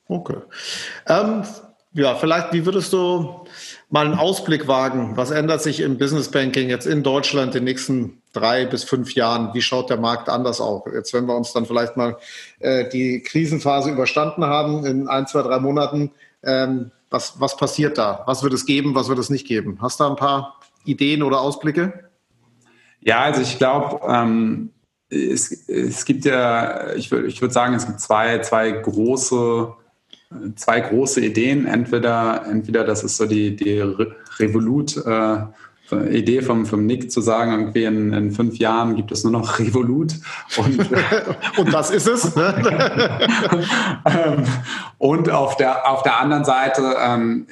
Okay. 0.08 0.38
Ähm, 1.06 1.42
ja, 1.92 2.14
vielleicht, 2.14 2.52
wie 2.52 2.64
würdest 2.64 2.92
du 2.92 3.45
mal 3.96 4.04
einen 4.04 4.18
Ausblick 4.18 4.68
wagen? 4.68 5.16
Was 5.16 5.30
ändert 5.30 5.62
sich 5.62 5.80
im 5.80 5.96
Business 5.96 6.30
Banking 6.30 6.68
jetzt 6.68 6.86
in 6.86 7.02
Deutschland 7.02 7.54
in 7.54 7.60
den 7.60 7.64
nächsten 7.64 8.20
drei 8.34 8.66
bis 8.66 8.84
fünf 8.84 9.14
Jahren? 9.14 9.54
Wie 9.54 9.62
schaut 9.62 9.88
der 9.88 9.96
Markt 9.96 10.28
anders 10.28 10.60
aus? 10.60 10.82
Jetzt, 10.92 11.14
wenn 11.14 11.24
wir 11.24 11.34
uns 11.34 11.54
dann 11.54 11.64
vielleicht 11.64 11.96
mal 11.96 12.18
äh, 12.58 12.86
die 12.90 13.22
Krisenphase 13.22 13.90
überstanden 13.90 14.44
haben 14.44 14.84
in 14.84 15.08
ein, 15.08 15.26
zwei, 15.26 15.40
drei 15.40 15.60
Monaten, 15.60 16.10
ähm, 16.42 16.90
was, 17.08 17.40
was 17.40 17.56
passiert 17.56 17.96
da? 17.96 18.22
Was 18.26 18.42
wird 18.42 18.52
es 18.52 18.66
geben, 18.66 18.94
was 18.94 19.08
wird 19.08 19.18
es 19.18 19.30
nicht 19.30 19.46
geben? 19.46 19.78
Hast 19.80 19.98
du 19.98 20.04
da 20.04 20.10
ein 20.10 20.16
paar 20.16 20.60
Ideen 20.84 21.22
oder 21.22 21.40
Ausblicke? 21.40 22.10
Ja, 23.00 23.20
also 23.20 23.40
ich 23.40 23.56
glaube, 23.56 24.00
ähm, 24.06 24.72
es, 25.08 25.70
es 25.70 26.04
gibt 26.04 26.26
ja, 26.26 26.92
ich 26.96 27.10
würde 27.10 27.28
ich 27.28 27.40
würd 27.40 27.54
sagen, 27.54 27.72
es 27.72 27.86
gibt 27.86 28.00
zwei, 28.00 28.40
zwei 28.40 28.72
große 28.72 29.72
zwei 30.56 30.80
große 30.80 31.20
Ideen. 31.20 31.66
Entweder, 31.66 32.46
entweder 32.50 32.84
das 32.84 33.04
ist 33.04 33.16
so 33.16 33.26
die, 33.26 33.56
die 33.56 33.82
Revolut, 34.38 34.96
äh, 34.96 35.38
Idee 35.92 36.42
vom, 36.42 36.66
vom 36.66 36.84
Nick 36.86 37.10
zu 37.10 37.20
sagen, 37.20 37.52
irgendwie 37.52 37.84
in, 37.84 38.12
in 38.12 38.32
fünf 38.32 38.58
Jahren 38.58 38.96
gibt 38.96 39.12
es 39.12 39.24
nur 39.24 39.32
noch 39.32 39.58
Revolut. 39.58 40.14
Und, 40.56 40.78
und 41.58 41.72
das 41.72 41.90
ist 41.90 42.08
es. 42.08 42.34
Ne? 42.34 42.46
Ähm, 44.06 44.44
und 44.98 45.30
auf 45.30 45.56
der, 45.56 45.90
auf 45.90 46.02
der 46.02 46.20
anderen 46.20 46.44
Seite 46.44 46.96
ähm, 47.00 47.46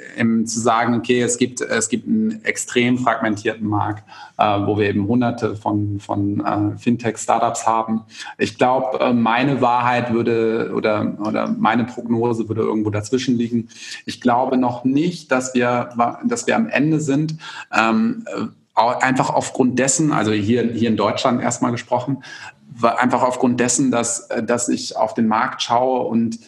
zu 0.46 0.60
sagen, 0.60 0.94
okay, 0.94 1.20
es 1.20 1.36
gibt, 1.36 1.60
es 1.60 1.88
gibt 1.88 2.06
einen 2.06 2.44
extrem 2.44 2.98
fragmentierten 2.98 3.66
Markt, 3.66 4.04
äh, 4.38 4.44
wo 4.44 4.78
wir 4.78 4.88
eben 4.88 5.06
hunderte 5.06 5.56
von, 5.56 6.00
von 6.00 6.40
äh, 6.40 6.78
Fintech-Startups 6.78 7.66
haben. 7.66 8.02
Ich 8.38 8.56
glaube, 8.56 8.98
äh, 9.00 9.12
meine 9.12 9.60
Wahrheit 9.60 10.12
würde 10.12 10.72
oder, 10.74 11.16
oder 11.20 11.48
meine 11.48 11.84
Prognose 11.84 12.48
würde 12.48 12.62
irgendwo 12.62 12.90
dazwischen 12.90 13.36
liegen. 13.36 13.68
Ich 14.06 14.20
glaube 14.20 14.56
noch 14.56 14.84
nicht, 14.84 15.30
dass 15.30 15.54
wir, 15.54 15.90
dass 16.24 16.46
wir 16.46 16.56
am 16.56 16.68
Ende 16.68 17.00
sind. 17.00 17.36
Ähm, 17.76 18.23
äh, 18.23 18.23
einfach 18.74 19.30
aufgrund 19.30 19.78
dessen, 19.78 20.12
also 20.12 20.32
hier, 20.32 20.64
hier 20.72 20.88
in 20.88 20.96
Deutschland 20.96 21.40
erstmal 21.42 21.72
gesprochen, 21.72 22.24
einfach 22.82 23.22
aufgrund 23.22 23.60
dessen, 23.60 23.90
dass, 23.90 24.30
äh, 24.30 24.42
dass 24.42 24.68
ich 24.68 24.96
auf 24.96 25.14
den 25.14 25.28
Markt 25.28 25.62
schaue 25.62 26.06
und 26.06 26.38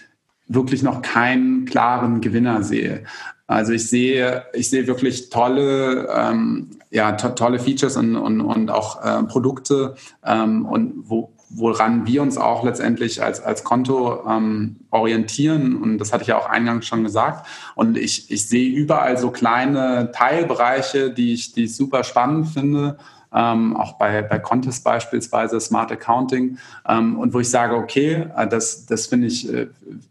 wirklich 0.48 0.82
noch 0.82 1.02
keinen 1.02 1.64
klaren 1.64 2.20
Gewinner 2.20 2.62
sehe. 2.62 3.04
Also 3.48 3.72
ich 3.72 3.88
sehe, 3.88 4.44
ich 4.54 4.70
sehe 4.70 4.86
wirklich 4.86 5.30
tolle, 5.30 6.08
ähm, 6.12 6.70
ja, 6.90 7.12
to 7.12 7.28
tolle 7.30 7.58
Features 7.58 7.96
und, 7.96 8.16
und, 8.16 8.40
und 8.40 8.70
auch 8.70 9.04
äh, 9.04 9.22
Produkte 9.24 9.94
ähm, 10.24 10.66
und 10.66 10.94
wo, 11.08 11.32
woran 11.48 12.06
wir 12.06 12.22
uns 12.22 12.38
auch 12.38 12.64
letztendlich 12.64 13.22
als, 13.22 13.40
als 13.40 13.64
Konto 13.64 14.24
ähm, 14.28 14.76
orientieren. 14.90 15.76
Und 15.76 15.98
das 15.98 16.12
hatte 16.12 16.22
ich 16.22 16.28
ja 16.28 16.38
auch 16.38 16.48
eingangs 16.48 16.86
schon 16.86 17.04
gesagt. 17.04 17.46
Und 17.74 17.96
ich, 17.96 18.30
ich 18.30 18.48
sehe 18.48 18.68
überall 18.68 19.16
so 19.16 19.30
kleine 19.30 20.10
Teilbereiche, 20.12 21.10
die 21.10 21.32
ich, 21.32 21.52
die 21.52 21.64
ich 21.64 21.76
super 21.76 22.04
spannend 22.04 22.48
finde. 22.48 22.98
Ähm, 23.32 23.76
auch 23.76 23.98
bei, 23.98 24.22
bei 24.22 24.38
Contest 24.38 24.82
beispielsweise, 24.82 25.60
Smart 25.60 25.92
Accounting. 25.92 26.58
Ähm, 26.88 27.18
und 27.18 27.32
wo 27.32 27.40
ich 27.40 27.50
sage, 27.50 27.76
okay, 27.76 28.26
äh, 28.36 28.48
das, 28.48 28.86
das 28.86 29.06
finde 29.06 29.28
ich, 29.28 29.52
äh, 29.52 29.68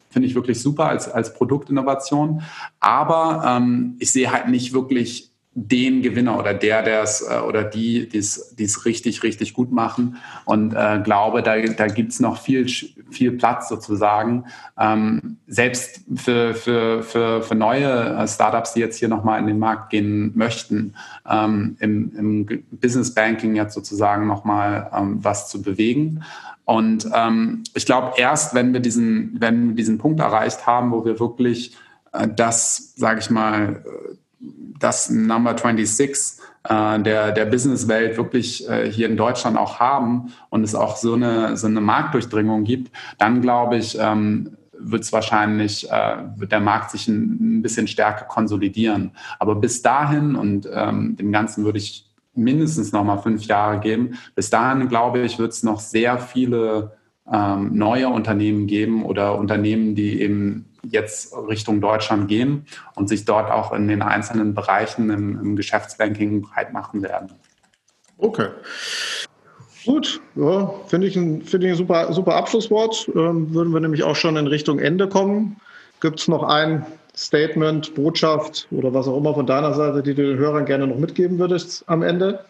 finde 0.09 0.27
ich 0.27 0.35
wirklich 0.35 0.61
super 0.61 0.85
als, 0.87 1.09
als 1.09 1.33
Produktinnovation. 1.33 2.43
Aber 2.79 3.43
ähm, 3.45 3.95
ich 3.99 4.11
sehe 4.11 4.31
halt 4.31 4.47
nicht 4.47 4.73
wirklich 4.73 5.34
den 5.57 6.01
Gewinner 6.01 6.37
oder 6.37 6.53
der, 6.53 6.83
der 6.83 7.01
es 7.01 7.21
äh, 7.21 7.39
oder 7.39 7.63
die, 7.63 8.09
die 8.09 8.17
es 8.17 8.85
richtig, 8.85 9.23
richtig 9.23 9.53
gut 9.53 9.71
machen. 9.71 10.17
Und 10.43 10.73
äh, 10.73 10.99
glaube, 11.01 11.41
da, 11.41 11.57
da 11.61 11.87
gibt 11.87 12.11
es 12.11 12.19
noch 12.19 12.41
viel, 12.41 12.67
viel 12.67 13.31
Platz 13.31 13.69
sozusagen. 13.69 14.43
Ähm, 14.77 15.37
selbst 15.47 16.01
für, 16.13 16.53
für, 16.53 17.03
für, 17.03 17.41
für 17.41 17.55
neue 17.55 17.87
äh, 17.87 18.27
Startups, 18.27 18.73
die 18.73 18.81
jetzt 18.81 18.99
hier 18.99 19.07
nochmal 19.07 19.39
in 19.39 19.47
den 19.47 19.57
Markt 19.57 19.91
gehen 19.91 20.33
möchten, 20.35 20.93
ähm, 21.27 21.77
im, 21.79 22.11
im 22.17 22.63
Business 22.71 23.13
Banking 23.13 23.55
jetzt 23.55 23.75
sozusagen 23.75 24.27
nochmal 24.27 24.91
ähm, 24.93 25.23
was 25.23 25.47
zu 25.47 25.61
bewegen. 25.61 26.21
Und 26.65 27.07
ähm, 27.13 27.63
ich 27.73 27.85
glaube, 27.85 28.13
erst 28.17 28.55
wenn 28.55 28.73
wir 28.73 28.81
diesen, 28.81 29.37
wenn 29.39 29.69
wir 29.69 29.75
diesen 29.75 29.99
Punkt 29.99 30.19
erreicht 30.19 30.67
haben, 30.67 30.91
wo 30.91 31.05
wir 31.05 31.17
wirklich 31.17 31.77
äh, 32.11 32.27
das, 32.27 32.93
sage 32.97 33.21
ich 33.21 33.29
mal, 33.29 33.85
das 34.79 35.09
Number 35.09 35.51
26 35.51 36.43
äh, 36.67 36.99
der, 37.01 37.31
der 37.31 37.45
Businesswelt 37.45 38.17
wirklich 38.17 38.67
äh, 38.67 38.91
hier 38.91 39.07
in 39.07 39.17
Deutschland 39.17 39.57
auch 39.57 39.79
haben 39.79 40.33
und 40.49 40.63
es 40.63 40.75
auch 40.75 40.95
so 40.95 41.13
eine, 41.13 41.57
so 41.57 41.67
eine 41.67 41.81
Marktdurchdringung 41.81 42.63
gibt, 42.63 42.91
dann 43.17 43.41
glaube 43.41 43.77
ich, 43.77 43.97
ähm, 43.99 44.57
wird 44.77 45.03
es 45.03 45.13
wahrscheinlich, 45.13 45.89
äh, 45.89 46.17
wird 46.35 46.51
der 46.51 46.59
Markt 46.59 46.91
sich 46.91 47.07
ein, 47.07 47.59
ein, 47.59 47.61
bisschen 47.61 47.87
stärker 47.87 48.25
konsolidieren. 48.25 49.11
Aber 49.39 49.55
bis 49.55 49.81
dahin 49.81 50.35
und 50.35 50.67
ähm, 50.71 51.15
dem 51.17 51.31
Ganzen 51.31 51.65
würde 51.65 51.77
ich 51.77 52.05
mindestens 52.33 52.91
noch 52.91 53.03
mal 53.03 53.17
fünf 53.17 53.45
Jahre 53.45 53.79
geben. 53.79 54.17
Bis 54.35 54.49
dahin, 54.49 54.87
glaube 54.89 55.19
ich, 55.19 55.39
wird 55.39 55.53
es 55.53 55.63
noch 55.63 55.79
sehr 55.79 56.17
viele 56.17 56.93
ähm, 57.31 57.75
neue 57.77 58.09
Unternehmen 58.09 58.67
geben 58.67 59.05
oder 59.05 59.37
Unternehmen, 59.37 59.95
die 59.95 60.21
eben 60.21 60.65
jetzt 60.91 61.35
Richtung 61.47 61.81
Deutschland 61.81 62.27
gehen 62.27 62.65
und 62.95 63.09
sich 63.09 63.25
dort 63.25 63.51
auch 63.51 63.73
in 63.73 63.87
den 63.87 64.01
einzelnen 64.01 64.53
Bereichen 64.53 65.09
im, 65.09 65.39
im 65.39 65.55
Geschäftsbanking 65.55 66.41
breit 66.41 66.73
machen 66.73 67.01
werden. 67.01 67.31
Okay. 68.17 68.47
Gut, 69.85 70.19
ja, 70.35 70.73
finde 70.87 71.07
ich 71.07 71.15
ein, 71.15 71.43
find 71.43 71.63
ich 71.63 71.71
ein 71.71 71.75
super, 71.75 72.11
super 72.11 72.35
Abschlusswort. 72.35 73.09
Ähm, 73.15 73.53
würden 73.53 73.71
wir 73.71 73.79
nämlich 73.79 74.03
auch 74.03 74.15
schon 74.15 74.35
in 74.35 74.47
Richtung 74.47 74.79
Ende 74.79 75.07
kommen. 75.07 75.57
Gibt 76.01 76.19
es 76.19 76.27
noch 76.27 76.43
ein 76.43 76.85
Statement, 77.15 77.93
Botschaft 77.95 78.67
oder 78.71 78.93
was 78.93 79.07
auch 79.07 79.17
immer 79.17 79.33
von 79.33 79.45
deiner 79.45 79.73
Seite, 79.73 80.01
die 80.01 80.15
du 80.15 80.23
den 80.23 80.37
Hörern 80.37 80.65
gerne 80.65 80.87
noch 80.87 80.97
mitgeben 80.97 81.37
würdest 81.39 81.83
am 81.87 82.01
Ende? 82.01 82.43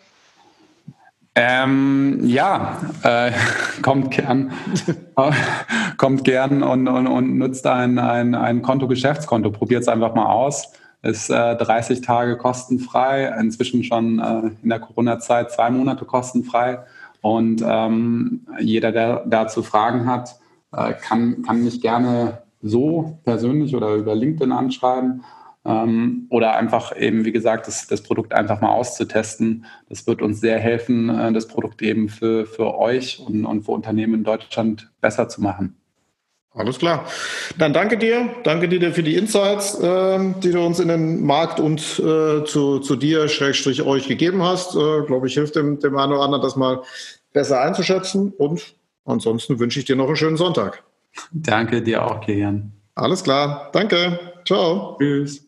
Ähm, 1.38 2.22
ja, 2.24 2.80
äh, 3.04 3.32
kommt 3.82 4.12
gern, 4.12 4.54
kommt 5.98 6.24
gern 6.24 6.64
und, 6.64 6.88
und, 6.88 7.08
und 7.08 7.38
nutzt 7.38 7.68
ein, 7.68 8.00
ein, 8.00 8.36
ein 8.36 8.62
Konto, 8.62 8.88
Geschäftskonto. 8.88 9.52
Probiert 9.52 9.82
es 9.82 9.90
einfach 9.90 10.16
mal 10.16 10.28
aus. 10.28 10.72
Ist 11.02 11.30
äh, 11.30 11.56
30 11.56 12.02
Tage 12.02 12.38
kostenfrei, 12.38 13.36
inzwischen 13.40 13.84
schon 13.84 14.20
äh, 14.20 14.52
in 14.64 14.70
der 14.70 14.80
Corona-Zeit 14.80 15.52
zwei 15.52 15.70
Monate 15.70 16.06
kostenfrei. 16.06 16.80
Und 17.22 17.62
ähm, 17.68 18.48
jeder, 18.60 18.92
der 18.92 19.24
dazu 19.26 19.62
Fragen 19.62 20.08
hat, 20.08 20.40
äh, 20.72 20.94
kann, 20.94 21.44
kann 21.44 21.64
mich 21.64 21.82
gerne 21.82 22.40
so 22.62 23.20
persönlich 23.26 23.76
oder 23.76 23.94
über 23.94 24.16
LinkedIn 24.16 24.52
anschreiben 24.52 25.24
ähm, 25.66 26.28
oder 26.30 26.56
einfach 26.56 26.96
eben, 26.96 27.26
wie 27.26 27.32
gesagt, 27.32 27.68
das, 27.68 27.88
das 27.88 28.02
Produkt 28.02 28.34
einfach 28.34 28.62
mal 28.62 28.72
auszutesten. 28.72 29.66
Das 29.90 30.06
wird 30.08 30.22
uns 30.22 30.40
sehr 30.40 30.60
helfen, 30.60 31.10
äh, 31.10 31.34
das 31.34 31.48
Produkt 31.48 31.82
eben 31.82 32.10
für, 32.10 32.46
für 32.46 32.78
euch 32.78 33.20
und, 33.20 33.46
und 33.46 33.64
für 33.64 33.72
Unternehmen 33.72 34.14
in 34.14 34.24
Deutschland 34.24 34.92
besser 35.02 35.28
zu 35.28 35.42
machen. 35.42 35.76
Alles 36.56 36.80
klar. 36.80 37.06
Dann 37.58 37.74
danke 37.74 37.98
dir. 37.98 38.30
Danke 38.44 38.70
dir 38.70 38.94
für 38.94 39.04
die 39.04 39.16
Insights, 39.16 39.78
äh, 39.80 40.20
die 40.42 40.52
du 40.52 40.66
uns 40.66 40.80
in 40.80 40.88
den 40.88 41.26
Markt 41.26 41.60
und 41.60 41.82
äh, 42.00 42.46
zu, 42.46 42.80
zu 42.80 42.96
dir, 42.96 43.28
Schrägstrich 43.28 43.82
euch 43.82 44.08
gegeben 44.08 44.42
hast. 44.42 44.76
Äh, 44.76 45.02
Glaube 45.06 45.28
ich, 45.28 45.34
hilft 45.34 45.58
dem, 45.58 45.80
dem 45.80 45.98
einen 45.98 46.14
oder 46.14 46.22
anderen, 46.22 46.42
das 46.42 46.56
mal 46.56 46.82
besser 47.34 47.60
einzuschätzen. 47.60 48.32
Und 48.38 48.76
ansonsten 49.04 49.60
wünsche 49.60 49.80
ich 49.80 49.86
dir 49.86 49.98
noch 49.98 50.08
einen 50.08 50.16
schönen 50.16 50.38
Sonntag. 50.38 50.84
Danke 51.34 51.82
dir 51.82 52.06
auch, 52.06 52.22
Kilian. 52.22 52.72
Alles 52.96 53.24
klar. 53.24 53.70
Danke. 53.74 54.20
Ciao. 54.46 54.98
Tschüss. 54.98 55.45